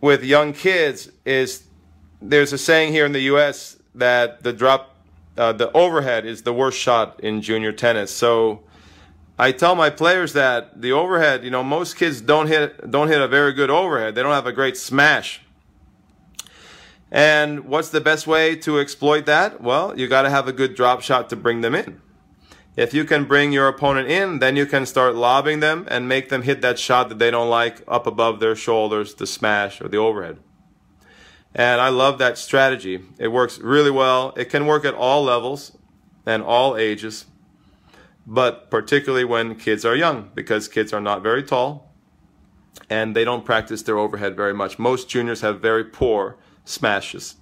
with 0.00 0.24
young 0.24 0.52
kids 0.52 1.10
is 1.24 1.64
there's 2.20 2.52
a 2.52 2.58
saying 2.58 2.92
here 2.92 3.06
in 3.06 3.12
the 3.12 3.22
US 3.22 3.78
that 3.94 4.42
the 4.42 4.52
drop, 4.52 4.96
uh, 5.36 5.52
the 5.52 5.70
overhead 5.72 6.24
is 6.24 6.42
the 6.42 6.52
worst 6.52 6.78
shot 6.78 7.20
in 7.20 7.42
junior 7.42 7.72
tennis. 7.72 8.10
So 8.10 8.64
I 9.38 9.52
tell 9.52 9.74
my 9.74 9.90
players 9.90 10.32
that 10.32 10.80
the 10.80 10.92
overhead, 10.92 11.44
you 11.44 11.50
know, 11.50 11.62
most 11.62 11.96
kids 11.96 12.20
don't 12.20 12.46
hit 12.46 12.90
don't 12.90 13.08
hit 13.08 13.20
a 13.20 13.28
very 13.28 13.52
good 13.52 13.70
overhead. 13.70 14.14
They 14.14 14.22
don't 14.22 14.32
have 14.32 14.46
a 14.46 14.52
great 14.52 14.76
smash. 14.76 15.40
And 17.10 17.66
what's 17.66 17.90
the 17.90 18.00
best 18.00 18.26
way 18.26 18.56
to 18.56 18.80
exploit 18.80 19.26
that? 19.26 19.60
Well, 19.60 19.98
you 19.98 20.08
got 20.08 20.22
to 20.22 20.30
have 20.30 20.48
a 20.48 20.52
good 20.52 20.74
drop 20.74 21.02
shot 21.02 21.30
to 21.30 21.36
bring 21.36 21.60
them 21.60 21.74
in. 21.74 22.00
If 22.76 22.92
you 22.92 23.04
can 23.04 23.24
bring 23.24 23.52
your 23.52 23.68
opponent 23.68 24.08
in, 24.08 24.38
then 24.40 24.56
you 24.56 24.66
can 24.66 24.84
start 24.84 25.14
lobbing 25.14 25.60
them 25.60 25.86
and 25.88 26.08
make 26.08 26.28
them 26.28 26.42
hit 26.42 26.60
that 26.62 26.78
shot 26.78 27.08
that 27.08 27.18
they 27.18 27.30
don't 27.30 27.48
like 27.48 27.82
up 27.88 28.06
above 28.06 28.40
their 28.40 28.54
shoulders, 28.56 29.14
the 29.14 29.26
smash 29.26 29.80
or 29.80 29.88
the 29.88 29.96
overhead. 29.96 30.38
And 31.54 31.80
I 31.80 31.88
love 31.88 32.18
that 32.18 32.36
strategy. 32.36 33.02
It 33.18 33.28
works 33.28 33.58
really 33.58 33.90
well. 33.90 34.34
It 34.36 34.50
can 34.50 34.66
work 34.66 34.84
at 34.84 34.92
all 34.92 35.24
levels 35.24 35.78
and 36.26 36.42
all 36.42 36.76
ages 36.76 37.26
but 38.26 38.70
particularly 38.70 39.24
when 39.24 39.54
kids 39.54 39.84
are 39.84 39.94
young, 39.94 40.30
because 40.34 40.66
kids 40.66 40.92
are 40.92 41.00
not 41.00 41.22
very 41.22 41.42
tall 41.42 41.92
and 42.90 43.14
they 43.14 43.24
don't 43.24 43.44
practice 43.44 43.82
their 43.82 43.98
overhead 43.98 44.36
very 44.36 44.52
much. 44.52 44.78
Most 44.78 45.08
juniors 45.08 45.40
have 45.40 45.60
very 45.60 45.84
poor 45.84 46.36
smashes. 46.66 47.36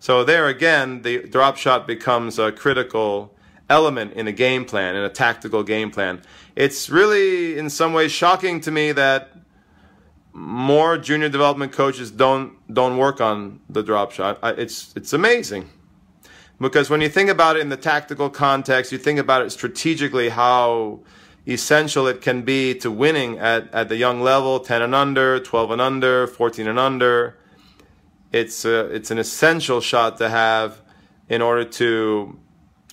So 0.00 0.24
there 0.24 0.48
again, 0.48 1.02
the 1.02 1.18
drop 1.28 1.58
shot 1.58 1.86
becomes 1.86 2.38
a 2.38 2.50
critical 2.50 3.34
element 3.68 4.14
in 4.14 4.26
a 4.26 4.32
game 4.32 4.64
plan, 4.64 4.96
in 4.96 5.02
a 5.02 5.08
tactical 5.08 5.62
game 5.62 5.90
plan. 5.90 6.22
It's 6.56 6.88
really, 6.88 7.58
in 7.58 7.68
some 7.68 7.92
ways, 7.92 8.12
shocking 8.12 8.60
to 8.62 8.70
me 8.70 8.92
that 8.92 9.32
more 10.32 10.98
junior 10.98 11.28
development 11.28 11.72
coaches 11.72 12.10
don't 12.10 12.52
don't 12.72 12.98
work 12.98 13.20
on 13.20 13.60
the 13.68 13.82
drop 13.82 14.12
shot. 14.12 14.38
It's 14.42 14.92
it's 14.96 15.12
amazing. 15.12 15.70
Because 16.60 16.88
when 16.88 17.00
you 17.00 17.08
think 17.08 17.30
about 17.30 17.56
it 17.56 17.60
in 17.60 17.68
the 17.68 17.76
tactical 17.76 18.30
context, 18.30 18.92
you 18.92 18.98
think 18.98 19.18
about 19.18 19.42
it 19.42 19.50
strategically, 19.50 20.28
how 20.28 21.00
essential 21.46 22.06
it 22.06 22.20
can 22.20 22.42
be 22.42 22.74
to 22.74 22.90
winning 22.90 23.38
at, 23.38 23.72
at 23.74 23.88
the 23.88 23.96
young 23.96 24.20
level 24.20 24.60
10 24.60 24.80
and 24.80 24.94
under, 24.94 25.40
12 25.40 25.72
and 25.72 25.80
under, 25.80 26.26
14 26.26 26.66
and 26.66 26.78
under. 26.78 27.36
It's, 28.34 28.64
a, 28.64 28.86
it's 28.86 29.10
an 29.10 29.18
essential 29.18 29.80
shot 29.80 30.18
to 30.18 30.28
have 30.28 30.80
in 31.28 31.40
order 31.40 31.64
to 31.64 32.38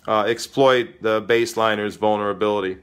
uh, 0.08 0.22
exploit 0.22 1.02
the 1.02 1.22
baseliner's 1.22 1.96
vulnerability. 1.96 2.78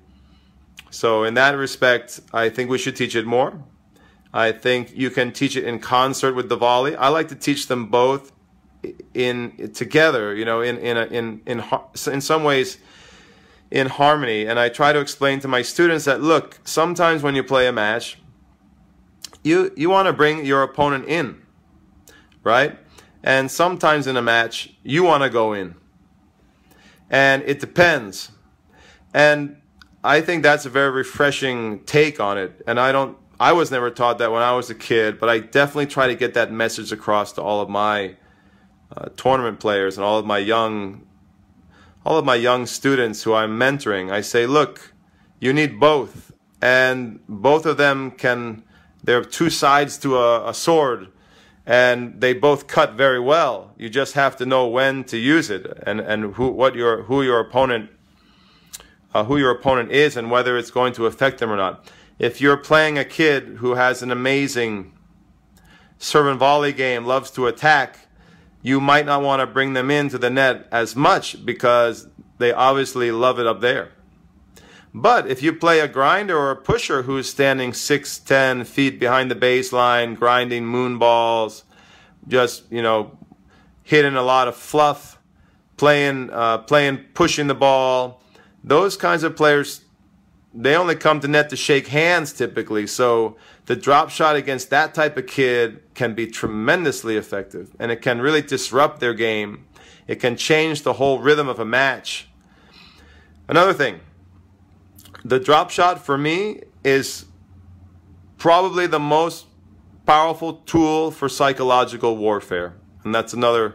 So, 0.91 1.25
in 1.25 1.35
that 1.35 1.53
respect, 1.53 2.21
I 2.33 2.49
think 2.49 2.71
we 2.71 2.79
should 2.79 2.97
teach 2.97 3.15
it 3.15 3.27
more. 3.27 3.63
I 4.33 4.53
think 4.53 4.97
you 4.97 5.11
can 5.11 5.33
teach 5.33 5.57
it 5.57 5.65
in 5.65 5.79
concert 5.79 6.35
with 6.35 6.49
the 6.49 6.57
volley. 6.57 6.97
I 6.97 7.09
like 7.09 7.29
to 7.29 7.35
teach 7.35 7.67
them 7.67 7.87
both 7.87 8.33
in 9.15 9.73
together, 9.75 10.35
you 10.35 10.45
know, 10.45 10.61
in 10.61 10.79
in 10.79 10.97
a, 10.97 11.05
in 11.07 11.43
in 11.47 11.63
in 12.07 12.21
some 12.21 12.45
ways 12.45 12.79
in 13.71 13.89
harmony. 13.89 14.47
And 14.47 14.59
I 14.59 14.69
try 14.69 14.93
to 14.93 15.01
explain 15.01 15.41
to 15.41 15.49
my 15.49 15.63
students 15.63 16.05
that 16.07 16.23
look, 16.23 16.59
sometimes 16.65 17.23
when 17.23 17.35
you 17.35 17.43
play 17.43 17.67
a 17.67 17.73
match, 17.73 18.19
you 19.45 19.73
you 19.77 19.91
want 19.91 20.07
to 20.07 20.13
bring 20.13 20.45
your 20.45 20.63
opponent 20.63 21.07
in, 21.07 21.43
right? 22.49 22.79
And 23.23 23.51
sometimes 23.51 24.07
in 24.07 24.17
a 24.17 24.23
match, 24.23 24.75
you 24.83 25.05
want 25.05 25.23
to 25.23 25.31
go 25.31 25.53
in. 25.53 25.75
And 27.11 27.43
it 27.43 27.61
depends. 27.61 28.33
And 29.13 29.57
I 30.03 30.21
think 30.23 30.43
that's 30.43 30.65
a 30.65 30.71
very 30.71 30.91
refreshing 30.91 31.85
take 31.85 32.21
on 32.21 32.39
it. 32.39 32.63
And 32.67 32.81
I 32.81 32.91
don't 32.91 33.17
I 33.41 33.53
was 33.53 33.71
never 33.71 33.91
taught 33.91 34.19
that 34.19 34.33
when 34.33 34.43
I 34.43 34.53
was 34.53 34.69
a 34.69 34.75
kid, 34.75 35.21
but 35.21 35.29
I 35.29 35.39
definitely 35.39 35.87
try 35.87 36.09
to 36.09 36.17
get 36.17 36.35
that 36.35 36.51
message 36.51 36.91
across 36.91 37.33
to 37.35 37.43
all 37.43 37.61
of 37.61 37.69
my 37.69 38.17
uh, 38.97 39.11
tournament 39.17 39.61
players 39.61 39.97
and 39.97 40.05
all 40.05 40.19
of 40.19 40.27
my 40.27 40.39
young 40.39 41.07
all 42.05 42.17
of 42.19 42.25
my 42.25 42.35
young 42.35 42.65
students 42.65 43.23
who 43.23 43.35
I'm 43.35 43.59
mentoring, 43.59 44.11
I 44.11 44.23
say, 44.23 44.47
look, 44.47 44.95
you 45.41 45.53
need 45.53 45.79
both 45.79 46.33
and 46.63 47.21
both 47.29 47.67
of 47.67 47.77
them 47.77 48.11
can. 48.11 48.65
They're 49.05 49.25
two 49.25 49.51
sides 49.51 49.99
to 49.99 50.17
a, 50.17 50.49
a 50.49 50.55
sword, 50.55 51.09
and 51.69 52.19
they 52.19 52.33
both 52.33 52.67
cut 52.67 52.95
very 52.95 53.21
well. 53.21 53.75
You 53.77 53.91
just 53.91 54.15
have 54.15 54.37
to 54.37 54.47
know 54.47 54.67
when 54.67 55.05
to 55.05 55.19
use 55.19 55.51
it 55.51 55.67
and 55.87 56.01
and 56.01 56.35
who 56.35 56.49
what 56.49 56.75
your 56.75 57.03
who 57.03 57.23
your 57.23 57.39
opponent 57.41 57.91
uh, 59.13 59.25
who 59.25 59.37
your 59.37 59.51
opponent 59.51 59.93
is 59.93 60.17
and 60.17 60.31
whether 60.31 60.57
it's 60.57 60.71
going 60.71 60.95
to 60.95 61.05
affect 61.05 61.39
them 61.41 61.51
or 61.51 61.57
not. 61.57 61.85
If 62.19 62.41
you're 62.41 62.57
playing 62.57 62.97
a 62.97 63.05
kid 63.05 63.59
who 63.59 63.75
has 63.75 64.03
an 64.03 64.11
amazing 64.11 64.93
serve 65.99 66.27
and 66.27 66.39
volley 66.39 66.73
game, 66.73 67.05
loves 67.05 67.31
to 67.33 67.47
attack, 67.47 67.99
you 68.63 68.81
might 68.81 69.05
not 69.05 69.23
want 69.23 69.41
to 69.41 69.47
bring 69.47 69.75
them 69.75 69.91
into 69.91 70.17
the 70.17 70.31
net 70.31 70.67
as 70.73 70.97
much 70.97 71.45
because 71.45 72.09
they 72.39 72.51
obviously 72.51 73.13
love 73.13 73.39
it 73.39 73.47
up 73.47 73.61
there. 73.61 73.93
But 74.95 75.29
if 75.29 75.43
you 75.43 75.53
play 75.53 75.81
a 75.81 75.89
grinder 75.89 76.37
or 76.37 76.51
a 76.51 76.57
pusher 76.57 77.03
who's 77.03 77.29
standing 77.29 77.73
six, 77.73 78.19
ten 78.19 78.65
feet 78.65 78.99
behind 78.99 79.31
the 79.31 79.35
baseline, 79.35 80.17
grinding 80.17 80.67
moon 80.67 80.99
balls, 80.99 81.65
just 82.27 82.71
you 82.71 82.83
know, 82.83 83.19
hitting 83.83 84.17
a 84.17 84.23
lot 84.23 84.49
of 84.49 84.57
fluff, 84.57 85.19
playing, 85.77 86.31
uh, 86.31 86.59
playing, 86.59 86.99
pushing 87.15 87.47
the 87.47 87.55
ball, 87.55 88.23
those 88.65 88.97
kinds 88.97 89.23
of 89.23 89.37
players, 89.37 89.83
they 90.55 90.75
only 90.75 90.97
come 90.97 91.21
to 91.21 91.29
net 91.29 91.51
to 91.51 91.57
shake 91.57 91.89
hands 91.89 92.33
typically. 92.33 92.87
So 92.87 93.37
the 93.67 93.77
drop 93.77 94.11
shot 94.11 94.37
against 94.37 94.71
that 94.71 94.95
type 94.95 95.17
of 95.17 95.27
kid 95.27 95.83
can 95.95 96.15
be 96.15 96.27
tremendously 96.27 97.17
effective, 97.17 97.77
and 97.79 97.93
it 97.93 98.03
can 98.03 98.21
really 98.21 98.43
disrupt 98.43 99.01
their 99.01 99.15
game. 99.15 99.67
It 100.07 100.17
can 100.17 100.37
change 100.37 100.83
the 100.83 100.95
whole 100.95 101.21
rhythm 101.21 101.49
of 101.49 101.61
a 101.61 101.67
match. 101.67 102.29
Another 103.47 103.75
thing 103.75 104.01
the 105.25 105.41
drop 105.41 105.71
shot 105.71 106.05
for 106.05 106.17
me 106.17 106.63
is 106.85 107.27
probably 108.39 108.87
the 108.87 109.01
most 109.01 109.47
powerful 110.07 110.55
tool 110.65 111.11
for 111.11 111.29
psychological 111.29 112.17
warfare. 112.17 112.75
And 113.05 113.15
that's 113.15 113.33
another 113.33 113.75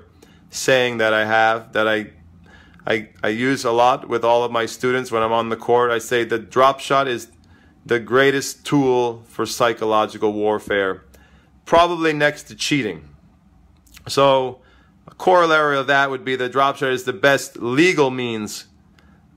saying 0.50 0.98
that 0.98 1.14
I 1.14 1.26
have 1.26 1.74
that 1.74 1.88
I, 1.88 2.12
I, 2.86 3.10
I 3.22 3.30
use 3.30 3.66
a 3.66 3.72
lot 3.72 4.08
with 4.08 4.24
all 4.24 4.44
of 4.44 4.52
my 4.52 4.66
students 4.66 5.12
when 5.12 5.22
I'm 5.22 5.32
on 5.32 5.50
the 5.50 5.56
court. 5.56 5.92
I 5.92 6.00
say 6.00 6.24
the 6.24 6.40
drop 6.40 6.80
shot 6.80 7.08
is 7.08 7.28
the 7.86 8.00
greatest 8.00 8.66
tool 8.66 9.24
for 9.28 9.46
psychological 9.46 10.34
warfare, 10.34 11.04
probably 11.66 12.14
next 12.14 12.44
to 12.44 12.56
cheating. 12.56 13.10
So, 14.08 14.62
a 15.08 15.14
corollary 15.16 15.78
of 15.78 15.88
that 15.88 16.10
would 16.10 16.24
be 16.24 16.36
the 16.36 16.50
drop 16.50 16.78
shot 16.78 16.92
is 16.92 17.04
the 17.04 17.14
best 17.14 17.58
legal 17.58 18.10
means 18.10 18.66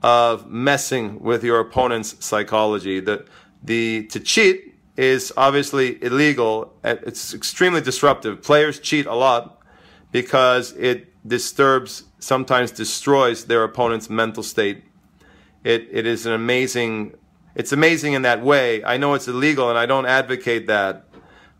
of 0.03 0.49
messing 0.49 1.19
with 1.21 1.43
your 1.43 1.59
opponent's 1.59 2.23
psychology. 2.23 2.99
The, 2.99 3.25
the, 3.63 4.05
to 4.07 4.19
cheat 4.19 4.75
is 4.95 5.31
obviously 5.37 6.01
illegal. 6.03 6.73
It's 6.83 7.33
extremely 7.33 7.81
disruptive. 7.81 8.41
Players 8.41 8.79
cheat 8.79 9.05
a 9.05 9.15
lot 9.15 9.61
because 10.11 10.73
it 10.73 11.13
disturbs, 11.27 12.03
sometimes 12.19 12.71
destroys 12.71 13.45
their 13.45 13.63
opponent's 13.63 14.09
mental 14.09 14.43
state. 14.43 14.83
It, 15.63 15.87
it 15.91 16.05
is 16.05 16.25
an 16.25 16.33
amazing, 16.33 17.15
it's 17.55 17.71
amazing 17.71 18.13
in 18.13 18.21
that 18.21 18.41
way. 18.41 18.83
I 18.83 18.97
know 18.97 19.13
it's 19.13 19.27
illegal 19.27 19.69
and 19.69 19.77
I 19.77 19.85
don't 19.85 20.05
advocate 20.05 20.67
that, 20.67 21.05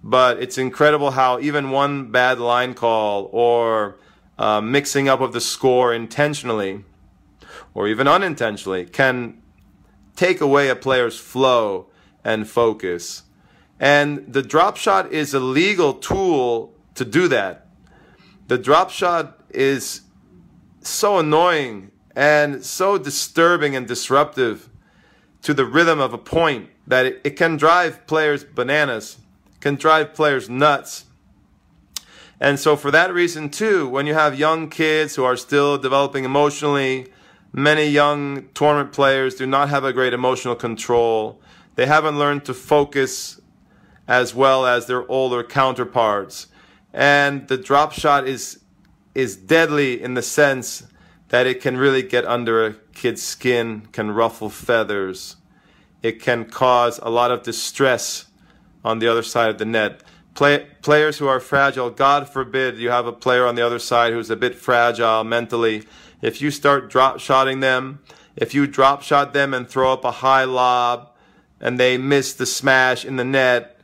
but 0.04 0.42
it's 0.42 0.58
incredible 0.58 1.12
how 1.12 1.40
even 1.40 1.72
one 1.72 2.12
bad 2.12 2.40
line 2.40 2.74
call 2.74 3.30
or 3.34 3.98
uh, 4.38 4.62
mixing 4.62 5.10
up 5.10 5.20
of 5.20 5.34
the 5.34 5.42
score 5.42 5.94
intentionally 5.94 6.86
or 7.78 7.88
even 7.88 8.08
unintentionally 8.08 8.86
can 8.86 9.40
take 10.16 10.42
away 10.42 10.68
a 10.68 10.76
player's 10.76 11.20
flow 11.20 11.86
and 12.24 12.50
focus. 12.50 13.22
And 13.80 14.34
the 14.34 14.42
drop 14.42 14.78
shot 14.78 15.12
is 15.14 15.36
a 15.36 15.40
legal 15.40 15.94
tool 15.94 16.74
to 16.96 17.06
do 17.06 17.28
that. 17.28 17.68
The 18.48 18.58
drop 18.58 18.90
shot 18.90 19.40
is 19.52 20.02
so 20.82 21.20
annoying 21.20 21.92
and 22.16 22.66
so 22.66 22.98
disturbing 22.98 23.76
and 23.76 23.88
disruptive 23.88 24.70
to 25.44 25.54
the 25.54 25.64
rhythm 25.66 26.00
of 26.00 26.14
a 26.14 26.18
point 26.18 26.72
that 26.88 27.06
it, 27.06 27.22
it 27.24 27.30
can 27.36 27.58
drive 27.58 28.08
players 28.08 28.44
bananas, 28.44 29.18
can 29.60 29.76
drive 29.76 30.16
players 30.16 30.50
nuts. 30.50 31.06
And 32.40 32.60
so, 32.60 32.76
for 32.76 32.90
that 32.90 33.14
reason, 33.14 33.50
too, 33.50 33.88
when 33.88 34.08
you 34.08 34.16
have 34.16 34.38
young 34.38 34.68
kids 34.72 35.16
who 35.16 35.24
are 35.24 35.38
still 35.38 35.78
developing 35.78 36.24
emotionally, 36.24 37.12
many 37.54 37.88
young 37.88 38.50
tournament 38.54 38.94
players 38.94 39.36
do 39.36 39.46
not 39.46 39.70
have 39.70 39.84
a 39.84 39.94
great 39.94 40.14
emotional 40.14 40.56
control. 40.56 41.42
They 41.76 41.86
haven't 41.86 42.18
learned 42.18 42.46
to 42.46 42.54
focus 42.54 43.40
as 44.08 44.34
well 44.34 44.66
as 44.66 44.86
their 44.86 45.10
older 45.10 45.44
counterparts. 45.44 46.48
And 46.94 47.48
the 47.48 47.58
drop 47.58 47.92
shot 47.92 48.28
is 48.28 48.62
is 49.14 49.36
deadly 49.36 50.00
in 50.00 50.14
the 50.14 50.22
sense 50.22 50.84
that 51.30 51.48
it 51.48 51.60
can 51.60 51.76
really 51.76 52.04
get 52.04 52.24
under 52.26 52.66
a 52.66 52.74
kid's 52.94 53.24
skin, 53.24 53.88
can 53.92 54.12
ruffle 54.12 54.50
feathers. 54.50 55.38
It 56.04 56.22
can 56.22 56.46
cause 56.46 57.00
a 57.02 57.10
lot 57.10 57.32
of 57.32 57.42
distress 57.42 58.28
on 58.86 59.00
the 59.00 59.08
other 59.08 59.24
side 59.24 59.50
of 59.50 59.58
the 59.58 59.66
net. 59.66 60.04
Play, 60.36 60.68
players 60.84 61.18
who 61.18 61.28
are 61.28 61.40
fragile, 61.40 61.90
God 61.90 62.30
forbid 62.30 62.78
you 62.78 62.92
have 62.92 63.08
a 63.08 63.12
player 63.12 63.48
on 63.48 63.56
the 63.56 63.66
other 63.66 63.80
side 63.80 64.14
who's 64.14 64.30
a 64.30 64.36
bit 64.36 64.54
fragile 64.54 65.24
mentally. 65.24 65.84
If 66.22 66.42
you 66.42 66.52
start 66.52 66.90
drop 66.90 67.20
shotting 67.20 67.60
them, 67.60 68.00
if 68.36 68.54
you 68.54 68.68
drop 68.68 69.02
shot 69.02 69.34
them 69.34 69.54
and 69.54 69.68
throw 69.68 69.94
up 69.94 70.04
a 70.04 70.12
high 70.12 70.44
lob 70.44 71.12
and 71.60 71.80
they 71.80 71.98
miss 71.98 72.34
the 72.34 72.46
smash 72.46 73.06
in 73.06 73.16
the 73.16 73.24
net, 73.24 73.80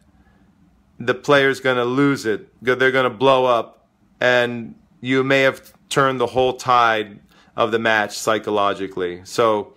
the 1.00 1.14
player's 1.14 1.60
going 1.60 1.78
to 1.78 1.86
lose 1.86 2.26
it. 2.26 2.48
They're 2.62 2.92
going 2.92 3.04
to 3.04 3.10
blow 3.10 3.46
up, 3.46 3.88
and 4.20 4.76
you 5.02 5.24
may 5.24 5.42
have 5.42 5.74
turned 5.90 6.20
the 6.20 6.28
whole 6.28 6.54
tide 6.54 7.20
of 7.56 7.72
the 7.72 7.80
match 7.80 8.18
psychologically. 8.18 9.22
So, 9.26 9.74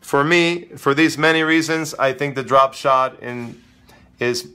for 0.00 0.24
me, 0.24 0.66
for 0.76 0.94
these 0.94 1.18
many 1.18 1.42
reasons, 1.42 1.94
I 1.94 2.12
think 2.12 2.34
the 2.34 2.42
drop 2.42 2.74
shot 2.74 3.20
in 3.22 3.60
is 4.18 4.48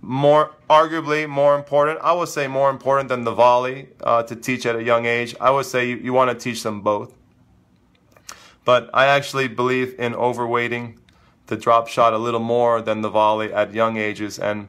more 0.00 0.54
arguably 0.70 1.28
more 1.28 1.56
important. 1.56 1.98
I 2.02 2.12
would 2.12 2.28
say 2.28 2.46
more 2.46 2.70
important 2.70 3.08
than 3.08 3.24
the 3.24 3.32
volley 3.32 3.88
uh, 4.02 4.22
to 4.24 4.36
teach 4.36 4.66
at 4.66 4.76
a 4.76 4.82
young 4.82 5.06
age. 5.06 5.34
I 5.40 5.50
would 5.50 5.66
say 5.66 5.88
you, 5.88 5.96
you 5.96 6.12
want 6.12 6.30
to 6.30 6.36
teach 6.36 6.62
them 6.62 6.80
both. 6.82 7.14
But 8.64 8.90
I 8.92 9.06
actually 9.06 9.48
believe 9.48 9.94
in 9.98 10.12
overweighting 10.12 10.98
the 11.46 11.56
drop 11.56 11.88
shot 11.88 12.12
a 12.12 12.18
little 12.18 12.40
more 12.40 12.82
than 12.82 13.00
the 13.00 13.08
volley 13.08 13.52
at 13.52 13.72
young 13.72 13.96
ages 13.96 14.38
and 14.38 14.68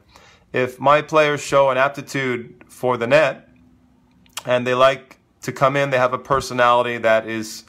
if 0.52 0.80
my 0.80 1.02
players 1.02 1.40
show 1.40 1.70
an 1.70 1.78
aptitude 1.78 2.64
for 2.68 2.96
the 2.96 3.06
net 3.06 3.48
and 4.44 4.66
they 4.66 4.74
like 4.74 5.18
to 5.42 5.52
come 5.52 5.76
in, 5.76 5.90
they 5.90 5.98
have 5.98 6.12
a 6.12 6.18
personality 6.18 6.98
that 6.98 7.26
is 7.26 7.64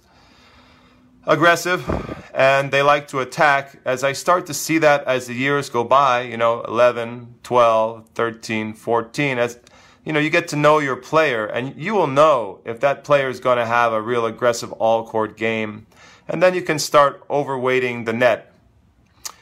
aggressive 1.25 1.87
and 2.33 2.71
they 2.71 2.81
like 2.81 3.07
to 3.09 3.19
attack. 3.19 3.79
As 3.85 4.03
I 4.03 4.13
start 4.13 4.45
to 4.47 4.53
see 4.53 4.77
that 4.79 5.03
as 5.05 5.27
the 5.27 5.33
years 5.33 5.69
go 5.69 5.83
by, 5.83 6.21
you 6.21 6.37
know, 6.37 6.61
11, 6.63 7.35
12, 7.43 8.09
13, 8.13 8.73
14, 8.73 9.37
as 9.37 9.59
you 10.03 10.13
know, 10.13 10.19
you 10.19 10.31
get 10.31 10.47
to 10.47 10.55
know 10.55 10.79
your 10.79 10.95
player 10.95 11.45
and 11.45 11.75
you 11.75 11.93
will 11.93 12.07
know 12.07 12.59
if 12.65 12.79
that 12.79 13.03
player 13.03 13.29
is 13.29 13.39
going 13.39 13.57
to 13.57 13.65
have 13.65 13.93
a 13.93 14.01
real 14.01 14.25
aggressive 14.25 14.71
all 14.73 15.05
court 15.07 15.37
game. 15.37 15.85
And 16.27 16.41
then 16.41 16.55
you 16.55 16.61
can 16.61 16.79
start 16.79 17.27
overweighting 17.27 18.05
the 18.05 18.13
net. 18.13 18.53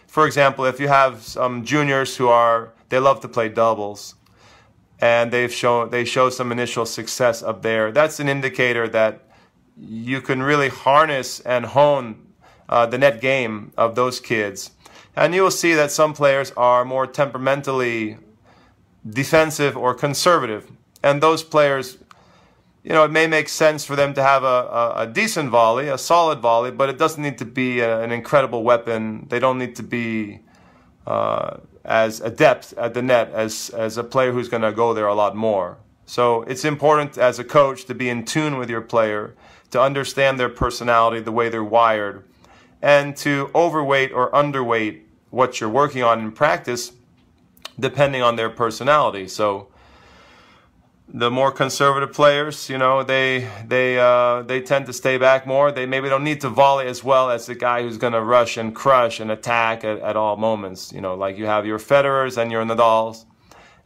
For 0.07 0.25
example, 0.25 0.65
if 0.65 0.79
you 0.79 0.87
have 0.87 1.21
some 1.23 1.63
juniors 1.63 2.17
who 2.17 2.27
are 2.27 2.73
they 2.89 2.99
love 2.99 3.21
to 3.21 3.27
play 3.27 3.49
doubles, 3.49 4.15
and 4.99 5.31
they've 5.31 5.53
shown 5.53 5.91
they 5.91 6.03
show 6.03 6.29
some 6.29 6.51
initial 6.51 6.85
success 6.85 7.41
up 7.41 7.61
there. 7.61 7.91
That's 7.91 8.19
an 8.19 8.27
indicator 8.27 8.87
that 8.89 9.28
you 9.79 10.21
can 10.21 10.43
really 10.43 10.69
harness 10.69 11.39
and 11.41 11.65
hone 11.65 12.27
uh, 12.67 12.85
the 12.85 12.97
net 12.97 13.21
game 13.21 13.71
of 13.77 13.95
those 13.95 14.19
kids, 14.19 14.71
and 15.15 15.33
you 15.33 15.41
will 15.43 15.51
see 15.51 15.73
that 15.73 15.91
some 15.91 16.13
players 16.13 16.51
are 16.57 16.85
more 16.85 17.07
temperamentally 17.07 18.17
defensive 19.09 19.77
or 19.77 19.93
conservative, 19.93 20.71
and 21.03 21.21
those 21.21 21.43
players. 21.43 21.97
You 22.81 22.91
know, 22.91 23.03
it 23.03 23.11
may 23.11 23.27
make 23.27 23.49
sense 23.49 23.83
for 23.83 23.97
them 23.97 24.13
to 24.13 24.23
have 24.23 24.43
a, 24.43 24.47
a, 24.47 24.93
a 24.99 25.07
decent 25.07 25.49
volley, 25.49 25.89
a 25.89 25.97
solid 25.97 26.39
volley, 26.39 26.71
but 26.71 26.89
it 26.89 26.97
doesn't 26.97 27.21
need 27.21 27.37
to 27.39 27.45
be 27.45 27.81
a, 27.81 28.01
an 28.01 28.11
incredible 28.11 28.63
weapon. 28.63 29.27
They 29.29 29.37
don't 29.37 29.57
need 29.57 29.75
to 29.75 29.83
be 29.83 30.39
uh, 31.05 31.57
as 31.83 32.21
adept 32.21 32.73
at 32.73 32.93
the 32.93 33.01
net 33.01 33.31
as, 33.31 33.69
as 33.71 33.97
a 33.97 34.03
player 34.03 34.31
who's 34.31 34.47
going 34.47 34.61
to 34.63 34.71
go 34.71 34.93
there 34.93 35.07
a 35.07 35.13
lot 35.13 35.35
more. 35.35 35.77
So 36.05 36.43
it's 36.43 36.63
important 36.63 37.17
as 37.17 37.37
a 37.37 37.43
coach 37.43 37.85
to 37.85 37.93
be 37.93 38.09
in 38.09 38.25
tune 38.25 38.57
with 38.57 38.69
your 38.69 38.81
player, 38.81 39.35
to 39.71 39.81
understand 39.81 40.39
their 40.39 40.49
personality, 40.49 41.19
the 41.19 41.31
way 41.31 41.49
they're 41.49 41.63
wired, 41.63 42.23
and 42.81 43.15
to 43.17 43.51
overweight 43.53 44.11
or 44.11 44.31
underweight 44.31 45.01
what 45.29 45.59
you're 45.59 45.69
working 45.69 46.03
on 46.03 46.19
in 46.19 46.31
practice 46.31 46.93
depending 47.79 48.21
on 48.21 48.35
their 48.35 48.49
personality. 48.49 49.27
So 49.27 49.69
the 51.11 51.31
more 51.31 51.51
conservative 51.51 52.13
players, 52.13 52.69
you 52.69 52.77
know, 52.77 53.03
they 53.03 53.49
they 53.65 53.97
uh, 53.97 54.43
they 54.43 54.61
tend 54.61 54.85
to 54.87 54.93
stay 54.93 55.17
back 55.17 55.47
more. 55.47 55.71
They 55.71 55.85
maybe 55.85 56.09
don't 56.09 56.23
need 56.23 56.41
to 56.41 56.49
volley 56.49 56.85
as 56.87 57.03
well 57.03 57.31
as 57.31 57.45
the 57.47 57.55
guy 57.55 57.81
who's 57.81 57.97
going 57.97 58.13
to 58.13 58.21
rush 58.21 58.57
and 58.57 58.75
crush 58.75 59.19
and 59.19 59.31
attack 59.31 59.83
at, 59.83 59.99
at 59.99 60.15
all 60.15 60.35
moments. 60.35 60.91
You 60.93 61.01
know, 61.01 61.15
like 61.15 61.37
you 61.37 61.45
have 61.45 61.65
your 61.65 61.79
Federers 61.79 62.37
and 62.37 62.51
your 62.51 62.63
Nadals. 62.63 63.25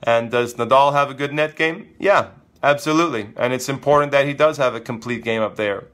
And 0.05 0.31
does 0.31 0.55
Nadal 0.55 0.91
have 0.91 1.09
a 1.09 1.13
good 1.13 1.33
net 1.33 1.55
game? 1.55 1.95
Yeah, 1.97 2.31
absolutely. 2.63 3.29
And 3.35 3.53
it's 3.53 3.69
important 3.69 4.11
that 4.13 4.25
he 4.25 4.33
does 4.33 4.57
have 4.57 4.73
a 4.73 4.79
complete 4.79 5.23
game 5.23 5.41
up 5.41 5.55
there. 5.55 5.85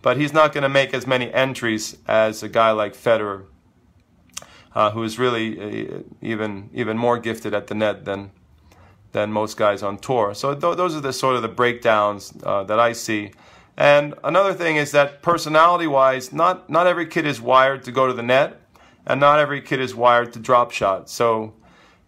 But 0.00 0.16
he's 0.16 0.32
not 0.32 0.52
going 0.52 0.62
to 0.62 0.68
make 0.68 0.94
as 0.94 1.06
many 1.06 1.32
entries 1.32 1.96
as 2.08 2.42
a 2.42 2.48
guy 2.48 2.72
like 2.72 2.94
Federer, 2.94 3.44
uh, 4.74 4.90
who 4.90 5.04
is 5.04 5.18
really 5.18 5.46
uh, 5.60 5.98
even 6.20 6.70
even 6.74 6.98
more 6.98 7.18
gifted 7.18 7.54
at 7.54 7.68
the 7.68 7.74
net 7.74 8.04
than 8.04 8.30
than 9.12 9.30
most 9.30 9.56
guys 9.56 9.82
on 9.82 9.98
tour. 9.98 10.34
So 10.34 10.54
th- 10.54 10.76
those 10.76 10.96
are 10.96 11.00
the 11.00 11.12
sort 11.12 11.36
of 11.36 11.42
the 11.42 11.48
breakdowns 11.48 12.32
uh, 12.42 12.64
that 12.64 12.80
I 12.80 12.94
see. 12.94 13.30
And 13.76 14.14
another 14.24 14.54
thing 14.54 14.76
is 14.76 14.90
that 14.90 15.22
personality-wise, 15.22 16.32
not 16.32 16.68
not 16.68 16.86
every 16.86 17.06
kid 17.06 17.24
is 17.24 17.40
wired 17.40 17.84
to 17.84 17.92
go 17.92 18.06
to 18.08 18.12
the 18.12 18.22
net, 18.24 18.60
and 19.06 19.20
not 19.20 19.38
every 19.38 19.60
kid 19.60 19.80
is 19.80 19.94
wired 19.94 20.32
to 20.32 20.40
drop 20.40 20.72
shot. 20.72 21.08
So 21.10 21.54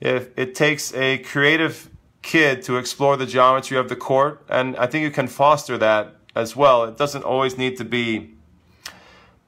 if 0.00 0.36
it 0.36 0.54
takes 0.54 0.92
a 0.94 1.18
creative 1.18 1.90
kid 2.25 2.62
to 2.62 2.77
explore 2.77 3.16
the 3.16 3.27
geometry 3.27 3.77
of 3.77 3.89
the 3.89 3.97
court, 3.97 4.45
and 4.49 4.77
I 4.77 4.87
think 4.87 5.03
you 5.05 5.11
can 5.11 5.29
foster 5.29 5.79
that 5.79 6.16
as 6.35 6.57
well. 6.57 6.85
It 6.85 6.97
doesn't 6.97 7.22
always 7.22 7.57
need 7.57 7.77
to 7.77 7.85
be. 7.85 8.35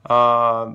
Uh, 0.05 0.75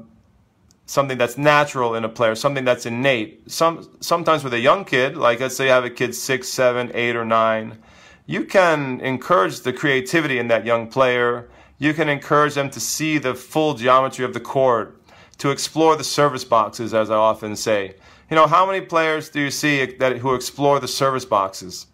something 0.91 1.17
that's 1.17 1.37
natural 1.37 1.95
in 1.95 2.03
a 2.03 2.09
player, 2.09 2.35
something 2.35 2.65
that's 2.65 2.85
innate. 2.85 3.49
Some 3.49 3.89
sometimes 4.01 4.43
with 4.43 4.53
a 4.53 4.59
young 4.59 4.83
kid, 4.83 5.15
like 5.15 5.39
let's 5.39 5.55
say 5.55 5.65
you 5.65 5.71
have 5.71 5.85
a 5.85 5.89
kid 5.89 6.13
six, 6.13 6.49
seven, 6.49 6.91
eight, 6.93 7.15
or 7.15 7.23
nine, 7.23 7.77
you 8.25 8.43
can 8.43 8.99
encourage 8.99 9.61
the 9.61 9.71
creativity 9.71 10.37
in 10.37 10.49
that 10.49 10.65
young 10.65 10.87
player. 10.87 11.49
You 11.77 11.93
can 11.93 12.09
encourage 12.09 12.55
them 12.55 12.69
to 12.71 12.79
see 12.79 13.17
the 13.17 13.33
full 13.33 13.73
geometry 13.73 14.25
of 14.25 14.33
the 14.33 14.39
court, 14.39 15.01
to 15.39 15.49
explore 15.49 15.95
the 15.95 16.03
service 16.03 16.43
boxes, 16.43 16.93
as 16.93 17.09
I 17.09 17.15
often 17.15 17.55
say. 17.55 17.95
You 18.29 18.35
know, 18.35 18.47
how 18.47 18.65
many 18.65 18.81
players 18.81 19.29
do 19.29 19.41
you 19.41 19.51
see 19.51 19.85
that 19.85 20.17
who 20.17 20.35
explore 20.35 20.79
the 20.79 20.87
service 20.87 21.25
boxes 21.25 21.87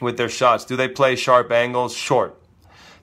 with 0.00 0.16
their 0.16 0.28
shots? 0.28 0.64
Do 0.64 0.76
they 0.76 0.88
play 0.88 1.16
sharp 1.16 1.50
angles, 1.50 1.94
short? 1.94 2.40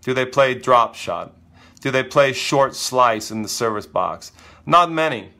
Do 0.01 0.13
they 0.13 0.25
play 0.25 0.53
drop 0.53 0.95
shot? 0.95 1.35
Do 1.81 1.91
they 1.91 2.03
play 2.03 2.33
short 2.33 2.75
slice 2.75 3.31
in 3.31 3.41
the 3.41 3.49
service 3.49 3.85
box? 3.85 4.31
Not 4.65 4.91
many. 4.91 5.31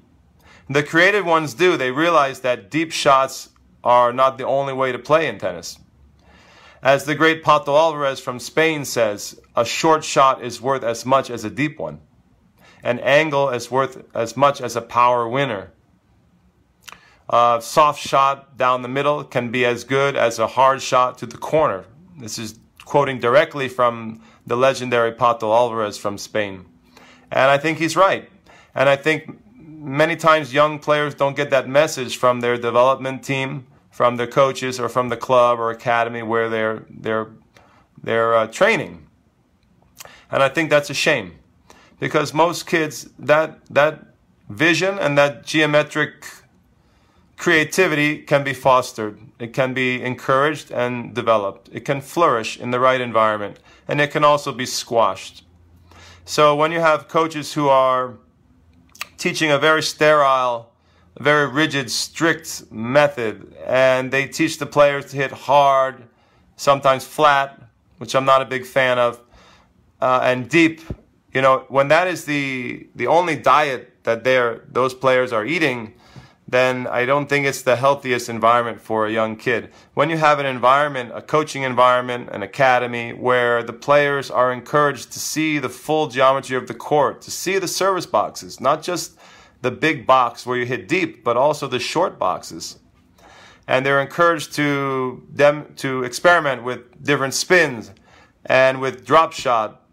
The 0.69 0.83
creative 0.83 1.25
ones 1.25 1.53
do. 1.53 1.77
They 1.77 1.91
realize 1.91 2.41
that 2.41 2.69
deep 2.69 2.91
shots 2.91 3.49
are 3.83 4.11
not 4.11 4.37
the 4.37 4.45
only 4.45 4.73
way 4.73 4.91
to 4.91 4.99
play 4.99 5.27
in 5.27 5.37
tennis. 5.37 5.79
As 6.83 7.05
the 7.05 7.15
great 7.15 7.43
Pato 7.43 7.69
Alvarez 7.69 8.19
from 8.19 8.39
Spain 8.39 8.85
says, 8.85 9.39
a 9.55 9.65
short 9.65 10.03
shot 10.03 10.43
is 10.43 10.61
worth 10.61 10.83
as 10.83 11.05
much 11.05 11.29
as 11.29 11.43
a 11.43 11.49
deep 11.49 11.79
one. 11.79 11.99
An 12.83 12.99
angle 12.99 13.49
is 13.49 13.71
worth 13.71 14.03
as 14.15 14.37
much 14.37 14.61
as 14.61 14.75
a 14.75 14.81
power 14.81 15.27
winner. 15.27 15.71
A 17.29 17.59
soft 17.61 17.99
shot 17.99 18.57
down 18.57 18.81
the 18.81 18.87
middle 18.87 19.23
can 19.23 19.51
be 19.51 19.65
as 19.65 19.83
good 19.83 20.15
as 20.15 20.39
a 20.39 20.47
hard 20.47 20.81
shot 20.81 21.17
to 21.17 21.25
the 21.25 21.37
corner. 21.37 21.85
This 22.17 22.39
is 22.39 22.59
quoting 22.85 23.19
directly 23.19 23.67
from 23.67 24.21
the 24.45 24.55
legendary 24.55 25.11
Pato 25.11 25.53
Alvarez 25.53 25.97
from 25.97 26.17
Spain. 26.17 26.65
And 27.29 27.51
I 27.51 27.57
think 27.57 27.79
he's 27.79 27.97
right. 27.97 28.29
And 28.73 28.87
I 28.87 28.95
think 28.95 29.41
many 29.55 30.15
times 30.15 30.53
young 30.53 30.79
players 30.79 31.13
don't 31.15 31.35
get 31.35 31.49
that 31.49 31.67
message 31.67 32.15
from 32.15 32.39
their 32.39 32.55
development 32.55 33.23
team, 33.23 33.67
from 33.91 34.15
their 34.15 34.27
coaches, 34.27 34.79
or 34.79 34.87
from 34.87 35.09
the 35.09 35.17
club 35.17 35.59
or 35.59 35.69
academy 35.69 36.23
where 36.23 36.47
they're 36.49 36.85
they're 36.89 37.27
they're 38.01 38.35
uh, 38.35 38.47
training. 38.47 39.05
And 40.31 40.41
I 40.43 40.49
think 40.49 40.69
that's 40.69 40.89
a 40.89 40.93
shame, 40.93 41.39
because 41.99 42.33
most 42.33 42.67
kids 42.67 43.09
that 43.19 43.59
that 43.69 44.13
vision 44.49 44.97
and 44.97 45.17
that 45.17 45.45
geometric 45.45 46.25
creativity 47.37 48.19
can 48.23 48.43
be 48.43 48.53
fostered. 48.53 49.19
It 49.39 49.53
can 49.53 49.73
be 49.73 50.01
encouraged 50.01 50.71
and 50.71 51.13
developed. 51.13 51.69
It 51.71 51.85
can 51.85 52.01
flourish 52.01 52.59
in 52.59 52.71
the 52.71 52.79
right 52.79 52.99
environment, 52.99 53.59
and 53.87 54.01
it 54.01 54.11
can 54.11 54.23
also 54.23 54.51
be 54.51 54.65
squashed. 54.65 55.43
So 56.25 56.55
when 56.55 56.71
you 56.71 56.81
have 56.81 57.07
coaches 57.07 57.53
who 57.53 57.69
are 57.69 58.17
teaching 59.17 59.51
a 59.51 59.57
very 59.57 59.81
sterile, 59.81 60.71
very 61.19 61.47
rigid, 61.47 61.89
strict 61.89 62.71
method. 62.71 63.55
And 63.65 64.11
they 64.11 64.27
teach 64.27 64.57
the 64.59 64.65
players 64.65 65.05
to 65.11 65.17
hit 65.17 65.31
hard, 65.31 66.03
sometimes 66.55 67.05
flat, 67.05 67.61
which 67.97 68.15
I'm 68.15 68.25
not 68.25 68.41
a 68.41 68.45
big 68.45 68.65
fan 68.65 68.99
of, 68.99 69.21
uh, 70.01 70.19
and 70.23 70.47
deep. 70.47 70.81
You 71.33 71.41
know, 71.41 71.65
when 71.69 71.87
that 71.89 72.07
is 72.07 72.25
the 72.25 72.87
the 72.95 73.07
only 73.07 73.35
diet 73.35 74.03
that 74.03 74.23
they're 74.23 74.63
those 74.71 74.93
players 74.93 75.33
are 75.33 75.45
eating, 75.45 75.93
then 76.47 76.87
I 76.87 77.05
don't 77.05 77.27
think 77.27 77.45
it's 77.45 77.61
the 77.61 77.75
healthiest 77.75 78.29
environment 78.29 78.79
for 78.79 79.05
a 79.05 79.11
young 79.11 79.35
kid. 79.35 79.69
When 79.95 80.09
you 80.09 80.17
have 80.17 80.39
an 80.39 80.45
environment, 80.45 81.11
a 81.13 81.21
coaching 81.21 81.63
environment, 81.63 82.29
an 82.31 82.41
academy, 82.41 83.11
where 83.11 83.63
the 83.63 83.73
players 83.73 84.31
are 84.31 84.53
encouraged 84.53 85.11
to 85.11 85.19
see 85.19 85.59
the 85.59 85.67
full 85.67 86.07
geometry 86.07 86.55
of 86.55 86.67
the 86.67 86.73
court, 86.73 87.21
to 87.23 87.31
see 87.31 87.59
the 87.59 87.67
service 87.67 88.05
boxes, 88.05 88.61
not 88.61 88.81
just 88.81 89.17
the 89.61 89.71
big 89.71 90.07
box 90.07 90.45
where 90.45 90.57
you 90.57 90.65
hit 90.65 90.87
deep, 90.87 91.23
but 91.23 91.35
also 91.35 91.67
the 91.67 91.79
short 91.79 92.17
boxes. 92.17 92.79
And 93.67 93.85
they're 93.85 94.01
encouraged 94.01 94.53
to 94.53 95.27
them 95.29 95.73
to 95.77 96.03
experiment 96.03 96.63
with 96.63 97.03
different 97.03 97.33
spins 97.33 97.91
and 98.45 98.79
with 98.79 99.05
drop 99.05 99.33
shot 99.33 99.83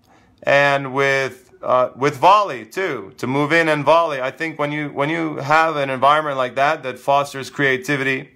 and 0.45 0.95
with 0.95 1.44
uh, 1.65 1.91
with 1.97 2.17
volley 2.17 2.65
too, 2.65 3.13
to 3.17 3.27
move 3.27 3.53
in 3.53 3.69
and 3.69 3.85
volley. 3.85 4.21
I 4.21 4.31
think 4.31 4.59
when 4.59 4.71
you 4.71 4.91
when 4.91 5.09
you 5.09 5.37
have 5.37 5.77
an 5.77 5.91
environment 5.91 6.37
like 6.37 6.55
that 6.57 6.83
that 6.83 6.99
fosters 6.99 7.51
creativity, 7.51 8.31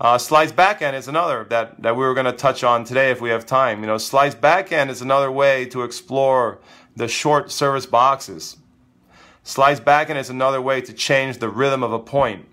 uh, 0.00 0.16
slice 0.18 0.52
backhand 0.52 0.96
is 0.96 1.08
another 1.08 1.46
that 1.50 1.82
that 1.82 1.96
we 1.96 2.04
were 2.04 2.14
going 2.14 2.26
to 2.26 2.32
touch 2.32 2.62
on 2.64 2.84
today 2.84 3.10
if 3.10 3.20
we 3.20 3.30
have 3.30 3.44
time. 3.44 3.80
You 3.80 3.86
know, 3.86 3.98
slice 3.98 4.34
backhand 4.34 4.90
is 4.90 5.02
another 5.02 5.30
way 5.30 5.66
to 5.66 5.82
explore 5.82 6.60
the 6.96 7.08
short 7.08 7.50
service 7.50 7.86
boxes. 7.86 8.56
Slice 9.42 9.80
backhand 9.80 10.18
is 10.18 10.30
another 10.30 10.62
way 10.62 10.80
to 10.80 10.92
change 10.92 11.38
the 11.38 11.48
rhythm 11.48 11.82
of 11.82 11.92
a 11.92 11.98
point. 11.98 12.46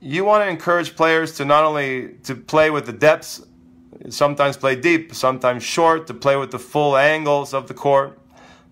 You 0.00 0.24
want 0.24 0.44
to 0.44 0.48
encourage 0.48 0.94
players 0.96 1.32
to 1.34 1.44
not 1.44 1.64
only 1.64 2.14
to 2.24 2.34
play 2.36 2.70
with 2.70 2.86
the 2.86 2.92
depths, 2.92 3.44
sometimes 4.08 4.56
play 4.56 4.76
deep, 4.76 5.12
sometimes 5.12 5.64
short, 5.64 6.06
to 6.06 6.14
play 6.14 6.36
with 6.36 6.52
the 6.52 6.58
full 6.58 6.96
angles 6.96 7.52
of 7.52 7.66
the 7.66 7.74
court 7.74 8.18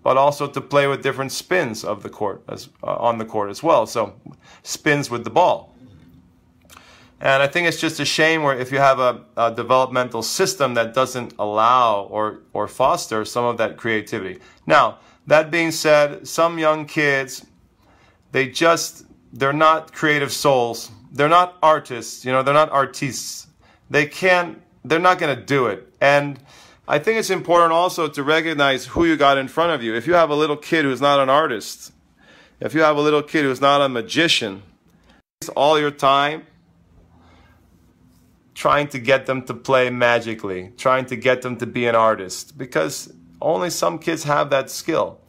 but 0.07 0.15
also 0.15 0.47
to 0.47 0.61
play 0.61 0.87
with 0.87 1.03
different 1.03 1.33
spins 1.33 1.83
of 1.83 2.01
the 2.01 2.07
court 2.07 2.41
as 2.47 2.69
uh, 2.81 2.95
on 2.95 3.17
the 3.17 3.25
court 3.25 3.49
as 3.49 3.61
well. 3.61 3.85
So 3.85 4.13
spins 4.63 5.11
with 5.11 5.25
the 5.25 5.29
ball. 5.29 5.75
And 7.19 7.43
I 7.43 7.47
think 7.47 7.67
it's 7.67 7.81
just 7.81 7.99
a 7.99 8.05
shame 8.05 8.41
where 8.41 8.57
if 8.57 8.71
you 8.71 8.77
have 8.77 8.99
a, 8.99 9.25
a, 9.35 9.53
developmental 9.53 10.23
system 10.23 10.75
that 10.75 10.93
doesn't 10.93 11.33
allow 11.37 12.03
or, 12.03 12.39
or 12.53 12.69
foster 12.69 13.25
some 13.25 13.43
of 13.43 13.57
that 13.57 13.75
creativity. 13.75 14.39
Now, 14.65 14.99
that 15.25 15.51
being 15.51 15.71
said, 15.71 16.25
some 16.25 16.57
young 16.57 16.85
kids, 16.85 17.45
they 18.31 18.47
just, 18.47 19.07
they're 19.33 19.51
not 19.67 19.91
creative 19.91 20.31
souls. 20.31 20.89
They're 21.11 21.27
not 21.27 21.57
artists, 21.61 22.23
you 22.23 22.31
know, 22.31 22.43
they're 22.43 22.53
not 22.53 22.71
artists. 22.71 23.47
They 23.89 24.05
can't, 24.05 24.61
they're 24.85 24.99
not 25.09 25.19
going 25.19 25.35
to 25.35 25.43
do 25.43 25.67
it. 25.67 25.91
And 25.99 26.39
I 26.87 26.99
think 26.99 27.19
it's 27.19 27.29
important 27.29 27.73
also 27.73 28.07
to 28.07 28.23
recognize 28.23 28.85
who 28.85 29.03
you 29.03 29.17
got 29.17 29.37
in 29.37 29.49
front 29.49 29.73
of 29.73 29.83
you. 29.83 29.93
If 29.93 30.07
you 30.07 30.13
have 30.13 30.29
a 30.29 30.35
little 30.35 30.55
kid 30.55 30.85
who's 30.85 31.01
not 31.01 31.19
an 31.19 31.29
artist, 31.29 31.91
if 32.61 32.73
you 32.73 32.81
have 32.81 32.95
a 32.95 33.01
little 33.01 33.21
kid 33.21 33.43
who's 33.43 33.59
not 33.59 33.81
a 33.81 33.89
magician, 33.89 34.63
it's 35.41 35.49
all 35.49 35.77
your 35.77 35.91
time 35.91 36.45
trying 38.55 38.87
to 38.87 38.99
get 38.99 39.25
them 39.25 39.43
to 39.43 39.53
play 39.53 39.89
magically, 39.89 40.71
trying 40.77 41.05
to 41.05 41.15
get 41.15 41.41
them 41.41 41.57
to 41.57 41.67
be 41.67 41.85
an 41.85 41.95
artist, 41.95 42.57
because 42.57 43.13
only 43.39 43.69
some 43.69 43.99
kids 43.99 44.23
have 44.23 44.49
that 44.49 44.69
skill. 44.69 45.19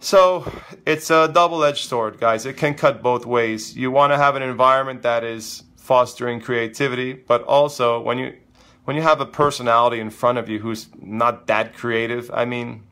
So 0.00 0.50
it's 0.86 1.10
a 1.10 1.28
double 1.28 1.64
edged 1.64 1.88
sword, 1.88 2.18
guys. 2.18 2.46
It 2.46 2.56
can 2.56 2.74
cut 2.74 3.02
both 3.02 3.26
ways. 3.26 3.76
You 3.76 3.90
want 3.90 4.12
to 4.12 4.16
have 4.16 4.36
an 4.36 4.42
environment 4.42 5.02
that 5.02 5.24
is 5.24 5.64
fostering 5.76 6.40
creativity, 6.40 7.12
but 7.12 7.42
also 7.42 8.00
when 8.00 8.18
you 8.18 8.34
when 8.88 8.96
you 8.96 9.02
have 9.02 9.20
a 9.20 9.26
personality 9.26 10.00
in 10.00 10.08
front 10.08 10.38
of 10.38 10.48
you 10.48 10.60
who's 10.60 10.88
not 10.98 11.46
that 11.46 11.74
creative, 11.74 12.30
I 12.32 12.46
mean, 12.46 12.84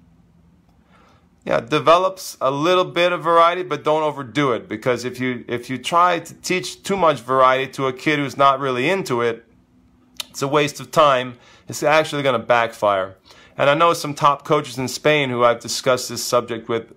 yeah, 1.42 1.60
develops 1.60 2.36
a 2.38 2.50
little 2.50 2.84
bit 2.84 3.12
of 3.12 3.22
variety, 3.24 3.62
but 3.62 3.82
don't 3.82 4.02
overdo 4.02 4.52
it 4.52 4.68
because 4.68 5.06
if 5.06 5.18
you 5.18 5.42
if 5.48 5.70
you 5.70 5.78
try 5.78 6.18
to 6.18 6.34
teach 6.34 6.82
too 6.82 6.98
much 6.98 7.20
variety 7.20 7.72
to 7.72 7.86
a 7.86 7.94
kid 7.94 8.18
who's 8.18 8.36
not 8.36 8.60
really 8.60 8.90
into 8.90 9.22
it, 9.22 9.46
it's 10.28 10.42
a 10.42 10.48
waste 10.48 10.80
of 10.80 10.90
time. 10.90 11.38
It's 11.66 11.82
actually 11.82 12.22
going 12.22 12.38
to 12.38 12.46
backfire. 12.46 13.16
And 13.56 13.70
I 13.70 13.74
know 13.74 13.94
some 13.94 14.12
top 14.12 14.44
coaches 14.44 14.76
in 14.76 14.88
Spain 14.88 15.30
who 15.30 15.44
I've 15.44 15.60
discussed 15.60 16.10
this 16.10 16.22
subject 16.22 16.68
with 16.68 16.92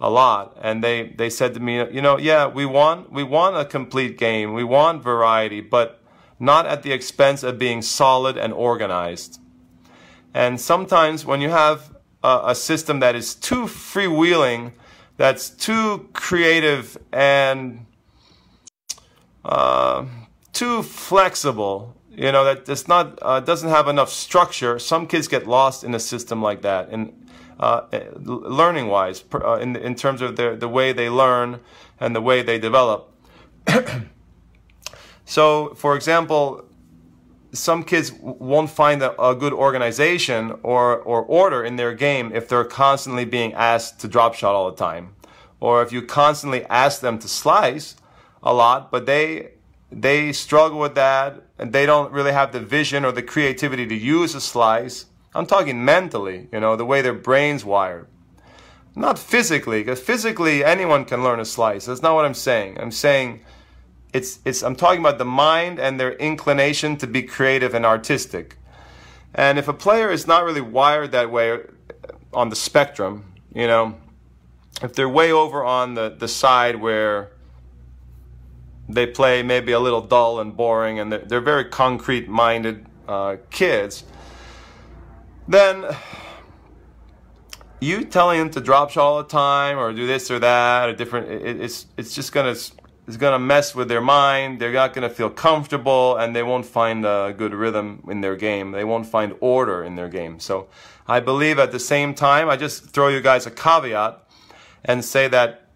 a 0.00 0.10
lot, 0.10 0.58
and 0.60 0.82
they 0.82 1.10
they 1.16 1.30
said 1.30 1.54
to 1.54 1.60
me, 1.60 1.76
you 1.92 2.02
know, 2.02 2.18
yeah, 2.18 2.48
we 2.48 2.66
want 2.66 3.12
we 3.12 3.22
want 3.22 3.56
a 3.56 3.64
complete 3.64 4.18
game, 4.18 4.54
we 4.54 4.64
want 4.64 5.04
variety, 5.04 5.60
but 5.60 5.99
not 6.40 6.66
at 6.66 6.82
the 6.82 6.92
expense 6.92 7.42
of 7.42 7.58
being 7.58 7.82
solid 7.82 8.36
and 8.38 8.52
organized. 8.52 9.38
And 10.32 10.60
sometimes 10.60 11.26
when 11.26 11.40
you 11.40 11.50
have 11.50 11.94
a, 12.24 12.40
a 12.46 12.54
system 12.54 13.00
that 13.00 13.14
is 13.14 13.34
too 13.34 13.64
freewheeling, 13.64 14.72
that's 15.18 15.50
too 15.50 16.08
creative 16.14 16.96
and 17.12 17.84
uh, 19.44 20.06
too 20.54 20.82
flexible, 20.82 21.94
you 22.10 22.32
know, 22.32 22.44
that 22.44 22.64
does 22.64 22.88
not 22.88 23.18
uh, 23.22 23.40
doesn't 23.40 23.68
have 23.68 23.86
enough 23.86 24.10
structure. 24.10 24.78
Some 24.78 25.06
kids 25.06 25.28
get 25.28 25.46
lost 25.46 25.84
in 25.84 25.94
a 25.94 26.00
system 26.00 26.42
like 26.42 26.62
that, 26.62 26.88
and 26.90 27.12
uh, 27.58 27.82
learning 28.24 28.88
wise, 28.88 29.22
uh, 29.34 29.54
in 29.56 29.76
in 29.76 29.94
terms 29.94 30.22
of 30.22 30.36
the 30.36 30.56
the 30.56 30.68
way 30.68 30.92
they 30.92 31.08
learn 31.08 31.60
and 31.98 32.16
the 32.16 32.20
way 32.20 32.42
they 32.42 32.58
develop. 32.58 33.12
so, 35.30 35.74
for 35.76 35.94
example, 35.94 36.64
some 37.52 37.84
kids 37.84 38.10
won't 38.20 38.68
find 38.68 39.00
a, 39.00 39.12
a, 39.22 39.36
good 39.36 39.52
organization 39.52 40.58
or, 40.64 40.96
or 40.96 41.22
order 41.22 41.62
in 41.62 41.76
their 41.76 41.94
game 41.94 42.32
if 42.34 42.48
they're 42.48 42.64
constantly 42.64 43.24
being 43.24 43.54
asked 43.54 44.00
to 44.00 44.08
drop 44.08 44.34
shot 44.34 44.56
all 44.56 44.68
the 44.68 44.76
time. 44.76 45.14
Or 45.60 45.84
if 45.84 45.92
you 45.92 46.02
constantly 46.02 46.64
ask 46.64 47.00
them 47.00 47.16
to 47.20 47.28
slice 47.28 47.94
a 48.42 48.52
lot, 48.52 48.90
but 48.90 49.06
they 49.06 49.52
they 49.92 50.32
struggle 50.32 50.80
with 50.80 50.96
that 50.96 51.40
and 51.60 51.72
they 51.72 51.86
don't 51.86 52.10
really 52.10 52.32
have 52.32 52.50
the 52.50 52.58
vision 52.58 53.04
or 53.04 53.12
the 53.12 53.22
creativity 53.22 53.86
to 53.86 53.94
use 53.94 54.34
a 54.34 54.40
slice. 54.40 55.06
I'm 55.32 55.46
talking 55.46 55.84
mentally, 55.84 56.48
you 56.52 56.58
know, 56.58 56.74
the 56.74 56.84
way 56.84 57.02
their 57.02 57.14
brain's 57.14 57.64
wired. 57.64 58.08
Not 58.96 59.16
physically, 59.16 59.80
because 59.82 60.00
physically 60.00 60.64
anyone 60.64 61.04
can 61.04 61.22
learn 61.22 61.38
a 61.38 61.44
slice. 61.44 61.86
That's 61.86 62.02
not 62.02 62.16
what 62.16 62.24
I'm 62.24 62.34
saying. 62.34 62.80
I'm 62.80 62.90
saying 62.90 63.44
it's, 64.12 64.40
it's, 64.44 64.62
I'm 64.62 64.76
talking 64.76 65.00
about 65.00 65.18
the 65.18 65.24
mind 65.24 65.78
and 65.78 65.98
their 66.00 66.12
inclination 66.12 66.96
to 66.98 67.06
be 67.06 67.22
creative 67.22 67.74
and 67.74 67.86
artistic. 67.86 68.56
And 69.34 69.58
if 69.58 69.68
a 69.68 69.72
player 69.72 70.10
is 70.10 70.26
not 70.26 70.44
really 70.44 70.60
wired 70.60 71.12
that 71.12 71.30
way 71.30 71.60
on 72.32 72.48
the 72.48 72.56
spectrum, 72.56 73.32
you 73.54 73.66
know, 73.66 73.96
if 74.82 74.94
they're 74.94 75.08
way 75.08 75.30
over 75.30 75.62
on 75.62 75.94
the, 75.94 76.08
the 76.18 76.28
side 76.28 76.76
where 76.76 77.30
they 78.88 79.06
play 79.06 79.42
maybe 79.42 79.72
a 79.72 79.78
little 79.80 80.00
dull 80.00 80.40
and 80.40 80.56
boring 80.56 80.98
and 80.98 81.12
they're, 81.12 81.20
they're 81.20 81.40
very 81.40 81.64
concrete 81.64 82.28
minded 82.28 82.86
uh, 83.06 83.36
kids, 83.50 84.04
then 85.46 85.84
you 87.80 88.04
telling 88.04 88.38
them 88.38 88.50
to 88.50 88.60
drop 88.60 88.90
shot 88.90 89.02
all 89.02 89.18
the 89.18 89.28
time 89.28 89.78
or 89.78 89.92
do 89.92 90.06
this 90.06 90.30
or 90.30 90.38
that 90.40 90.88
or 90.88 90.92
different, 90.92 91.30
it, 91.30 91.60
it's, 91.60 91.86
it's 91.96 92.14
just 92.14 92.32
going 92.32 92.52
to 92.52 92.72
is 93.10 93.16
going 93.16 93.32
to 93.32 93.38
mess 93.38 93.74
with 93.74 93.88
their 93.88 94.00
mind. 94.00 94.60
They're 94.60 94.72
not 94.72 94.94
going 94.94 95.08
to 95.08 95.14
feel 95.14 95.30
comfortable 95.30 96.16
and 96.16 96.34
they 96.34 96.42
won't 96.42 96.64
find 96.64 97.04
a 97.04 97.34
good 97.36 97.52
rhythm 97.52 98.04
in 98.08 98.20
their 98.20 98.36
game. 98.36 98.70
They 98.70 98.84
won't 98.84 99.06
find 99.06 99.34
order 99.40 99.82
in 99.84 99.96
their 99.96 100.08
game. 100.08 100.38
So 100.38 100.68
I 101.06 101.20
believe 101.20 101.58
at 101.58 101.72
the 101.72 101.80
same 101.80 102.14
time, 102.14 102.48
I 102.48 102.56
just 102.56 102.90
throw 102.90 103.08
you 103.08 103.20
guys 103.20 103.46
a 103.46 103.50
caveat 103.50 104.24
and 104.84 105.04
say 105.04 105.28
that 105.28 105.66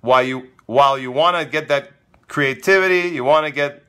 while 0.00 0.22
you, 0.22 0.48
while 0.66 0.98
you 0.98 1.10
want 1.10 1.36
to 1.36 1.44
get 1.44 1.68
that 1.68 1.90
creativity, 2.28 3.08
you 3.08 3.24
want 3.24 3.46
to 3.46 3.52
get 3.52 3.82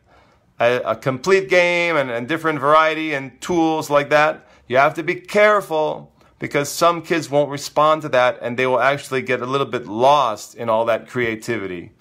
a, 0.60 0.78
a 0.78 0.96
complete 0.96 1.50
game 1.50 1.96
and, 1.96 2.10
and 2.10 2.28
different 2.28 2.60
variety 2.60 3.14
and 3.14 3.40
tools 3.42 3.90
like 3.90 4.10
that, 4.10 4.48
you 4.68 4.78
have 4.78 4.96
to 4.96 5.04
be 5.04 5.16
careful 5.16 6.12
because 6.40 6.68
some 6.68 7.02
kids 7.02 7.30
won't 7.30 7.50
respond 7.50 8.02
to 8.02 8.10
that 8.10 8.40
and 8.42 8.58
they 8.58 8.66
will 8.68 8.80
actually 8.80 9.22
get 9.22 9.42
a 9.42 9.46
little 9.46 9.68
bit 9.68 9.86
lost 9.86 10.56
in 10.56 10.68
all 10.68 10.86
that 10.86 11.08
creativity 11.08 11.92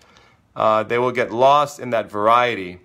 uh, 0.55 0.83
they 0.83 0.99
will 0.99 1.13
get 1.13 1.33
lost 1.33 1.81
in 1.81 1.91
that 1.91 2.11
variety. 2.11 2.81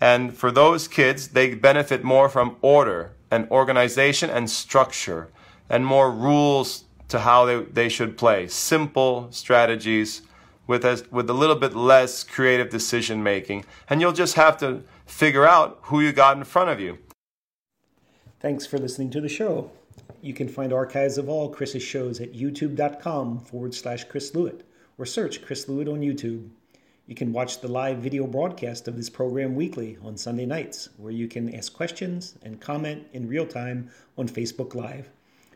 And 0.00 0.36
for 0.36 0.50
those 0.50 0.88
kids, 0.88 1.28
they 1.28 1.54
benefit 1.54 2.02
more 2.02 2.28
from 2.28 2.56
order 2.62 3.12
and 3.30 3.48
organization 3.50 4.30
and 4.30 4.48
structure 4.48 5.28
and 5.68 5.84
more 5.86 6.10
rules 6.10 6.84
to 7.08 7.20
how 7.20 7.44
they, 7.44 7.62
they 7.62 7.88
should 7.88 8.16
play. 8.16 8.46
Simple 8.48 9.28
strategies 9.30 10.22
with, 10.66 10.84
a, 10.84 11.04
with 11.10 11.28
a 11.28 11.34
little 11.34 11.56
bit 11.56 11.74
less 11.74 12.24
creative 12.24 12.70
decision 12.70 13.22
making. 13.22 13.64
And 13.88 14.00
you'll 14.00 14.12
just 14.12 14.34
have 14.34 14.56
to 14.58 14.82
figure 15.04 15.46
out 15.46 15.78
who 15.82 16.00
you 16.00 16.12
got 16.12 16.36
in 16.36 16.44
front 16.44 16.70
of 16.70 16.80
you. 16.80 16.98
Thanks 18.40 18.64
for 18.64 18.78
listening 18.78 19.10
to 19.10 19.20
the 19.20 19.28
show. 19.28 19.70
You 20.22 20.32
can 20.32 20.48
find 20.48 20.72
archives 20.72 21.18
of 21.18 21.28
all 21.28 21.48
Chris's 21.48 21.82
shows 21.82 22.20
at 22.20 22.32
youtube.com 22.32 23.40
forward 23.40 23.74
slash 23.74 24.04
Chris 24.04 24.30
Lewit 24.32 24.60
or 24.96 25.06
search 25.06 25.42
Chris 25.42 25.66
Lewit 25.66 25.92
on 25.92 26.00
YouTube. 26.00 26.50
You 27.10 27.16
can 27.16 27.32
watch 27.32 27.60
the 27.60 27.66
live 27.66 27.98
video 27.98 28.24
broadcast 28.24 28.86
of 28.86 28.96
this 28.96 29.10
program 29.10 29.56
weekly 29.56 29.98
on 30.04 30.16
Sunday 30.16 30.46
nights, 30.46 30.90
where 30.96 31.10
you 31.10 31.26
can 31.26 31.52
ask 31.52 31.72
questions 31.72 32.36
and 32.44 32.60
comment 32.60 33.04
in 33.12 33.26
real 33.26 33.46
time 33.46 33.90
on 34.16 34.28
Facebook 34.28 34.76
Live. 34.76 35.08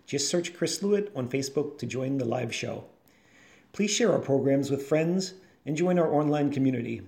Just 0.05 0.29
search 0.29 0.53
Chris 0.53 0.81
Lewit 0.81 1.13
on 1.15 1.29
Facebook 1.29 1.79
to 1.79 1.87
join 1.87 2.19
the 2.19 2.25
live 2.25 2.53
show. 2.53 2.87
Please 3.73 3.93
share 3.93 4.11
our 4.11 4.19
programs 4.19 4.69
with 4.69 4.83
friends 4.83 5.35
and 5.65 5.77
join 5.77 5.97
our 5.97 6.13
online 6.13 6.51
community. 6.51 7.03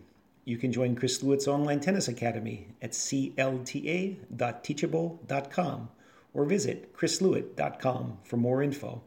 You 0.45 0.59
can 0.59 0.71
join 0.71 0.95
Chris 0.95 1.25
Lewit's 1.25 1.49
Online 1.49 1.81
Tennis 1.81 2.07
Academy 2.07 2.69
at 2.81 2.93
clta.teachable.com 2.93 5.89
or 6.35 6.45
visit 6.45 6.97
chrislewit.com 6.97 8.19
for 8.23 8.37
more 8.37 8.63
info. 8.63 9.03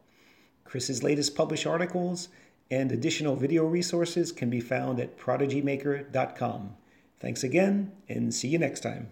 Chris's 0.65 1.01
latest 1.01 1.33
published 1.33 1.65
articles 1.65 2.27
and 2.71 2.91
additional 2.91 3.35
video 3.35 3.65
resources 3.65 4.31
can 4.31 4.49
be 4.49 4.59
found 4.59 4.99
at 4.99 5.17
prodigymaker.com. 5.17 6.75
Thanks 7.19 7.43
again, 7.43 7.91
and 8.07 8.33
see 8.33 8.47
you 8.47 8.59
next 8.59 8.81
time. 8.81 9.09